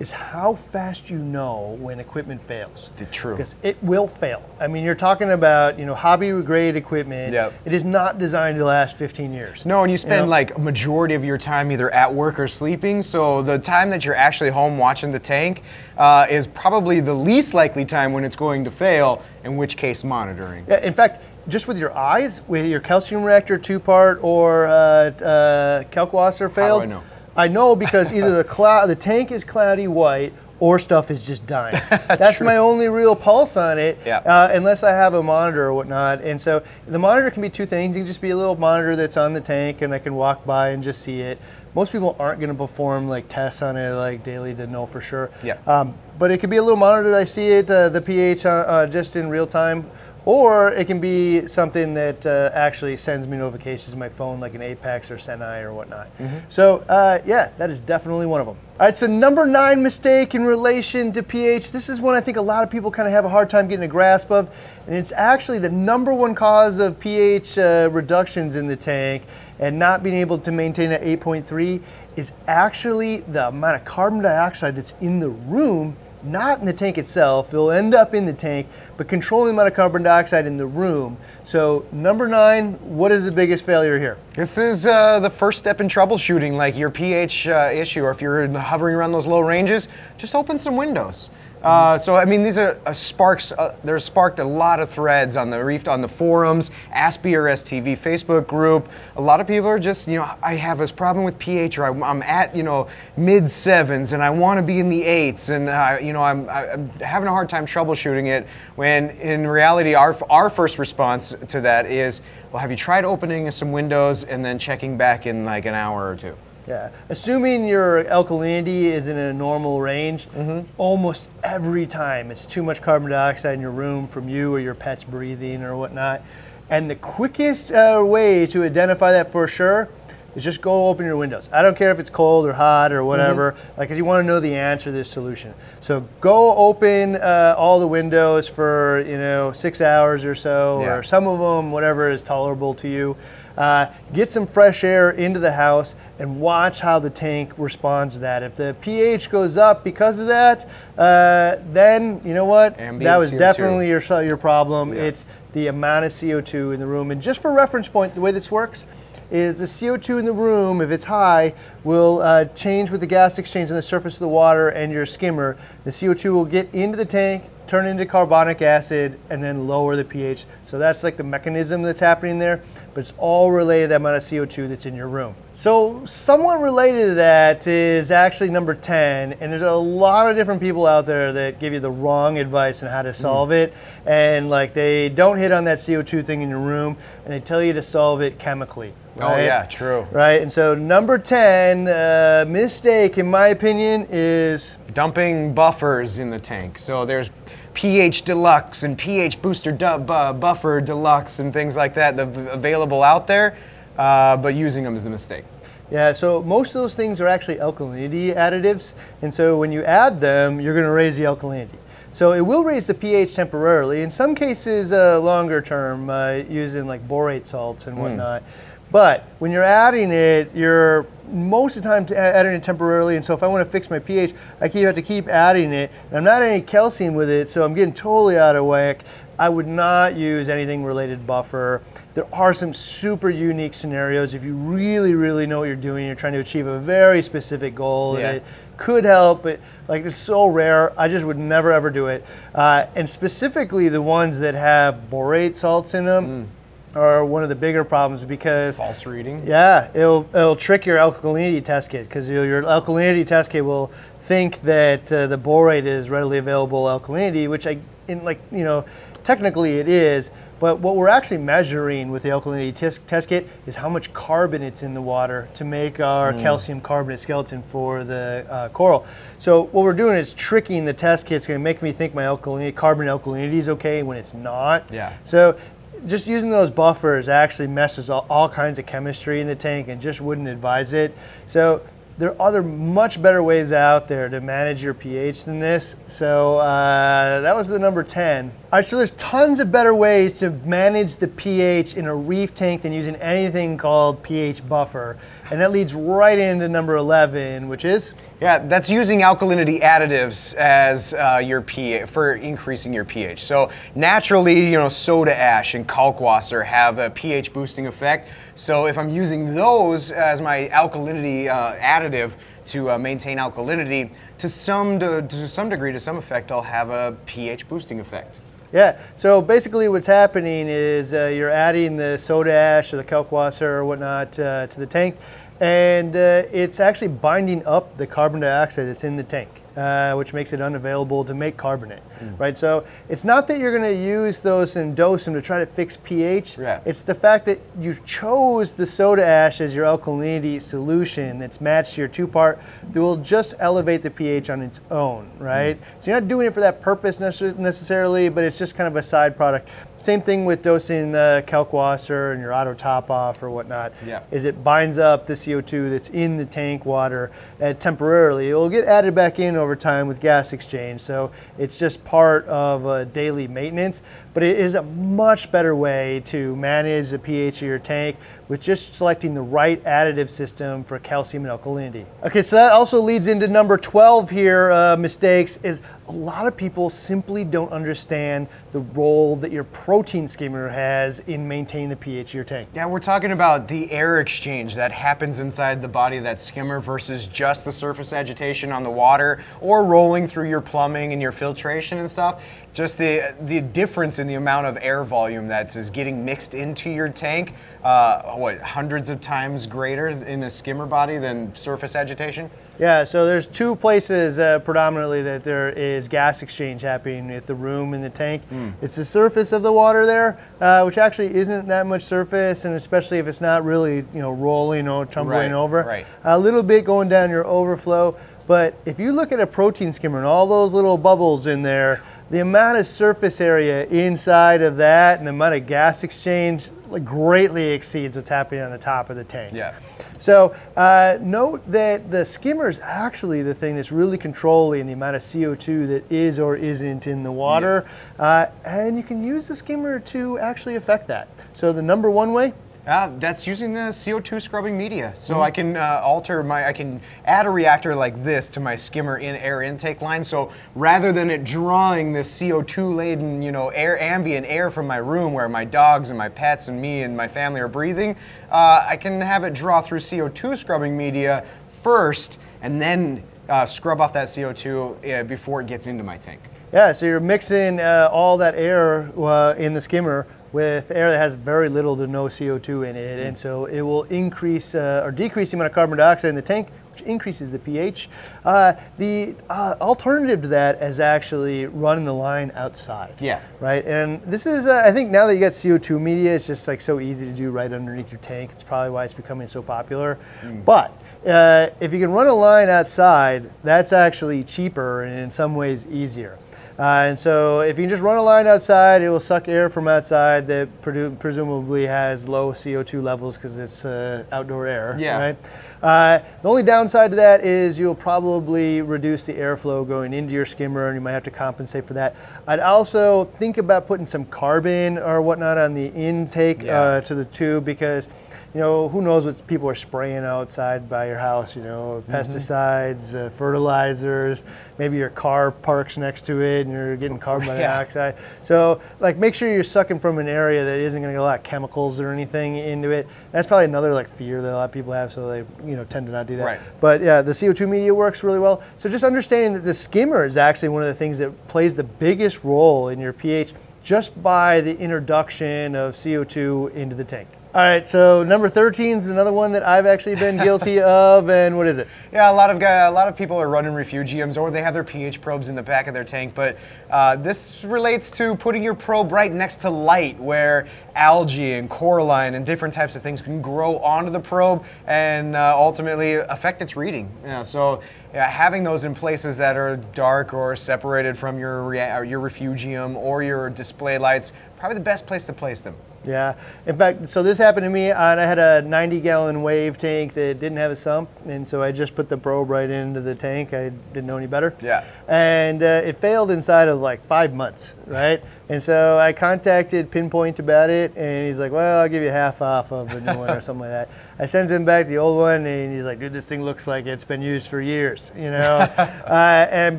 is 0.00 0.10
how 0.10 0.54
fast 0.54 1.10
you 1.10 1.18
know 1.18 1.76
when 1.78 2.00
equipment 2.00 2.42
fails. 2.48 2.88
The 2.96 3.04
true. 3.06 3.36
Because 3.36 3.54
it 3.62 3.76
will 3.82 4.08
fail. 4.08 4.42
I 4.58 4.66
mean, 4.66 4.82
you're 4.82 4.94
talking 4.94 5.30
about, 5.30 5.78
you 5.78 5.84
know, 5.84 5.94
hobby 5.94 6.30
grade 6.40 6.74
equipment. 6.74 7.34
Yep. 7.34 7.52
It 7.66 7.74
is 7.74 7.84
not 7.84 8.18
designed 8.18 8.56
to 8.58 8.64
last 8.64 8.96
15 8.96 9.30
years. 9.30 9.66
No, 9.66 9.82
and 9.82 9.90
you 9.90 9.98
spend 9.98 10.24
know? 10.24 10.30
like 10.30 10.56
a 10.56 10.58
majority 10.58 11.14
of 11.14 11.22
your 11.22 11.36
time 11.36 11.70
either 11.70 11.92
at 11.92 12.12
work 12.12 12.40
or 12.40 12.48
sleeping. 12.48 13.02
So 13.02 13.42
the 13.42 13.58
time 13.58 13.90
that 13.90 14.02
you're 14.02 14.14
actually 14.14 14.48
home 14.48 14.78
watching 14.78 15.10
the 15.10 15.18
tank 15.18 15.62
uh, 15.98 16.26
is 16.30 16.46
probably 16.46 17.00
the 17.00 17.14
least 17.14 17.52
likely 17.52 17.84
time 17.84 18.14
when 18.14 18.24
it's 18.24 18.36
going 18.36 18.64
to 18.64 18.70
fail. 18.70 19.22
In 19.44 19.56
which 19.56 19.76
case, 19.76 20.02
monitoring. 20.02 20.64
Yeah, 20.66 20.80
in 20.80 20.94
fact, 20.94 21.22
just 21.48 21.66
with 21.68 21.78
your 21.78 21.96
eyes, 21.96 22.40
with 22.48 22.66
your 22.66 22.80
calcium 22.80 23.22
reactor 23.22 23.58
two 23.58 23.78
part 23.78 24.18
or 24.22 24.66
uh, 24.66 24.70
uh, 24.70 25.82
Kalkwasser 25.84 26.52
failed. 26.52 26.82
I 26.82 26.86
know? 26.86 27.02
I 27.36 27.48
know 27.48 27.76
because 27.76 28.12
either 28.12 28.36
the 28.36 28.44
cloud, 28.44 28.86
the 28.86 28.96
tank 28.96 29.30
is 29.30 29.44
cloudy 29.44 29.86
white, 29.88 30.32
or 30.58 30.78
stuff 30.78 31.10
is 31.10 31.22
just 31.26 31.46
dying. 31.46 31.80
That's 31.90 32.38
my 32.40 32.58
only 32.58 32.88
real 32.88 33.16
pulse 33.16 33.56
on 33.56 33.78
it, 33.78 33.98
Yeah. 34.04 34.18
uh, 34.18 34.50
unless 34.52 34.82
I 34.82 34.90
have 34.90 35.14
a 35.14 35.22
monitor 35.22 35.64
or 35.66 35.72
whatnot. 35.74 36.20
And 36.20 36.38
so 36.38 36.62
the 36.86 36.98
monitor 36.98 37.30
can 37.30 37.40
be 37.40 37.48
two 37.48 37.64
things. 37.64 37.96
It 37.96 38.00
can 38.00 38.06
just 38.06 38.20
be 38.20 38.28
a 38.30 38.36
little 38.36 38.56
monitor 38.56 38.94
that's 38.94 39.16
on 39.16 39.32
the 39.32 39.40
tank, 39.40 39.80
and 39.80 39.94
I 39.94 39.98
can 39.98 40.14
walk 40.14 40.44
by 40.44 40.70
and 40.70 40.82
just 40.82 41.00
see 41.00 41.22
it. 41.22 41.38
Most 41.74 41.92
people 41.92 42.14
aren't 42.18 42.40
going 42.40 42.50
to 42.50 42.54
perform 42.54 43.08
like 43.08 43.26
tests 43.28 43.62
on 43.62 43.76
it 43.78 43.92
like 43.94 44.22
daily 44.22 44.54
to 44.56 44.66
know 44.66 44.84
for 44.84 45.00
sure. 45.00 45.30
Yeah. 45.42 45.56
Um, 45.66 45.94
but 46.18 46.30
it 46.30 46.38
could 46.38 46.50
be 46.50 46.56
a 46.58 46.62
little 46.62 46.76
monitor 46.76 47.08
that 47.10 47.20
I 47.20 47.24
see 47.24 47.46
it, 47.52 47.70
uh, 47.70 47.88
the 47.88 48.02
pH 48.02 48.44
uh, 48.44 48.48
uh, 48.50 48.86
just 48.86 49.16
in 49.16 49.30
real 49.30 49.46
time, 49.46 49.88
or 50.30 50.72
it 50.74 50.86
can 50.86 51.00
be 51.00 51.44
something 51.48 51.92
that 51.92 52.24
uh, 52.24 52.52
actually 52.54 52.96
sends 52.96 53.26
me 53.26 53.36
notifications 53.36 53.90
to 53.90 53.98
my 53.98 54.08
phone, 54.08 54.38
like 54.38 54.54
an 54.54 54.62
Apex 54.62 55.10
or 55.10 55.16
Seneye 55.16 55.64
or 55.64 55.74
whatnot. 55.74 56.06
So 56.48 56.84
uh, 56.88 57.20
yeah, 57.26 57.50
that 57.58 57.68
is 57.68 57.80
definitely 57.80 58.26
one 58.26 58.40
of 58.40 58.46
them. 58.46 58.56
All 58.78 58.86
right, 58.86 58.96
so 58.96 59.08
number 59.08 59.44
nine 59.44 59.82
mistake 59.82 60.36
in 60.36 60.44
relation 60.44 61.12
to 61.14 61.24
pH. 61.24 61.72
This 61.72 61.88
is 61.88 62.00
one 62.00 62.14
I 62.14 62.20
think 62.20 62.36
a 62.36 62.40
lot 62.42 62.62
of 62.62 62.70
people 62.70 62.92
kind 62.92 63.08
of 63.08 63.12
have 63.12 63.24
a 63.24 63.28
hard 63.28 63.50
time 63.50 63.66
getting 63.66 63.82
a 63.82 63.88
grasp 63.88 64.30
of, 64.30 64.48
and 64.86 64.94
it's 64.94 65.10
actually 65.10 65.58
the 65.58 65.68
number 65.68 66.14
one 66.14 66.36
cause 66.36 66.78
of 66.78 67.00
pH 67.00 67.58
uh, 67.58 67.88
reductions 67.90 68.54
in 68.54 68.68
the 68.68 68.76
tank 68.76 69.24
and 69.58 69.76
not 69.76 70.04
being 70.04 70.14
able 70.14 70.38
to 70.38 70.52
maintain 70.52 70.90
that 70.90 71.02
8.3 71.02 71.82
is 72.14 72.30
actually 72.46 73.18
the 73.18 73.48
amount 73.48 73.74
of 73.74 73.84
carbon 73.84 74.22
dioxide 74.22 74.76
that's 74.76 74.94
in 75.00 75.18
the 75.18 75.28
room 75.28 75.96
not 76.22 76.60
in 76.60 76.66
the 76.66 76.72
tank 76.72 76.98
itself. 76.98 77.52
It'll 77.52 77.70
end 77.70 77.94
up 77.94 78.14
in 78.14 78.26
the 78.26 78.32
tank, 78.32 78.66
but 78.96 79.08
controlling 79.08 79.46
the 79.46 79.52
amount 79.52 79.68
of 79.68 79.74
carbon 79.74 80.02
dioxide 80.02 80.46
in 80.46 80.56
the 80.56 80.66
room. 80.66 81.16
So 81.44 81.84
number 81.92 82.28
nine, 82.28 82.74
what 82.96 83.12
is 83.12 83.24
the 83.24 83.32
biggest 83.32 83.64
failure 83.64 83.98
here? 83.98 84.18
This 84.34 84.58
is 84.58 84.86
uh, 84.86 85.20
the 85.20 85.30
first 85.30 85.58
step 85.58 85.80
in 85.80 85.88
troubleshooting, 85.88 86.52
like 86.52 86.76
your 86.76 86.90
pH 86.90 87.48
uh, 87.48 87.70
issue, 87.72 88.04
or 88.04 88.10
if 88.10 88.20
you're 88.20 88.46
hovering 88.48 88.94
around 88.94 89.12
those 89.12 89.26
low 89.26 89.40
ranges, 89.40 89.88
just 90.18 90.34
open 90.34 90.58
some 90.58 90.76
windows. 90.76 91.30
Uh, 91.62 91.98
so 91.98 92.14
I 92.14 92.24
mean, 92.24 92.42
these 92.42 92.56
are 92.56 92.80
uh, 92.86 92.92
sparks. 92.92 93.52
Uh, 93.52 93.76
there's 93.84 94.04
sparked 94.04 94.38
a 94.38 94.44
lot 94.44 94.80
of 94.80 94.88
threads 94.88 95.36
on 95.36 95.50
the 95.50 95.62
reef, 95.62 95.86
on 95.88 96.00
the 96.00 96.08
forums, 96.08 96.70
BRS 96.90 97.64
TV 97.64 97.98
Facebook 97.98 98.46
group. 98.46 98.88
A 99.16 99.20
lot 99.20 99.40
of 99.40 99.46
people 99.46 99.68
are 99.68 99.78
just, 99.78 100.08
you 100.08 100.16
know, 100.16 100.34
I 100.42 100.54
have 100.54 100.78
this 100.78 100.90
problem 100.90 101.24
with 101.24 101.38
pH, 101.38 101.78
or 101.78 101.84
I, 101.84 102.08
I'm 102.08 102.22
at, 102.22 102.56
you 102.56 102.62
know, 102.62 102.88
mid 103.18 103.50
sevens, 103.50 104.12
and 104.12 104.22
I 104.22 104.30
want 104.30 104.58
to 104.58 104.62
be 104.62 104.78
in 104.78 104.88
the 104.88 105.02
eights, 105.02 105.50
and 105.50 105.68
uh, 105.68 105.98
you 106.00 106.14
know, 106.14 106.22
I'm, 106.22 106.48
I'm 106.48 106.88
having 107.00 107.28
a 107.28 107.32
hard 107.32 107.50
time 107.50 107.66
troubleshooting 107.66 108.26
it. 108.26 108.46
When 108.76 109.10
in 109.10 109.46
reality, 109.46 109.94
our 109.94 110.16
our 110.30 110.48
first 110.48 110.78
response 110.78 111.34
to 111.48 111.60
that 111.60 111.86
is, 111.86 112.22
well, 112.52 112.60
have 112.60 112.70
you 112.70 112.76
tried 112.76 113.04
opening 113.04 113.50
some 113.50 113.70
windows 113.70 114.24
and 114.24 114.42
then 114.42 114.58
checking 114.58 114.96
back 114.96 115.26
in 115.26 115.44
like 115.44 115.66
an 115.66 115.74
hour 115.74 116.10
or 116.10 116.16
two? 116.16 116.34
Yeah, 116.70 116.90
assuming 117.08 117.66
your 117.66 118.04
alkalinity 118.04 118.82
is 118.84 119.08
in 119.08 119.16
a 119.18 119.32
normal 119.32 119.80
range, 119.80 120.28
almost 120.76 121.26
every 121.42 121.84
time 121.84 122.30
it's 122.30 122.46
too 122.46 122.62
much 122.62 122.80
carbon 122.80 123.10
dioxide 123.10 123.54
in 123.54 123.60
your 123.60 123.72
room 123.72 124.06
from 124.06 124.28
you 124.28 124.54
or 124.54 124.60
your 124.60 124.76
pet's 124.76 125.02
breathing 125.02 125.64
or 125.64 125.76
whatnot. 125.76 126.22
And 126.68 126.88
the 126.88 126.94
quickest 126.94 127.72
uh, 127.72 128.04
way 128.06 128.46
to 128.46 128.62
identify 128.62 129.10
that 129.10 129.32
for 129.32 129.48
sure 129.48 129.88
is 130.36 130.44
just 130.44 130.60
go 130.60 130.86
open 130.86 131.04
your 131.06 131.16
windows. 131.16 131.50
I 131.52 131.60
don't 131.62 131.76
care 131.76 131.90
if 131.90 131.98
it's 131.98 132.08
cold 132.08 132.46
or 132.46 132.52
hot 132.52 132.92
or 132.92 133.02
whatever, 133.02 133.56
like, 133.76 133.88
cause 133.88 133.98
you 133.98 134.04
want 134.04 134.22
to 134.22 134.26
know 134.28 134.38
the 134.38 134.54
answer 134.54 134.84
to 134.84 134.92
this 134.92 135.10
solution. 135.10 135.52
So 135.80 136.06
go 136.20 136.54
open 136.54 137.16
uh, 137.16 137.56
all 137.58 137.80
the 137.80 137.88
windows 137.88 138.46
for 138.46 139.02
you 139.08 139.18
know 139.18 139.50
six 139.50 139.80
hours 139.80 140.24
or 140.24 140.36
so, 140.36 140.82
Yeah. 140.82 140.94
or 140.98 141.02
some 141.02 141.26
of 141.26 141.40
them, 141.40 141.72
whatever 141.72 142.12
is 142.12 142.22
tolerable 142.22 142.74
to 142.74 142.86
you. 142.88 143.16
Uh, 143.56 143.86
get 144.12 144.30
some 144.30 144.46
fresh 144.46 144.84
air 144.84 145.10
into 145.10 145.38
the 145.38 145.52
house 145.52 145.94
and 146.18 146.40
watch 146.40 146.80
how 146.80 146.98
the 146.98 147.10
tank 147.10 147.52
responds 147.56 148.14
to 148.14 148.20
that. 148.20 148.42
If 148.42 148.54
the 148.54 148.76
pH 148.80 149.30
goes 149.30 149.56
up 149.56 149.84
because 149.84 150.18
of 150.18 150.26
that, 150.28 150.68
uh, 150.96 151.56
then 151.72 152.20
you 152.24 152.34
know 152.34 152.44
what? 152.44 152.78
Ambient 152.78 153.04
that 153.04 153.18
was 153.18 153.32
CO2. 153.32 153.38
definitely 153.38 153.88
your 153.88 154.00
your 154.22 154.36
problem. 154.36 154.94
Yeah. 154.94 155.02
It's 155.02 155.24
the 155.52 155.66
amount 155.66 156.04
of 156.04 156.12
CO2 156.12 156.74
in 156.74 156.80
the 156.80 156.86
room. 156.86 157.10
And 157.10 157.20
just 157.20 157.40
for 157.40 157.52
reference 157.52 157.88
point, 157.88 158.14
the 158.14 158.20
way 158.20 158.30
this 158.30 158.50
works 158.50 158.84
is 159.30 159.56
the 159.56 159.64
CO2 159.64 160.18
in 160.18 160.24
the 160.24 160.32
room, 160.32 160.80
if 160.80 160.90
it's 160.90 161.04
high, 161.04 161.54
will 161.84 162.20
uh, 162.20 162.44
change 162.46 162.90
with 162.90 163.00
the 163.00 163.06
gas 163.06 163.38
exchange 163.38 163.70
on 163.70 163.76
the 163.76 163.82
surface 163.82 164.14
of 164.14 164.20
the 164.20 164.28
water 164.28 164.70
and 164.70 164.92
your 164.92 165.06
skimmer. 165.06 165.56
The 165.84 165.90
CO2 165.90 166.32
will 166.32 166.44
get 166.44 166.72
into 166.74 166.96
the 166.96 167.04
tank, 167.04 167.44
turn 167.66 167.86
into 167.86 168.04
carbonic 168.06 168.62
acid, 168.62 169.18
and 169.30 169.42
then 169.42 169.68
lower 169.68 169.94
the 169.94 170.04
pH. 170.04 170.46
So 170.66 170.78
that's 170.78 171.04
like 171.04 171.16
the 171.16 171.24
mechanism 171.24 171.82
that's 171.82 172.00
happening 172.00 172.38
there, 172.38 172.62
but 172.94 173.00
it's 173.00 173.14
all 173.18 173.52
related 173.52 173.84
to 173.84 173.88
the 173.90 173.96
amount 173.96 174.16
of 174.16 174.22
CO2 174.22 174.68
that's 174.68 174.86
in 174.86 174.94
your 174.94 175.08
room. 175.08 175.34
So 175.54 176.04
somewhat 176.06 176.60
related 176.60 177.08
to 177.08 177.14
that 177.14 177.66
is 177.66 178.10
actually 178.10 178.50
number 178.50 178.74
10, 178.74 179.34
and 179.34 179.52
there's 179.52 179.62
a 179.62 179.72
lot 179.72 180.30
of 180.30 180.36
different 180.36 180.60
people 180.60 180.86
out 180.86 181.06
there 181.06 181.32
that 181.32 181.60
give 181.60 181.72
you 181.72 181.80
the 181.80 181.90
wrong 181.90 182.38
advice 182.38 182.82
on 182.82 182.88
how 182.88 183.02
to 183.02 183.12
solve 183.12 183.52
it, 183.52 183.72
and 184.06 184.50
like 184.50 184.74
they 184.74 185.08
don't 185.08 185.38
hit 185.38 185.52
on 185.52 185.64
that 185.64 185.78
CO2 185.78 186.24
thing 186.24 186.42
in 186.42 186.48
your 186.48 186.60
room, 186.60 186.96
and 187.24 187.32
they 187.32 187.40
tell 187.40 187.62
you 187.62 187.72
to 187.72 187.82
solve 187.82 188.22
it 188.22 188.38
chemically. 188.38 188.92
Oh 189.18 189.36
yeah, 189.36 189.66
true. 189.66 190.06
Right, 190.12 190.40
and 190.40 190.52
so 190.52 190.74
number 190.74 191.18
10 191.18 191.88
uh, 191.88 192.44
mistake, 192.48 193.18
in 193.18 193.30
my 193.30 193.48
opinion, 193.48 194.06
is 194.10 194.78
dumping 194.94 195.54
buffers 195.54 196.18
in 196.18 196.30
the 196.30 196.40
tank. 196.40 196.78
So 196.78 197.04
there's 197.04 197.30
pH 197.74 198.22
Deluxe 198.22 198.82
and 198.82 198.98
pH 198.98 199.40
Booster 199.40 199.72
Buffer 199.72 200.80
Deluxe 200.80 201.38
and 201.38 201.52
things 201.52 201.76
like 201.76 201.94
that 201.94 202.16
that 202.16 202.28
available 202.52 203.02
out 203.02 203.26
there, 203.26 203.56
uh, 203.98 204.36
but 204.36 204.54
using 204.54 204.84
them 204.84 204.96
is 204.96 205.06
a 205.06 205.10
mistake. 205.10 205.44
Yeah, 205.90 206.12
so 206.12 206.42
most 206.42 206.74
of 206.74 206.82
those 206.82 206.94
things 206.94 207.20
are 207.20 207.26
actually 207.26 207.56
alkalinity 207.56 208.34
additives, 208.34 208.94
and 209.22 209.34
so 209.34 209.58
when 209.58 209.72
you 209.72 209.82
add 209.82 210.20
them, 210.20 210.60
you're 210.60 210.74
going 210.74 210.86
to 210.86 210.92
raise 210.92 211.16
the 211.16 211.24
alkalinity. 211.24 211.78
So 212.12 212.32
it 212.32 212.40
will 212.40 212.64
raise 212.64 212.86
the 212.86 212.94
pH 212.94 213.34
temporarily. 213.34 214.02
In 214.02 214.10
some 214.10 214.34
cases, 214.34 214.92
uh, 214.92 215.20
longer 215.20 215.62
term, 215.62 216.10
uh, 216.10 216.42
using 216.48 216.86
like 216.86 217.06
borate 217.06 217.46
salts 217.46 217.86
and 217.86 217.96
whatnot. 217.96 218.42
But 218.90 219.24
when 219.38 219.50
you're 219.50 219.64
adding 219.64 220.10
it, 220.10 220.54
you're 220.54 221.06
most 221.32 221.76
of 221.76 221.82
the 221.82 221.88
time 221.88 222.06
adding 222.16 222.52
it 222.52 222.62
temporarily. 222.62 223.16
And 223.16 223.24
so 223.24 223.34
if 223.34 223.42
I 223.42 223.46
want 223.46 223.64
to 223.64 223.70
fix 223.70 223.88
my 223.88 223.98
pH, 223.98 224.34
I 224.60 224.68
keep 224.68 224.84
have 224.84 224.94
to 224.96 225.02
keep 225.02 225.28
adding 225.28 225.72
it. 225.72 225.90
And 226.08 226.18
I'm 226.18 226.24
not 226.24 226.42
adding 226.42 226.64
calcium 226.64 227.14
with 227.14 227.30
it, 227.30 227.48
so 227.48 227.64
I'm 227.64 227.74
getting 227.74 227.94
totally 227.94 228.36
out 228.36 228.56
of 228.56 228.64
whack. 228.64 229.04
I 229.38 229.48
would 229.48 229.66
not 229.66 230.16
use 230.16 230.50
anything 230.50 230.84
related 230.84 231.26
buffer. 231.26 231.82
There 232.12 232.26
are 232.34 232.52
some 232.52 232.74
super 232.74 233.30
unique 233.30 233.72
scenarios 233.72 234.34
if 234.34 234.44
you 234.44 234.54
really, 234.54 235.14
really 235.14 235.46
know 235.46 235.60
what 235.60 235.64
you're 235.64 235.76
doing. 235.76 236.04
You're 236.04 236.14
trying 236.14 236.34
to 236.34 236.40
achieve 236.40 236.66
a 236.66 236.78
very 236.78 237.22
specific 237.22 237.74
goal. 237.74 238.18
Yeah. 238.18 238.28
And 238.28 238.36
it 238.38 238.44
could 238.76 239.04
help, 239.04 239.42
but 239.44 239.60
like 239.88 240.04
it's 240.04 240.16
so 240.16 240.46
rare. 240.46 240.92
I 241.00 241.08
just 241.08 241.24
would 241.24 241.38
never 241.38 241.72
ever 241.72 241.90
do 241.90 242.08
it. 242.08 242.24
Uh, 242.54 242.86
and 242.94 243.08
specifically 243.08 243.88
the 243.88 244.02
ones 244.02 244.38
that 244.40 244.54
have 244.54 245.08
borate 245.10 245.56
salts 245.56 245.94
in 245.94 246.04
them 246.04 246.48
are 246.94 247.24
one 247.24 247.42
of 247.42 247.48
the 247.48 247.54
bigger 247.54 247.84
problems 247.84 248.24
because 248.24 248.76
False 248.76 249.06
reading. 249.06 249.46
yeah, 249.46 249.90
it'll 249.94 250.28
it'll 250.34 250.56
trick 250.56 250.86
your 250.86 250.98
alkalinity 250.98 251.64
test 251.64 251.90
kit 251.90 252.08
because 252.08 252.28
your, 252.28 252.62
alkalinity 252.62 253.26
test 253.26 253.50
kit 253.50 253.64
will 253.64 253.90
think 254.20 254.62
that 254.62 255.10
uh, 255.12 255.26
the 255.26 255.38
borate 255.38 255.86
is 255.86 256.10
readily 256.10 256.38
available 256.38 256.84
alkalinity, 256.84 257.48
which 257.48 257.66
I 257.66 257.78
in 258.08 258.24
like 258.24 258.40
you 258.50 258.64
know 258.64 258.84
technically 259.24 259.78
it 259.78 259.88
is. 259.88 260.30
But 260.58 260.80
what 260.80 260.94
we're 260.94 261.08
actually 261.08 261.38
measuring 261.38 262.10
with 262.10 262.22
the 262.22 262.28
alkalinity 262.28 262.74
test, 262.74 263.06
test 263.08 263.30
kit 263.30 263.48
is 263.66 263.76
how 263.76 263.88
much 263.88 264.12
carbon 264.12 264.62
it's 264.62 264.82
in 264.82 264.92
the 264.92 265.00
water 265.00 265.48
to 265.54 265.64
make 265.64 266.00
our 266.00 266.34
calcium 266.34 266.82
carbonate 266.82 267.18
skeleton 267.18 267.62
for 267.62 268.04
the 268.04 268.46
uh, 268.50 268.68
coral. 268.68 269.06
So 269.38 269.62
what 269.72 269.84
we're 269.84 269.94
doing 269.94 270.18
is 270.18 270.34
tricking 270.34 270.84
the 270.84 270.92
test 270.92 271.24
kit. 271.24 271.36
It's 271.36 271.46
going 271.46 271.58
to 271.58 271.64
make 271.64 271.80
me 271.80 271.92
think 271.92 272.14
my 272.14 272.24
alkalinity, 272.24 272.74
carbon 272.74 273.06
alkalinity 273.06 273.54
is 273.54 273.70
okay 273.70 274.02
when 274.02 274.18
it's 274.18 274.34
not. 274.34 274.84
Yeah. 274.92 275.16
So 275.24 275.58
just 276.06 276.26
using 276.26 276.50
those 276.50 276.70
buffers 276.70 277.28
actually 277.28 277.68
messes 277.68 278.10
all, 278.10 278.26
all 278.30 278.48
kinds 278.48 278.78
of 278.78 278.86
chemistry 278.86 279.40
in 279.40 279.46
the 279.46 279.54
tank 279.54 279.88
and 279.88 280.00
just 280.00 280.20
wouldn't 280.20 280.48
advise 280.48 280.92
it. 280.92 281.14
So 281.46 281.82
there 282.20 282.32
are 282.32 282.48
other 282.48 282.62
much 282.62 283.20
better 283.22 283.42
ways 283.42 283.72
out 283.72 284.06
there 284.06 284.28
to 284.28 284.42
manage 284.42 284.82
your 284.82 284.92
pH 284.92 285.46
than 285.46 285.58
this. 285.58 285.96
So 286.06 286.58
uh, 286.58 287.40
that 287.40 287.56
was 287.56 287.66
the 287.66 287.78
number 287.78 288.02
10 288.02 288.52
All 288.70 288.78
right, 288.78 288.84
so 288.84 288.98
there's 288.98 289.12
tons 289.12 289.58
of 289.58 289.72
better 289.72 289.94
ways 289.94 290.34
to 290.34 290.50
manage 290.50 291.16
the 291.16 291.28
pH 291.28 291.96
in 291.96 292.04
a 292.04 292.14
reef 292.14 292.52
tank 292.52 292.82
than 292.82 292.92
using 292.92 293.16
anything 293.16 293.78
called 293.78 294.22
pH 294.22 294.68
buffer. 294.68 295.16
And 295.50 295.58
that 295.62 295.72
leads 295.72 295.94
right 295.94 296.38
into 296.38 296.68
number 296.68 296.96
11, 296.96 297.66
which 297.68 297.86
is? 297.86 298.12
Yeah, 298.40 298.58
that's 298.58 298.90
using 298.90 299.20
alkalinity 299.20 299.80
additives 299.80 300.54
as 300.54 301.14
uh, 301.14 301.40
your 301.42 301.62
pH 301.62 302.06
for 302.06 302.34
increasing 302.34 302.92
your 302.92 303.06
pH. 303.06 303.44
So 303.44 303.70
naturally, 303.94 304.66
you 304.66 304.78
know, 304.78 304.90
soda 304.90 305.34
ash 305.34 305.74
and 305.74 305.88
kalkwasser 305.88 306.64
have 306.64 306.98
a 306.98 307.08
pH 307.08 307.52
boosting 307.54 307.86
effect. 307.86 308.28
So 308.60 308.84
if 308.84 308.98
I'm 308.98 309.08
using 309.08 309.54
those 309.54 310.10
as 310.10 310.42
my 310.42 310.68
alkalinity 310.70 311.48
uh, 311.48 311.76
additive 311.76 312.32
to 312.66 312.90
uh, 312.90 312.98
maintain 312.98 313.38
alkalinity, 313.38 314.10
to 314.36 314.50
some 314.50 315.00
to, 315.00 315.22
to 315.22 315.48
some 315.48 315.70
degree, 315.70 315.92
to 315.92 315.98
some 315.98 316.18
effect, 316.18 316.52
I'll 316.52 316.60
have 316.60 316.90
a 316.90 317.16
pH 317.24 317.66
boosting 317.70 318.00
effect. 318.00 318.38
Yeah, 318.70 319.00
so 319.14 319.40
basically 319.40 319.88
what's 319.88 320.06
happening 320.06 320.68
is 320.68 321.14
uh, 321.14 321.28
you're 321.28 321.48
adding 321.48 321.96
the 321.96 322.18
soda 322.18 322.52
ash 322.52 322.92
or 322.92 322.98
the 322.98 323.04
kalkwasser 323.04 323.62
or 323.62 323.86
whatnot 323.86 324.38
uh, 324.38 324.66
to 324.66 324.78
the 324.78 324.86
tank, 324.86 325.16
and 325.60 326.14
uh, 326.14 326.42
it's 326.52 326.80
actually 326.80 327.08
binding 327.08 327.64
up 327.64 327.96
the 327.96 328.06
carbon 328.06 328.40
dioxide 328.40 328.88
that's 328.88 329.04
in 329.04 329.16
the 329.16 329.24
tank. 329.24 329.59
Uh, 329.76 330.14
which 330.14 330.34
makes 330.34 330.52
it 330.52 330.60
unavailable 330.60 331.24
to 331.24 331.32
make 331.32 331.56
carbonate, 331.56 332.02
mm. 332.18 332.36
right? 332.40 332.58
So 332.58 332.84
it's 333.08 333.24
not 333.24 333.46
that 333.46 333.60
you're 333.60 333.70
going 333.70 333.84
to 333.84 333.94
use 333.94 334.40
those 334.40 334.74
and 334.74 334.96
dose 334.96 335.24
them 335.24 335.34
to 335.34 335.40
try 335.40 335.60
to 335.60 335.66
fix 335.66 335.96
pH. 335.96 336.58
Yeah. 336.58 336.80
It's 336.84 337.04
the 337.04 337.14
fact 337.14 337.46
that 337.46 337.60
you 337.78 337.94
chose 338.04 338.72
the 338.72 338.84
soda 338.84 339.24
ash 339.24 339.60
as 339.60 339.72
your 339.72 339.84
alkalinity 339.84 340.60
solution 340.60 341.38
that's 341.38 341.60
matched 341.60 341.96
your 341.96 342.08
two-part 342.08 342.60
that 342.92 343.00
will 343.00 343.18
just 343.18 343.54
elevate 343.60 344.02
the 344.02 344.10
pH 344.10 344.50
on 344.50 344.60
its 344.60 344.80
own, 344.90 345.30
right? 345.38 345.80
Mm. 345.80 346.02
So 346.02 346.10
you're 346.10 346.20
not 346.20 346.26
doing 346.26 346.48
it 346.48 346.52
for 346.52 346.60
that 346.60 346.82
purpose 346.82 347.20
necessarily, 347.20 348.28
but 348.28 348.42
it's 348.42 348.58
just 348.58 348.74
kind 348.74 348.88
of 348.88 348.96
a 348.96 349.02
side 349.04 349.36
product. 349.36 349.68
Same 350.02 350.22
thing 350.22 350.46
with 350.46 350.62
dosing 350.62 351.12
the 351.12 351.44
kalkwasser 351.46 352.32
and 352.32 352.40
your 352.40 352.54
auto 352.54 352.72
top 352.72 353.10
off 353.10 353.42
or 353.42 353.50
whatnot. 353.50 353.92
Yeah. 354.06 354.22
Is 354.30 354.44
it 354.44 354.64
binds 354.64 354.96
up 354.96 355.26
the 355.26 355.34
CO2 355.34 355.90
that's 355.90 356.08
in 356.08 356.38
the 356.38 356.46
tank 356.46 356.86
water 356.86 357.30
and 357.58 357.78
temporarily. 357.78 358.48
It 358.48 358.54
will 358.54 358.70
get 358.70 358.86
added 358.86 359.14
back 359.14 359.38
in 359.38 359.56
over 359.56 359.76
time 359.76 360.08
with 360.08 360.18
gas 360.18 360.54
exchange. 360.54 361.02
So 361.02 361.32
it's 361.58 361.78
just 361.78 362.02
part 362.02 362.46
of 362.46 362.86
a 362.86 363.04
daily 363.04 363.46
maintenance 363.46 364.00
but 364.34 364.42
it 364.42 364.58
is 364.58 364.74
a 364.74 364.82
much 364.82 365.50
better 365.50 365.74
way 365.74 366.22
to 366.26 366.54
manage 366.56 367.10
the 367.10 367.18
pH 367.18 367.62
of 367.62 367.68
your 367.68 367.78
tank 367.78 368.16
with 368.48 368.60
just 368.60 368.96
selecting 368.96 369.32
the 369.32 369.40
right 369.40 369.82
additive 369.84 370.28
system 370.28 370.82
for 370.82 370.98
calcium 370.98 371.46
and 371.46 371.56
alkalinity. 371.56 372.04
Okay, 372.24 372.42
so 372.42 372.56
that 372.56 372.72
also 372.72 373.00
leads 373.00 373.28
into 373.28 373.46
number 373.46 373.78
12 373.78 374.28
here, 374.28 374.72
uh, 374.72 374.96
mistakes, 374.96 375.58
is 375.62 375.80
a 376.08 376.12
lot 376.12 376.48
of 376.48 376.56
people 376.56 376.90
simply 376.90 377.44
don't 377.44 377.70
understand 377.70 378.48
the 378.72 378.80
role 378.80 379.36
that 379.36 379.52
your 379.52 379.62
protein 379.62 380.26
skimmer 380.26 380.68
has 380.68 381.20
in 381.20 381.46
maintaining 381.46 381.88
the 381.88 381.96
pH 381.96 382.30
of 382.30 382.34
your 382.34 382.44
tank. 382.44 382.68
Yeah, 382.74 382.86
we're 382.86 382.98
talking 382.98 383.30
about 383.30 383.68
the 383.68 383.88
air 383.92 384.18
exchange 384.18 384.74
that 384.74 384.90
happens 384.90 385.38
inside 385.38 385.80
the 385.80 385.88
body 385.88 386.16
of 386.16 386.24
that 386.24 386.40
skimmer 386.40 386.80
versus 386.80 387.28
just 387.28 387.64
the 387.64 387.70
surface 387.72 388.12
agitation 388.12 388.72
on 388.72 388.82
the 388.82 388.90
water 388.90 389.40
or 389.60 389.84
rolling 389.84 390.26
through 390.26 390.48
your 390.48 390.60
plumbing 390.60 391.12
and 391.12 391.22
your 391.22 391.32
filtration 391.32 391.98
and 391.98 392.10
stuff 392.10 392.42
just 392.72 392.98
the 392.98 393.34
the 393.42 393.60
difference 393.60 394.19
in 394.20 394.28
the 394.28 394.34
amount 394.34 394.66
of 394.66 394.78
air 394.80 395.02
volume 395.02 395.48
that 395.48 395.74
is 395.74 395.90
getting 395.90 396.24
mixed 396.24 396.54
into 396.54 396.88
your 396.88 397.08
tank, 397.08 397.54
uh, 397.82 398.34
what 398.34 398.60
hundreds 398.60 399.10
of 399.10 399.20
times 399.20 399.66
greater 399.66 400.08
in 400.08 400.38
the 400.38 400.50
skimmer 400.50 400.86
body 400.86 401.18
than 401.18 401.52
surface 401.54 401.96
agitation. 401.96 402.48
Yeah, 402.78 403.04
so 403.04 403.26
there's 403.26 403.46
two 403.46 403.76
places 403.76 404.38
uh, 404.38 404.60
predominantly 404.60 405.22
that 405.22 405.44
there 405.44 405.70
is 405.70 406.08
gas 406.08 406.42
exchange 406.42 406.82
happening 406.82 407.30
at 407.30 407.46
the 407.46 407.54
room 407.54 407.92
in 407.92 408.00
the 408.00 408.08
tank. 408.08 408.42
Mm. 408.50 408.72
It's 408.80 408.96
the 408.96 409.04
surface 409.04 409.52
of 409.52 409.62
the 409.62 409.72
water 409.72 410.06
there, 410.06 410.38
uh, 410.60 410.84
which 410.84 410.96
actually 410.96 411.34
isn't 411.34 411.68
that 411.68 411.86
much 411.86 412.04
surface, 412.04 412.64
and 412.64 412.74
especially 412.74 413.18
if 413.18 413.26
it's 413.26 413.40
not 413.40 413.64
really 413.64 413.96
you 413.96 414.20
know 414.20 414.32
rolling 414.32 414.88
or 414.88 415.04
tumbling 415.04 415.52
right, 415.52 415.52
over. 415.52 415.82
Right. 415.82 416.06
A 416.24 416.38
little 416.38 416.62
bit 416.62 416.84
going 416.84 417.08
down 417.08 417.28
your 417.28 417.46
overflow. 417.46 418.16
But 418.46 418.74
if 418.84 418.98
you 418.98 419.12
look 419.12 419.30
at 419.30 419.38
a 419.38 419.46
protein 419.46 419.92
skimmer 419.92 420.18
and 420.18 420.26
all 420.26 420.46
those 420.46 420.72
little 420.74 420.98
bubbles 420.98 421.46
in 421.46 421.62
there, 421.62 422.02
the 422.30 422.40
amount 422.40 422.78
of 422.78 422.86
surface 422.86 423.40
area 423.40 423.86
inside 423.86 424.62
of 424.62 424.76
that 424.76 425.18
and 425.18 425.26
the 425.26 425.30
amount 425.30 425.54
of 425.54 425.66
gas 425.66 426.04
exchange 426.04 426.70
greatly 427.04 427.70
exceeds 427.70 428.16
what's 428.16 428.28
happening 428.28 428.62
on 428.62 428.70
the 428.70 428.78
top 428.78 429.10
of 429.10 429.16
the 429.16 429.24
tank. 429.24 429.52
Yeah. 429.52 429.74
So 430.18 430.54
uh, 430.76 431.18
note 431.20 431.62
that 431.70 432.10
the 432.10 432.24
skimmer 432.24 432.68
is 432.68 432.78
actually 432.80 433.42
the 433.42 433.54
thing 433.54 433.74
that's 433.74 433.92
really 433.92 434.18
controlling 434.18 434.86
the 434.86 434.92
amount 434.92 435.16
of 435.16 435.22
CO2 435.22 435.88
that 435.88 436.10
is 436.10 436.38
or 436.38 436.56
isn't 436.56 437.06
in 437.06 437.22
the 437.22 437.32
water. 437.32 437.88
Yeah. 438.18 438.24
Uh, 438.24 438.50
and 438.64 438.96
you 438.96 439.02
can 439.02 439.24
use 439.24 439.48
the 439.48 439.56
skimmer 439.56 439.98
to 440.00 440.38
actually 440.38 440.76
affect 440.76 441.08
that. 441.08 441.28
So 441.52 441.72
the 441.72 441.82
number 441.82 442.10
one 442.10 442.32
way, 442.32 442.52
uh, 442.86 443.10
that's 443.18 443.46
using 443.46 443.74
the 443.74 443.90
CO2 443.90 444.40
scrubbing 444.40 444.76
media. 444.76 445.14
So 445.18 445.34
mm-hmm. 445.34 445.42
I 445.42 445.50
can 445.50 445.76
uh, 445.76 446.00
alter 446.02 446.42
my, 446.42 446.66
I 446.66 446.72
can 446.72 447.00
add 447.26 447.46
a 447.46 447.50
reactor 447.50 447.94
like 447.94 448.22
this 448.24 448.48
to 448.50 448.60
my 448.60 448.74
skimmer 448.74 449.18
in 449.18 449.36
air 449.36 449.62
intake 449.62 450.00
line. 450.00 450.24
So 450.24 450.50
rather 450.74 451.12
than 451.12 451.30
it 451.30 451.44
drawing 451.44 452.12
this 452.12 452.40
CO2 452.40 452.96
laden, 452.96 453.42
you 453.42 453.52
know, 453.52 453.68
air, 453.68 454.00
ambient 454.00 454.46
air 454.48 454.70
from 454.70 454.86
my 454.86 454.96
room 454.96 455.34
where 455.34 455.48
my 455.48 455.64
dogs 455.64 456.08
and 456.08 456.18
my 456.18 456.28
pets 456.28 456.68
and 456.68 456.80
me 456.80 457.02
and 457.02 457.16
my 457.16 457.28
family 457.28 457.60
are 457.60 457.68
breathing, 457.68 458.16
uh, 458.50 458.86
I 458.88 458.96
can 458.96 459.20
have 459.20 459.44
it 459.44 459.52
draw 459.52 459.82
through 459.82 460.00
CO2 460.00 460.56
scrubbing 460.56 460.96
media 460.96 461.44
first 461.82 462.38
and 462.62 462.80
then 462.80 463.22
uh, 463.48 463.66
scrub 463.66 464.00
off 464.00 464.12
that 464.12 464.28
CO2 464.28 465.20
uh, 465.20 465.24
before 465.24 465.60
it 465.60 465.66
gets 465.66 465.86
into 465.86 466.02
my 466.02 466.16
tank. 466.16 466.40
Yeah, 466.72 466.92
so 466.92 467.04
you're 467.04 467.20
mixing 467.20 467.80
uh, 467.80 468.08
all 468.12 468.36
that 468.38 468.54
air 468.54 469.10
in 469.58 469.74
the 469.74 469.80
skimmer 469.80 470.26
with 470.52 470.90
air 470.90 471.10
that 471.10 471.18
has 471.18 471.34
very 471.34 471.68
little 471.68 471.96
to 471.96 472.06
no 472.06 472.24
CO2 472.24 472.88
in 472.88 472.96
it. 472.96 473.26
And 473.26 473.36
so 473.36 473.66
it 473.66 473.80
will 473.82 474.04
increase 474.04 474.74
uh, 474.74 475.02
or 475.04 475.12
decrease 475.12 475.50
the 475.50 475.56
amount 475.56 475.68
of 475.68 475.74
carbon 475.74 475.98
dioxide 475.98 476.30
in 476.30 476.34
the 476.34 476.42
tank, 476.42 476.68
which 476.92 477.02
increases 477.02 477.50
the 477.50 477.58
pH. 477.58 478.08
Uh, 478.44 478.74
the 478.98 479.34
uh, 479.48 479.76
alternative 479.80 480.42
to 480.42 480.48
that 480.48 480.82
is 480.82 480.98
actually 481.00 481.66
running 481.66 482.04
the 482.04 482.14
line 482.14 482.50
outside. 482.54 483.14
Yeah. 483.20 483.44
Right. 483.60 483.84
And 483.84 484.22
this 484.22 484.46
is, 484.46 484.66
uh, 484.66 484.82
I 484.84 484.92
think 484.92 485.10
now 485.10 485.26
that 485.26 485.34
you 485.34 485.40
got 485.40 485.52
CO2 485.52 486.00
media, 486.00 486.34
it's 486.34 486.46
just 486.46 486.66
like 486.66 486.80
so 486.80 487.00
easy 487.00 487.26
to 487.26 487.32
do 487.32 487.50
right 487.50 487.72
underneath 487.72 488.10
your 488.10 488.20
tank. 488.20 488.50
It's 488.52 488.64
probably 488.64 488.90
why 488.90 489.04
it's 489.04 489.14
becoming 489.14 489.48
so 489.48 489.62
popular. 489.62 490.18
Mm. 490.42 490.64
But 490.64 490.92
uh, 491.26 491.70
if 491.80 491.92
you 491.92 492.00
can 492.00 492.10
run 492.10 492.26
a 492.26 492.34
line 492.34 492.68
outside, 492.68 493.50
that's 493.62 493.92
actually 493.92 494.42
cheaper 494.42 495.04
and 495.04 495.18
in 495.18 495.30
some 495.30 495.54
ways 495.54 495.86
easier. 495.86 496.38
Uh, 496.80 497.08
and 497.10 497.20
so 497.20 497.60
if 497.60 497.78
you 497.78 497.86
just 497.86 498.02
run 498.02 498.16
a 498.16 498.22
line 498.22 498.46
outside, 498.46 499.02
it 499.02 499.10
will 499.10 499.20
suck 499.20 499.48
air 499.48 499.68
from 499.68 499.86
outside 499.86 500.46
that 500.46 500.66
presumably 500.80 501.86
has 501.86 502.26
low 502.26 502.52
CO2 502.52 503.02
levels 503.02 503.36
because 503.36 503.58
it's 503.58 503.84
uh, 503.84 504.24
outdoor 504.32 504.66
air. 504.66 504.96
Yeah. 504.98 505.18
Right? 505.18 505.36
Uh, 505.82 506.24
the 506.40 506.48
only 506.48 506.62
downside 506.62 507.10
to 507.10 507.16
that 507.16 507.44
is 507.44 507.78
you'll 507.78 507.94
probably 507.94 508.80
reduce 508.80 509.26
the 509.26 509.34
airflow 509.34 509.86
going 509.86 510.14
into 510.14 510.32
your 510.32 510.46
skimmer 510.46 510.88
and 510.88 510.96
you 510.96 511.02
might 511.02 511.12
have 511.12 511.22
to 511.24 511.30
compensate 511.30 511.86
for 511.86 511.92
that. 511.92 512.16
I'd 512.46 512.60
also 512.60 513.26
think 513.26 513.58
about 513.58 513.86
putting 513.86 514.06
some 514.06 514.24
carbon 514.24 514.96
or 514.96 515.20
whatnot 515.20 515.58
on 515.58 515.74
the 515.74 515.88
intake 515.88 516.62
yeah. 516.62 516.80
Uh, 516.80 517.00
to 517.02 517.14
the 517.14 517.26
tube 517.26 517.66
because 517.66 518.08
you 518.52 518.60
know, 518.60 518.88
who 518.88 519.00
knows 519.00 519.24
what 519.24 519.46
people 519.46 519.68
are 519.68 519.76
spraying 519.76 520.24
outside 520.24 520.88
by 520.88 521.06
your 521.06 521.18
house, 521.18 521.54
you 521.54 521.62
know, 521.62 522.02
mm-hmm. 522.02 522.12
pesticides, 522.12 523.14
uh, 523.14 523.30
fertilizers, 523.30 524.42
maybe 524.76 524.96
your 524.96 525.10
car 525.10 525.52
parks 525.52 525.96
next 525.96 526.26
to 526.26 526.42
it 526.42 526.62
and 526.62 526.72
you're 526.72 526.96
getting 526.96 527.18
carbon 527.18 527.46
dioxide. 527.58 528.16
So, 528.42 528.80
like, 528.98 529.18
make 529.18 529.34
sure 529.34 529.52
you're 529.52 529.62
sucking 529.62 530.00
from 530.00 530.18
an 530.18 530.26
area 530.26 530.64
that 530.64 530.78
isn't 530.78 531.00
going 531.00 531.12
to 531.12 531.16
get 531.16 531.20
a 531.20 531.22
lot 531.22 531.38
of 531.38 531.44
chemicals 531.44 532.00
or 532.00 532.10
anything 532.10 532.56
into 532.56 532.90
it. 532.90 533.06
That's 533.30 533.46
probably 533.46 533.66
another, 533.66 533.94
like, 533.94 534.08
fear 534.16 534.42
that 534.42 534.52
a 534.52 534.56
lot 534.56 534.64
of 534.64 534.72
people 534.72 534.92
have, 534.92 535.12
so 535.12 535.28
they, 535.28 535.68
you 535.68 535.76
know, 535.76 535.84
tend 535.84 536.06
to 536.06 536.12
not 536.12 536.26
do 536.26 536.36
that. 536.36 536.44
Right. 536.44 536.60
But 536.80 537.02
yeah, 537.02 537.22
the 537.22 537.32
CO2 537.32 537.68
media 537.68 537.94
works 537.94 538.24
really 538.24 538.40
well. 538.40 538.62
So, 538.78 538.88
just 538.88 539.04
understanding 539.04 539.52
that 539.52 539.64
the 539.64 539.74
skimmer 539.74 540.26
is 540.26 540.36
actually 540.36 540.70
one 540.70 540.82
of 540.82 540.88
the 540.88 540.94
things 540.94 541.18
that 541.18 541.46
plays 541.46 541.76
the 541.76 541.84
biggest 541.84 542.42
role 542.42 542.88
in 542.88 542.98
your 542.98 543.12
pH 543.12 543.52
just 543.84 544.20
by 544.22 544.60
the 544.60 544.76
introduction 544.78 545.76
of 545.76 545.94
CO2 545.94 546.74
into 546.74 546.96
the 546.96 547.04
tank. 547.04 547.28
All 547.52 547.62
right, 547.62 547.84
so 547.84 548.22
number 548.22 548.48
13 548.48 548.98
is 548.98 549.08
another 549.08 549.32
one 549.32 549.50
that 549.50 549.66
I've 549.66 549.84
actually 549.84 550.14
been 550.14 550.36
guilty 550.44 550.80
of, 550.80 551.28
and 551.30 551.56
what 551.56 551.66
is 551.66 551.78
it? 551.78 551.88
Yeah, 552.12 552.30
a 552.30 552.32
lot 552.32 552.48
of 552.48 552.60
guy, 552.60 552.86
a 552.86 552.90
lot 552.92 553.08
of 553.08 553.16
people 553.16 553.36
are 553.38 553.48
running 553.48 553.72
refugiums, 553.72 554.40
or 554.40 554.52
they 554.52 554.62
have 554.62 554.72
their 554.72 554.84
pH 554.84 555.20
probes 555.20 555.48
in 555.48 555.56
the 555.56 555.62
back 555.62 555.88
of 555.88 555.94
their 555.94 556.04
tank. 556.04 556.32
But 556.32 556.56
uh, 556.90 557.16
this 557.16 557.64
relates 557.64 558.08
to 558.12 558.36
putting 558.36 558.62
your 558.62 558.74
probe 558.74 559.10
right 559.10 559.32
next 559.32 559.56
to 559.62 559.70
light, 559.70 560.16
where 560.20 560.68
algae 560.94 561.54
and 561.54 561.68
coralline 561.68 562.34
and 562.34 562.46
different 562.46 562.72
types 562.72 562.94
of 562.94 563.02
things 563.02 563.20
can 563.20 563.42
grow 563.42 563.78
onto 563.78 564.12
the 564.12 564.20
probe 564.20 564.64
and 564.86 565.34
uh, 565.34 565.52
ultimately 565.56 566.14
affect 566.14 566.62
its 566.62 566.76
reading. 566.76 567.10
Yeah, 567.24 567.42
so 567.42 567.82
yeah, 568.14 568.30
having 568.30 568.62
those 568.62 568.84
in 568.84 568.94
places 568.94 569.36
that 569.38 569.56
are 569.56 569.76
dark 569.92 570.34
or 570.34 570.54
separated 570.54 571.18
from 571.18 571.36
your 571.36 571.74
your 572.04 572.20
refugium 572.20 572.96
or 572.96 573.24
your 573.24 573.50
display 573.50 573.98
lights, 573.98 574.30
probably 574.56 574.78
the 574.78 574.84
best 574.84 575.04
place 575.04 575.26
to 575.26 575.32
place 575.32 575.60
them. 575.60 575.74
Yeah. 576.04 576.34
In 576.66 576.76
fact, 576.76 577.08
so 577.08 577.22
this 577.22 577.38
happened 577.38 577.64
to 577.64 577.70
me, 577.70 577.90
and 577.90 578.20
I 578.20 578.24
had 578.24 578.38
a 578.38 578.62
90 578.62 579.00
gallon 579.00 579.42
wave 579.42 579.78
tank 579.78 580.14
that 580.14 580.40
didn't 580.40 580.58
have 580.58 580.70
a 580.70 580.76
sump, 580.76 581.10
and 581.26 581.46
so 581.46 581.62
I 581.62 581.72
just 581.72 581.94
put 581.94 582.08
the 582.08 582.16
probe 582.16 582.50
right 582.50 582.70
into 582.70 583.00
the 583.00 583.14
tank. 583.14 583.52
I 583.52 583.70
didn't 583.92 584.06
know 584.06 584.16
any 584.16 584.26
better. 584.26 584.54
Yeah. 584.62 584.84
and 585.08 585.62
uh, 585.62 585.82
it 585.84 585.96
failed 585.98 586.30
inside 586.30 586.68
of 586.68 586.80
like 586.80 587.04
five 587.06 587.34
months, 587.34 587.74
right? 587.86 588.22
And 588.48 588.60
so 588.60 588.98
I 588.98 589.12
contacted 589.12 589.92
Pinpoint 589.92 590.40
about 590.40 590.70
it, 590.70 590.92
and 590.96 591.28
he's 591.28 591.38
like, 591.38 591.52
"Well, 591.52 591.82
I'll 591.82 591.88
give 591.88 592.02
you 592.02 592.10
half 592.10 592.42
off 592.42 592.72
of 592.72 592.90
the 592.90 593.00
new 593.00 593.16
one 593.16 593.30
or 593.30 593.40
something 593.40 593.60
like 593.60 593.70
that." 593.70 593.88
I 594.18 594.26
sent 594.26 594.50
him 594.50 594.64
back 594.64 594.88
the 594.88 594.98
old 594.98 595.18
one, 595.18 595.46
and 595.46 595.72
he's 595.72 595.84
like, 595.84 596.00
"Dude, 596.00 596.12
this 596.12 596.26
thing 596.26 596.42
looks 596.42 596.66
like 596.66 596.86
it's 596.86 597.04
been 597.04 597.22
used 597.22 597.46
for 597.46 597.60
years," 597.60 598.10
you 598.16 598.30
know. 598.30 598.56
uh, 598.76 599.46
and 599.52 599.78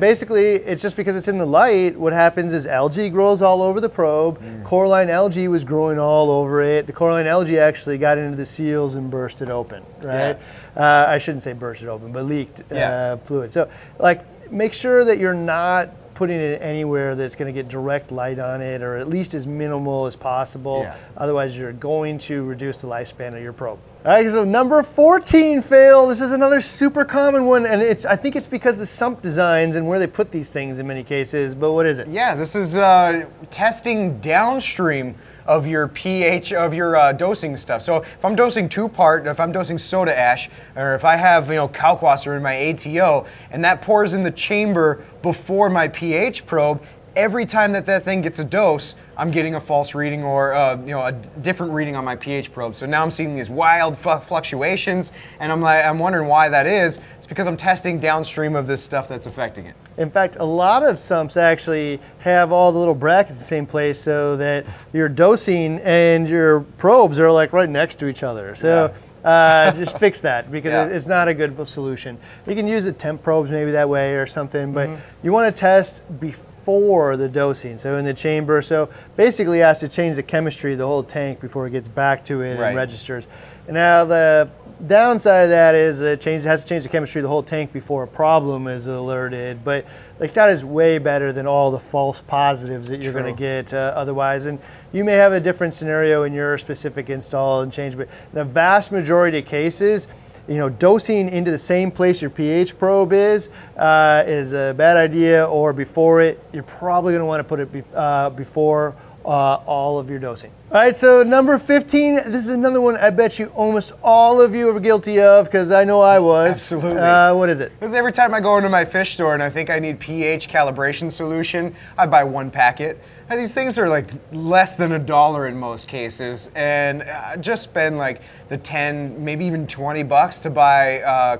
basically, 0.00 0.54
it's 0.54 0.80
just 0.80 0.96
because 0.96 1.16
it's 1.16 1.28
in 1.28 1.36
the 1.36 1.46
light. 1.46 1.98
What 1.98 2.14
happens 2.14 2.54
is 2.54 2.66
algae 2.66 3.10
grows 3.10 3.42
all 3.42 3.60
over 3.60 3.78
the 3.78 3.90
probe. 3.90 4.40
Mm. 4.40 4.64
Coralline 4.64 5.10
algae 5.10 5.48
was 5.48 5.64
growing 5.64 5.98
all 5.98 6.11
over 6.30 6.62
it. 6.62 6.86
The 6.86 6.92
coralline 6.92 7.26
algae 7.26 7.58
actually 7.58 7.98
got 7.98 8.18
into 8.18 8.36
the 8.36 8.46
seals 8.46 8.94
and 8.94 9.10
burst 9.10 9.42
it 9.42 9.50
open, 9.50 9.82
right? 10.02 10.38
Yeah. 10.76 11.04
Uh, 11.06 11.06
I 11.08 11.18
shouldn't 11.18 11.42
say 11.42 11.52
burst 11.52 11.82
it 11.82 11.88
open, 11.88 12.12
but 12.12 12.24
leaked 12.24 12.62
yeah. 12.70 12.90
uh, 12.90 13.16
fluid. 13.18 13.52
So, 13.52 13.68
like, 13.98 14.24
make 14.50 14.72
sure 14.72 15.04
that 15.04 15.18
you're 15.18 15.34
not 15.34 15.90
putting 16.14 16.38
it 16.38 16.60
anywhere 16.62 17.14
that's 17.14 17.34
going 17.34 17.52
to 17.52 17.58
get 17.58 17.68
direct 17.68 18.12
light 18.12 18.38
on 18.38 18.60
it 18.60 18.82
or 18.82 18.96
at 18.96 19.08
least 19.08 19.34
as 19.34 19.46
minimal 19.46 20.06
as 20.06 20.14
possible. 20.14 20.82
Yeah. 20.82 20.96
Otherwise, 21.16 21.56
you're 21.56 21.72
going 21.72 22.18
to 22.18 22.44
reduce 22.44 22.76
the 22.76 22.86
lifespan 22.86 23.34
of 23.34 23.42
your 23.42 23.52
probe. 23.52 23.78
All 24.04 24.12
right, 24.12 24.26
so 24.26 24.44
number 24.44 24.82
14 24.82 25.62
fail. 25.62 26.08
This 26.08 26.20
is 26.20 26.32
another 26.32 26.60
super 26.60 27.04
common 27.04 27.46
one, 27.46 27.66
and 27.66 27.80
it's 27.80 28.04
I 28.04 28.16
think 28.16 28.34
it's 28.34 28.48
because 28.48 28.76
the 28.76 28.86
sump 28.86 29.22
designs 29.22 29.76
and 29.76 29.86
where 29.86 29.98
they 30.00 30.08
put 30.08 30.32
these 30.32 30.50
things 30.50 30.78
in 30.78 30.86
many 30.88 31.04
cases. 31.04 31.54
But 31.54 31.72
what 31.72 31.86
is 31.86 31.98
it? 31.98 32.08
Yeah, 32.08 32.34
this 32.34 32.56
is 32.56 32.74
uh, 32.74 33.26
testing 33.52 34.18
downstream 34.20 35.14
of 35.46 35.66
your 35.66 35.88
pH 35.88 36.52
of 36.52 36.74
your 36.74 36.96
uh, 36.96 37.12
dosing 37.12 37.56
stuff. 37.56 37.82
So 37.82 37.96
if 37.96 38.24
I'm 38.24 38.36
dosing 38.36 38.68
two 38.68 38.88
part, 38.88 39.26
if 39.26 39.40
I'm 39.40 39.52
dosing 39.52 39.78
soda 39.78 40.16
ash, 40.16 40.48
or 40.76 40.94
if 40.94 41.04
I 41.04 41.16
have 41.16 41.48
you 41.48 41.56
know 41.56 41.68
kalkwasser 41.68 42.36
in 42.36 42.42
my 42.42 42.54
ATO, 42.54 43.26
and 43.50 43.64
that 43.64 43.82
pours 43.82 44.12
in 44.12 44.22
the 44.22 44.30
chamber 44.30 45.04
before 45.22 45.68
my 45.68 45.88
pH 45.88 46.46
probe, 46.46 46.82
every 47.16 47.46
time 47.46 47.72
that 47.72 47.86
that 47.86 48.04
thing 48.04 48.22
gets 48.22 48.38
a 48.38 48.44
dose, 48.44 48.94
I'm 49.16 49.30
getting 49.30 49.54
a 49.54 49.60
false 49.60 49.94
reading 49.94 50.24
or 50.24 50.54
uh, 50.54 50.76
you 50.80 50.90
know 50.90 51.02
a 51.02 51.12
different 51.12 51.72
reading 51.72 51.96
on 51.96 52.04
my 52.04 52.16
pH 52.16 52.52
probe. 52.52 52.74
So 52.74 52.86
now 52.86 53.02
I'm 53.02 53.10
seeing 53.10 53.36
these 53.36 53.50
wild 53.50 53.96
fluctuations, 53.98 55.12
and 55.40 55.52
I'm 55.52 55.60
like 55.60 55.84
I'm 55.84 55.98
wondering 55.98 56.28
why 56.28 56.48
that 56.48 56.66
is. 56.66 56.98
It's 57.18 57.26
because 57.26 57.46
I'm 57.46 57.56
testing 57.56 58.00
downstream 58.00 58.56
of 58.56 58.66
this 58.66 58.82
stuff 58.82 59.08
that's 59.08 59.26
affecting 59.26 59.66
it. 59.66 59.76
In 59.98 60.10
fact, 60.10 60.36
a 60.36 60.44
lot 60.44 60.82
of 60.82 60.98
sumps 60.98 61.36
actually 61.36 62.00
have 62.18 62.52
all 62.52 62.72
the 62.72 62.78
little 62.78 62.94
brackets 62.94 63.38
in 63.38 63.44
the 63.44 63.48
same 63.48 63.66
place 63.66 64.00
so 64.00 64.36
that 64.38 64.66
your 64.92 65.08
dosing 65.08 65.78
and 65.80 66.28
your 66.28 66.60
probes 66.78 67.20
are 67.20 67.30
like 67.30 67.52
right 67.52 67.68
next 67.68 67.98
to 68.00 68.08
each 68.08 68.22
other. 68.22 68.54
So. 68.54 68.86
Yeah. 68.92 68.98
Uh, 69.22 69.70
just 69.74 69.98
fix 70.00 70.20
that 70.20 70.50
because 70.50 70.72
yeah. 70.72 70.86
it's 70.96 71.06
not 71.06 71.28
a 71.28 71.34
good 71.34 71.68
solution. 71.68 72.18
You 72.44 72.56
can 72.56 72.66
use 72.66 72.82
the 72.82 72.90
temp 72.90 73.22
probes 73.22 73.52
maybe 73.52 73.70
that 73.70 73.88
way 73.88 74.16
or 74.16 74.26
something, 74.26 74.72
but 74.72 74.88
mm-hmm. 74.88 75.00
you 75.22 75.30
want 75.30 75.54
to 75.54 75.56
test 75.56 76.02
before 76.18 76.44
before 76.62 77.16
the 77.16 77.28
dosing, 77.28 77.76
so 77.76 77.96
in 77.96 78.04
the 78.04 78.14
chamber. 78.14 78.62
So 78.62 78.88
basically, 79.16 79.60
it 79.60 79.64
has 79.64 79.80
to 79.80 79.88
change 79.88 80.14
the 80.16 80.22
chemistry 80.22 80.72
of 80.72 80.78
the 80.78 80.86
whole 80.86 81.02
tank 81.02 81.40
before 81.40 81.66
it 81.66 81.70
gets 81.70 81.88
back 81.88 82.24
to 82.26 82.42
it 82.42 82.56
right. 82.56 82.68
and 82.68 82.76
registers. 82.76 83.24
And 83.66 83.74
now 83.74 84.04
the 84.04 84.48
downside 84.86 85.44
of 85.44 85.50
that 85.50 85.74
is 85.74 86.00
it, 86.00 86.20
changes, 86.20 86.46
it 86.46 86.48
has 86.48 86.62
to 86.62 86.68
change 86.68 86.84
the 86.84 86.88
chemistry 86.88 87.20
of 87.20 87.24
the 87.24 87.28
whole 87.28 87.42
tank 87.42 87.72
before 87.72 88.04
a 88.04 88.08
problem 88.08 88.68
is 88.68 88.86
alerted. 88.86 89.64
But 89.64 89.86
like 90.20 90.34
that 90.34 90.50
is 90.50 90.64
way 90.64 90.98
better 90.98 91.32
than 91.32 91.48
all 91.48 91.72
the 91.72 91.78
false 91.80 92.20
positives 92.20 92.88
that 92.88 93.02
you're 93.02 93.12
going 93.12 93.34
to 93.34 93.38
get 93.38 93.74
uh, 93.74 93.92
otherwise. 93.96 94.46
And 94.46 94.60
you 94.92 95.02
may 95.02 95.14
have 95.14 95.32
a 95.32 95.40
different 95.40 95.74
scenario 95.74 96.22
in 96.22 96.32
your 96.32 96.58
specific 96.58 97.10
install 97.10 97.62
and 97.62 97.72
change, 97.72 97.96
but 97.96 98.08
in 98.08 98.34
the 98.34 98.44
vast 98.44 98.92
majority 98.92 99.38
of 99.38 99.46
cases, 99.46 100.06
you 100.48 100.56
know, 100.56 100.68
dosing 100.68 101.28
into 101.28 101.50
the 101.50 101.58
same 101.58 101.90
place 101.90 102.20
your 102.20 102.30
pH 102.30 102.78
probe 102.78 103.12
is 103.12 103.48
uh, 103.76 104.24
is 104.26 104.52
a 104.52 104.74
bad 104.76 104.96
idea, 104.96 105.46
or 105.46 105.72
before 105.72 106.20
it, 106.20 106.42
you're 106.52 106.62
probably 106.62 107.12
going 107.12 107.20
to 107.20 107.26
want 107.26 107.40
to 107.40 107.44
put 107.44 107.60
it 107.60 107.72
be, 107.72 107.82
uh, 107.94 108.30
before 108.30 108.96
uh, 109.24 109.54
all 109.66 109.98
of 109.98 110.10
your 110.10 110.18
dosing. 110.18 110.50
All 110.70 110.78
right, 110.78 110.96
so 110.96 111.22
number 111.22 111.58
15, 111.58 112.14
this 112.14 112.46
is 112.46 112.48
another 112.48 112.80
one 112.80 112.96
I 112.96 113.10
bet 113.10 113.38
you 113.38 113.46
almost 113.48 113.92
all 114.02 114.40
of 114.40 114.54
you 114.54 114.68
are 114.70 114.80
guilty 114.80 115.20
of 115.20 115.46
because 115.46 115.70
I 115.70 115.84
know 115.84 116.00
I 116.00 116.18
was. 116.18 116.52
Absolutely. 116.52 116.98
Uh, 116.98 117.34
what 117.34 117.48
is 117.48 117.60
it? 117.60 117.72
Because 117.78 117.94
every 117.94 118.12
time 118.12 118.34
I 118.34 118.40
go 118.40 118.56
into 118.56 118.68
my 118.68 118.84
fish 118.84 119.12
store 119.12 119.34
and 119.34 119.42
I 119.42 119.50
think 119.50 119.70
I 119.70 119.78
need 119.78 120.00
pH 120.00 120.48
calibration 120.48 121.10
solution, 121.10 121.74
I 121.96 122.06
buy 122.06 122.24
one 122.24 122.50
packet. 122.50 123.02
These 123.36 123.52
things 123.52 123.78
are 123.78 123.88
like 123.88 124.10
less 124.32 124.76
than 124.76 124.92
a 124.92 124.98
dollar 124.98 125.46
in 125.46 125.58
most 125.58 125.88
cases, 125.88 126.50
and 126.54 127.02
I 127.02 127.36
just 127.36 127.62
spend 127.62 127.96
like 127.96 128.20
the 128.48 128.58
10, 128.58 129.24
maybe 129.24 129.44
even 129.46 129.66
20 129.66 130.02
bucks 130.02 130.38
to 130.40 130.50
buy 130.50 130.98
a 130.98 131.06
uh, 131.06 131.38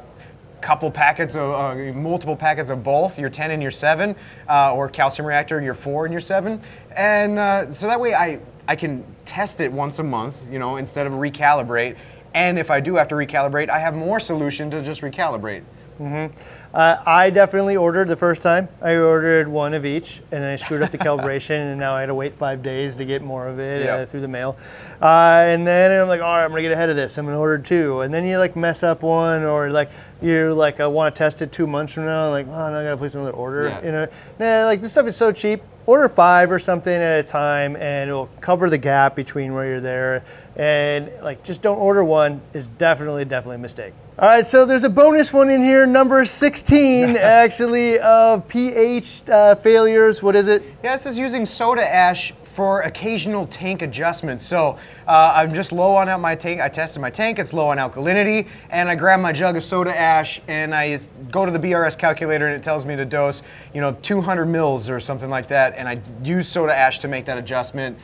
couple 0.63 0.91
packets 0.91 1.35
of 1.35 1.53
uh, 1.53 1.93
multiple 1.93 2.37
packets 2.37 2.71
of 2.71 2.83
both 2.83 3.19
your 3.19 3.29
10 3.29 3.51
and 3.51 3.61
your 3.61 3.71
7 3.71 4.17
uh, 4.49 4.75
or 4.75 4.89
calcium 4.89 5.27
reactor 5.27 5.61
your 5.61 5.75
4 5.75 6.07
and 6.07 6.13
your 6.13 6.21
7 6.21 6.61
and 6.97 7.39
uh, 7.39 7.73
so 7.73 7.89
that 7.89 7.99
way 8.01 8.15
I, 8.15 8.39
I 8.69 8.77
can 8.77 9.05
test 9.27 9.61
it 9.61 9.71
once 9.71 9.99
a 9.99 10.05
month 10.05 10.49
you 10.51 10.61
know 10.61 10.77
instead 10.77 11.07
of 11.07 11.13
recalibrate. 11.15 11.97
And 12.35 12.59
if 12.59 12.71
I 12.71 12.81
do 12.81 12.95
have 12.95 13.09
to 13.09 13.17
recalibrate 13.17 13.69
I 13.69 13.81
have 13.81 13.95
more 13.95 14.21
solution 14.21 14.71
to 14.71 14.83
just 14.83 15.03
recalibrate. 15.03 15.65
Mm-hmm. 15.99 16.35
Uh, 16.75 17.03
I 17.05 17.29
definitely 17.29 17.77
ordered 17.77 18.09
the 18.09 18.17
first 18.17 18.41
time. 18.41 18.67
I 18.81 18.97
ordered 18.97 19.47
one 19.47 19.75
of 19.75 19.85
each, 19.85 20.23
and 20.31 20.43
then 20.43 20.53
I 20.53 20.57
screwed 20.57 20.81
up 20.81 20.91
the 20.91 20.99
calibration, 21.07 21.71
and 21.71 21.79
now 21.79 21.95
I 21.95 22.01
had 22.01 22.07
to 22.07 22.15
wait 22.15 22.35
five 22.35 22.63
days 22.63 22.97
to 22.97 23.05
get 23.05 23.21
more 23.21 23.47
of 23.47 23.59
it 23.59 23.85
yep. 23.85 24.01
uh, 24.01 24.11
through 24.11 24.23
the 24.23 24.29
mail. 24.29 24.57
Uh, 25.01 25.45
and 25.47 25.67
then 25.67 26.01
I'm 26.01 26.09
like, 26.09 26.23
all 26.23 26.35
right, 26.35 26.45
I'm 26.45 26.51
gonna 26.51 26.63
get 26.63 26.73
ahead 26.73 26.89
of 26.89 26.97
this. 26.97 27.19
I'm 27.19 27.27
gonna 27.27 27.39
order 27.39 27.59
two, 27.59 28.01
and 28.01 28.13
then 28.13 28.25
you 28.25 28.39
like 28.39 28.57
mess 28.57 28.83
up 28.83 29.03
one, 29.03 29.43
or 29.43 29.71
like 29.71 29.91
you're 30.23 30.53
like, 30.53 30.81
I 30.81 30.87
want 30.87 31.15
to 31.15 31.19
test 31.19 31.43
it 31.43 31.53
two 31.53 31.67
months 31.67 31.93
from 31.93 32.05
now. 32.05 32.31
Like, 32.31 32.47
oh, 32.47 32.51
now 32.51 32.79
I 32.79 32.85
gotta 32.85 32.97
place 32.97 33.15
another 33.15 33.31
order. 33.31 33.69
Yeah. 33.69 33.85
You 33.85 33.93
know, 33.93 34.09
nah, 34.39 34.67
like 34.67 34.81
this 34.81 34.93
stuff 34.93 35.07
is 35.07 35.17
so 35.17 35.33
cheap 35.33 35.63
order 35.87 36.09
five 36.09 36.51
or 36.53 36.59
something 36.59 36.93
at 36.93 37.19
a 37.19 37.23
time 37.23 37.75
and 37.77 38.09
it'll 38.09 38.29
cover 38.41 38.71
the 38.71 38.79
gap 38.79 39.17
between 39.17 39.53
where 39.53 39.67
you're 39.67 39.81
there 39.81 40.25
and 40.55 41.11
like 41.23 41.43
just 41.43 41.61
don't 41.61 41.79
order 41.79 42.05
one 42.05 42.41
is 42.53 42.69
definitely 42.69 43.25
definitely 43.25 43.57
a 43.57 43.59
mistake 43.59 43.93
all 44.19 44.29
right 44.29 44.47
so 44.47 44.65
there's 44.65 44.85
a 44.85 44.89
bonus 44.89 45.33
one 45.33 45.51
in 45.51 45.63
here 45.63 45.85
number 45.85 46.25
16 46.25 47.17
actually 47.17 47.99
of 47.99 48.47
ph 48.47 49.23
uh, 49.29 49.57
failures 49.57 50.23
what 50.23 50.37
is 50.37 50.47
it 50.47 50.63
yeah 50.85 50.95
this 50.95 51.07
is 51.07 51.19
using 51.19 51.45
soda 51.45 51.83
ash 51.83 52.33
for 52.55 52.83
occasional 52.83 53.47
tank 53.47 53.83
adjustments. 53.83 54.45
So 54.45 54.79
uh, 55.07 55.33
I'm 55.35 55.55
just 55.55 55.73
low 55.73 55.95
on 55.95 56.09
out 56.09 56.21
my 56.21 56.35
tank. 56.35 56.61
I 56.61 56.69
tested 56.69 57.01
my 57.01 57.11
tank. 57.11 57.39
It's 57.39 57.53
low 57.53 57.69
on 57.69 57.79
alkalinity, 57.79 58.49
and 58.71 58.89
I 58.89 58.95
grab 58.95 59.21
my 59.21 59.33
jug 59.33 59.57
of 59.57 59.63
soda 59.63 59.99
ash 59.99 60.41
and 60.49 60.75
I 60.75 61.01
go 61.31 61.47
to 61.47 61.53
the 61.53 61.59
BRS 61.59 61.97
calculator 61.97 62.47
and 62.47 62.55
it 62.55 62.63
tells 62.63 62.85
me 62.85 62.95
to 62.97 63.05
dose, 63.05 63.43
you 63.73 63.81
know, 63.81 63.97
200 64.03 64.47
mils 64.47 64.91
or 64.91 65.01
something 65.01 65.31
like 65.31 65.49
that, 65.49 65.75
and 65.77 65.89
I 65.89 66.01
use 66.23 66.49
soda 66.49 66.77
ash 66.77 66.99
to 67.01 67.09
make 67.09 67.25
that 67.25 67.39
adjustment 67.39 67.97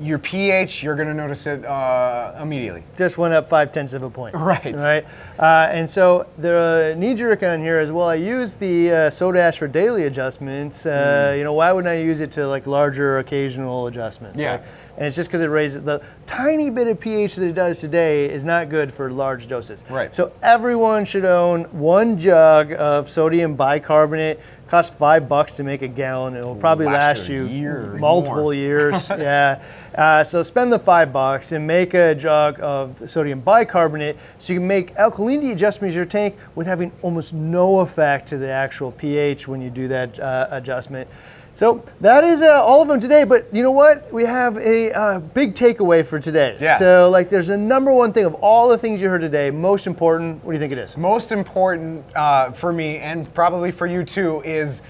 your 0.00 0.18
pH, 0.18 0.82
you're 0.82 0.96
going 0.96 1.08
to 1.08 1.14
notice 1.14 1.46
it 1.46 1.64
uh, 1.64 2.38
immediately. 2.40 2.82
Just 2.96 3.18
went 3.18 3.34
up 3.34 3.48
five 3.48 3.72
tenths 3.72 3.92
of 3.92 4.02
a 4.02 4.10
point. 4.10 4.34
Right. 4.40 4.74
Right. 4.74 5.06
Uh, 5.38 5.68
and 5.70 5.88
so 5.88 6.26
the 6.38 6.94
knee 6.98 7.14
jerk 7.14 7.42
on 7.42 7.60
here 7.60 7.78
is 7.80 7.92
well, 7.92 8.08
I 8.08 8.16
use 8.16 8.54
the 8.54 8.90
uh, 8.90 9.10
soda 9.10 9.40
ash 9.40 9.58
for 9.58 9.68
daily 9.68 10.06
adjustments. 10.06 10.86
Uh, 10.86 10.90
mm. 11.32 11.38
You 11.38 11.44
know, 11.44 11.52
why 11.52 11.70
wouldn't 11.72 11.92
I 11.92 11.98
use 11.98 12.20
it 12.20 12.32
to 12.32 12.48
like 12.48 12.66
larger 12.66 13.18
occasional 13.18 13.86
adjustments? 13.86 14.38
Yeah. 14.38 14.52
Like, 14.52 14.64
and 14.96 15.06
it's 15.06 15.16
just 15.16 15.28
because 15.28 15.40
it 15.40 15.46
raises 15.46 15.82
the 15.82 16.02
tiny 16.26 16.68
bit 16.68 16.86
of 16.88 17.00
pH 17.00 17.36
that 17.36 17.48
it 17.48 17.54
does 17.54 17.80
today 17.80 18.28
is 18.28 18.44
not 18.44 18.68
good 18.68 18.92
for 18.92 19.10
large 19.10 19.48
doses. 19.48 19.82
Right. 19.88 20.14
So 20.14 20.32
everyone 20.42 21.04
should 21.04 21.24
own 21.24 21.64
one 21.64 22.18
jug 22.18 22.72
of 22.72 23.08
sodium 23.08 23.54
bicarbonate 23.54 24.40
costs 24.70 24.94
five 24.96 25.28
bucks 25.28 25.52
to 25.56 25.64
make 25.64 25.82
a 25.82 25.88
gallon. 25.88 26.36
It 26.36 26.44
will 26.44 26.54
probably 26.54 26.86
last, 26.86 27.18
last 27.18 27.28
you 27.28 27.44
multiple 27.98 28.54
years. 28.54 29.08
yeah. 29.10 29.60
Uh, 29.94 30.22
so 30.22 30.42
spend 30.44 30.72
the 30.72 30.78
five 30.78 31.12
bucks 31.12 31.50
and 31.50 31.66
make 31.66 31.92
a 31.94 32.14
jug 32.14 32.60
of 32.60 33.10
sodium 33.10 33.40
bicarbonate 33.40 34.16
so 34.38 34.52
you 34.52 34.60
can 34.60 34.68
make 34.68 34.94
alkalinity 34.94 35.50
adjustments 35.50 35.94
in 35.94 35.96
your 35.96 36.06
tank 36.06 36.36
with 36.54 36.68
having 36.68 36.92
almost 37.02 37.32
no 37.32 37.80
effect 37.80 38.28
to 38.28 38.38
the 38.38 38.48
actual 38.48 38.92
pH 38.92 39.48
when 39.48 39.60
you 39.60 39.70
do 39.70 39.88
that 39.88 40.18
uh, 40.20 40.46
adjustment. 40.52 41.08
So 41.60 41.84
that 42.00 42.24
is 42.24 42.40
uh, 42.40 42.64
all 42.64 42.80
of 42.80 42.88
them 42.88 43.00
today. 43.00 43.24
But 43.24 43.54
you 43.54 43.62
know 43.62 43.70
what? 43.70 44.10
We 44.10 44.24
have 44.24 44.56
a 44.56 44.90
uh, 44.94 45.18
big 45.20 45.54
takeaway 45.54 46.06
for 46.06 46.18
today. 46.18 46.56
Yeah. 46.58 46.78
So 46.78 47.10
like, 47.10 47.28
there's 47.28 47.50
a 47.50 47.56
number 47.56 47.92
one 47.92 48.14
thing 48.14 48.24
of 48.24 48.32
all 48.36 48.66
the 48.70 48.78
things 48.78 48.98
you 48.98 49.10
heard 49.10 49.20
today. 49.20 49.50
Most 49.50 49.86
important. 49.86 50.42
What 50.42 50.52
do 50.52 50.56
you 50.56 50.58
think 50.58 50.72
it 50.72 50.78
is? 50.78 50.96
Most 50.96 51.32
important 51.32 52.02
uh, 52.16 52.52
for 52.52 52.72
me, 52.72 52.96
and 52.96 53.30
probably 53.34 53.70
for 53.70 53.86
you 53.86 54.04
too, 54.04 54.40
is 54.42 54.80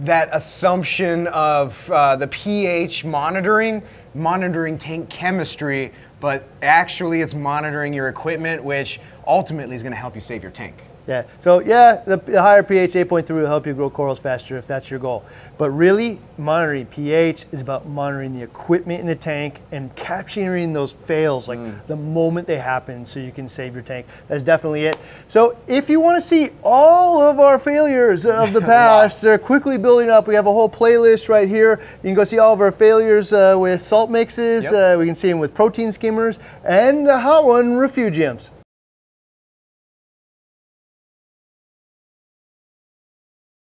that 0.00 0.28
assumption 0.32 1.26
of 1.28 1.90
uh, 1.90 2.16
the 2.16 2.26
pH 2.26 3.02
monitoring, 3.06 3.82
monitoring 4.14 4.76
tank 4.76 5.08
chemistry, 5.08 5.90
but 6.20 6.46
actually 6.60 7.22
it's 7.22 7.32
monitoring 7.32 7.94
your 7.94 8.08
equipment, 8.08 8.62
which 8.62 9.00
ultimately 9.26 9.74
is 9.74 9.82
going 9.82 9.92
to 9.92 9.98
help 9.98 10.14
you 10.14 10.20
save 10.20 10.42
your 10.42 10.52
tank. 10.52 10.84
Yeah. 11.10 11.24
So 11.40 11.58
yeah, 11.58 12.04
the, 12.06 12.18
the 12.18 12.40
higher 12.40 12.62
pH 12.62 12.92
8.3 12.92 13.28
will 13.30 13.44
help 13.44 13.66
you 13.66 13.74
grow 13.74 13.90
corals 13.90 14.20
faster 14.20 14.56
if 14.56 14.64
that's 14.64 14.92
your 14.92 15.00
goal. 15.00 15.24
But 15.58 15.70
really, 15.70 16.20
monitoring 16.38 16.86
pH 16.86 17.46
is 17.50 17.60
about 17.60 17.88
monitoring 17.88 18.32
the 18.32 18.42
equipment 18.44 19.00
in 19.00 19.08
the 19.08 19.16
tank 19.16 19.60
and 19.72 19.92
capturing 19.96 20.72
those 20.72 20.92
fails 20.92 21.48
like 21.48 21.58
the 21.88 21.96
moment 21.96 22.46
they 22.46 22.58
happen, 22.58 23.04
so 23.04 23.18
you 23.18 23.32
can 23.32 23.48
save 23.48 23.74
your 23.74 23.82
tank. 23.82 24.06
That's 24.28 24.44
definitely 24.44 24.84
it. 24.84 25.00
So 25.26 25.58
if 25.66 25.90
you 25.90 25.98
want 25.98 26.16
to 26.16 26.20
see 26.20 26.50
all 26.62 27.20
of 27.20 27.40
our 27.40 27.58
failures 27.58 28.24
of 28.24 28.52
the 28.52 28.60
past, 28.76 29.20
they're 29.20 29.36
quickly 29.36 29.78
building 29.78 30.10
up. 30.10 30.28
We 30.28 30.36
have 30.36 30.46
a 30.46 30.52
whole 30.52 30.70
playlist 30.70 31.28
right 31.28 31.48
here. 31.48 31.80
You 32.04 32.08
can 32.10 32.14
go 32.14 32.22
see 32.22 32.38
all 32.38 32.54
of 32.54 32.60
our 32.60 32.70
failures 32.70 33.32
uh, 33.32 33.56
with 33.58 33.82
salt 33.82 34.10
mixes. 34.12 34.62
Yep. 34.62 34.72
Uh, 34.72 34.96
we 34.96 35.06
can 35.06 35.16
see 35.16 35.28
them 35.28 35.40
with 35.40 35.54
protein 35.54 35.90
skimmers 35.90 36.38
and 36.64 37.04
the 37.04 37.18
hot 37.18 37.44
one 37.44 37.72
refugiums. 37.72 38.50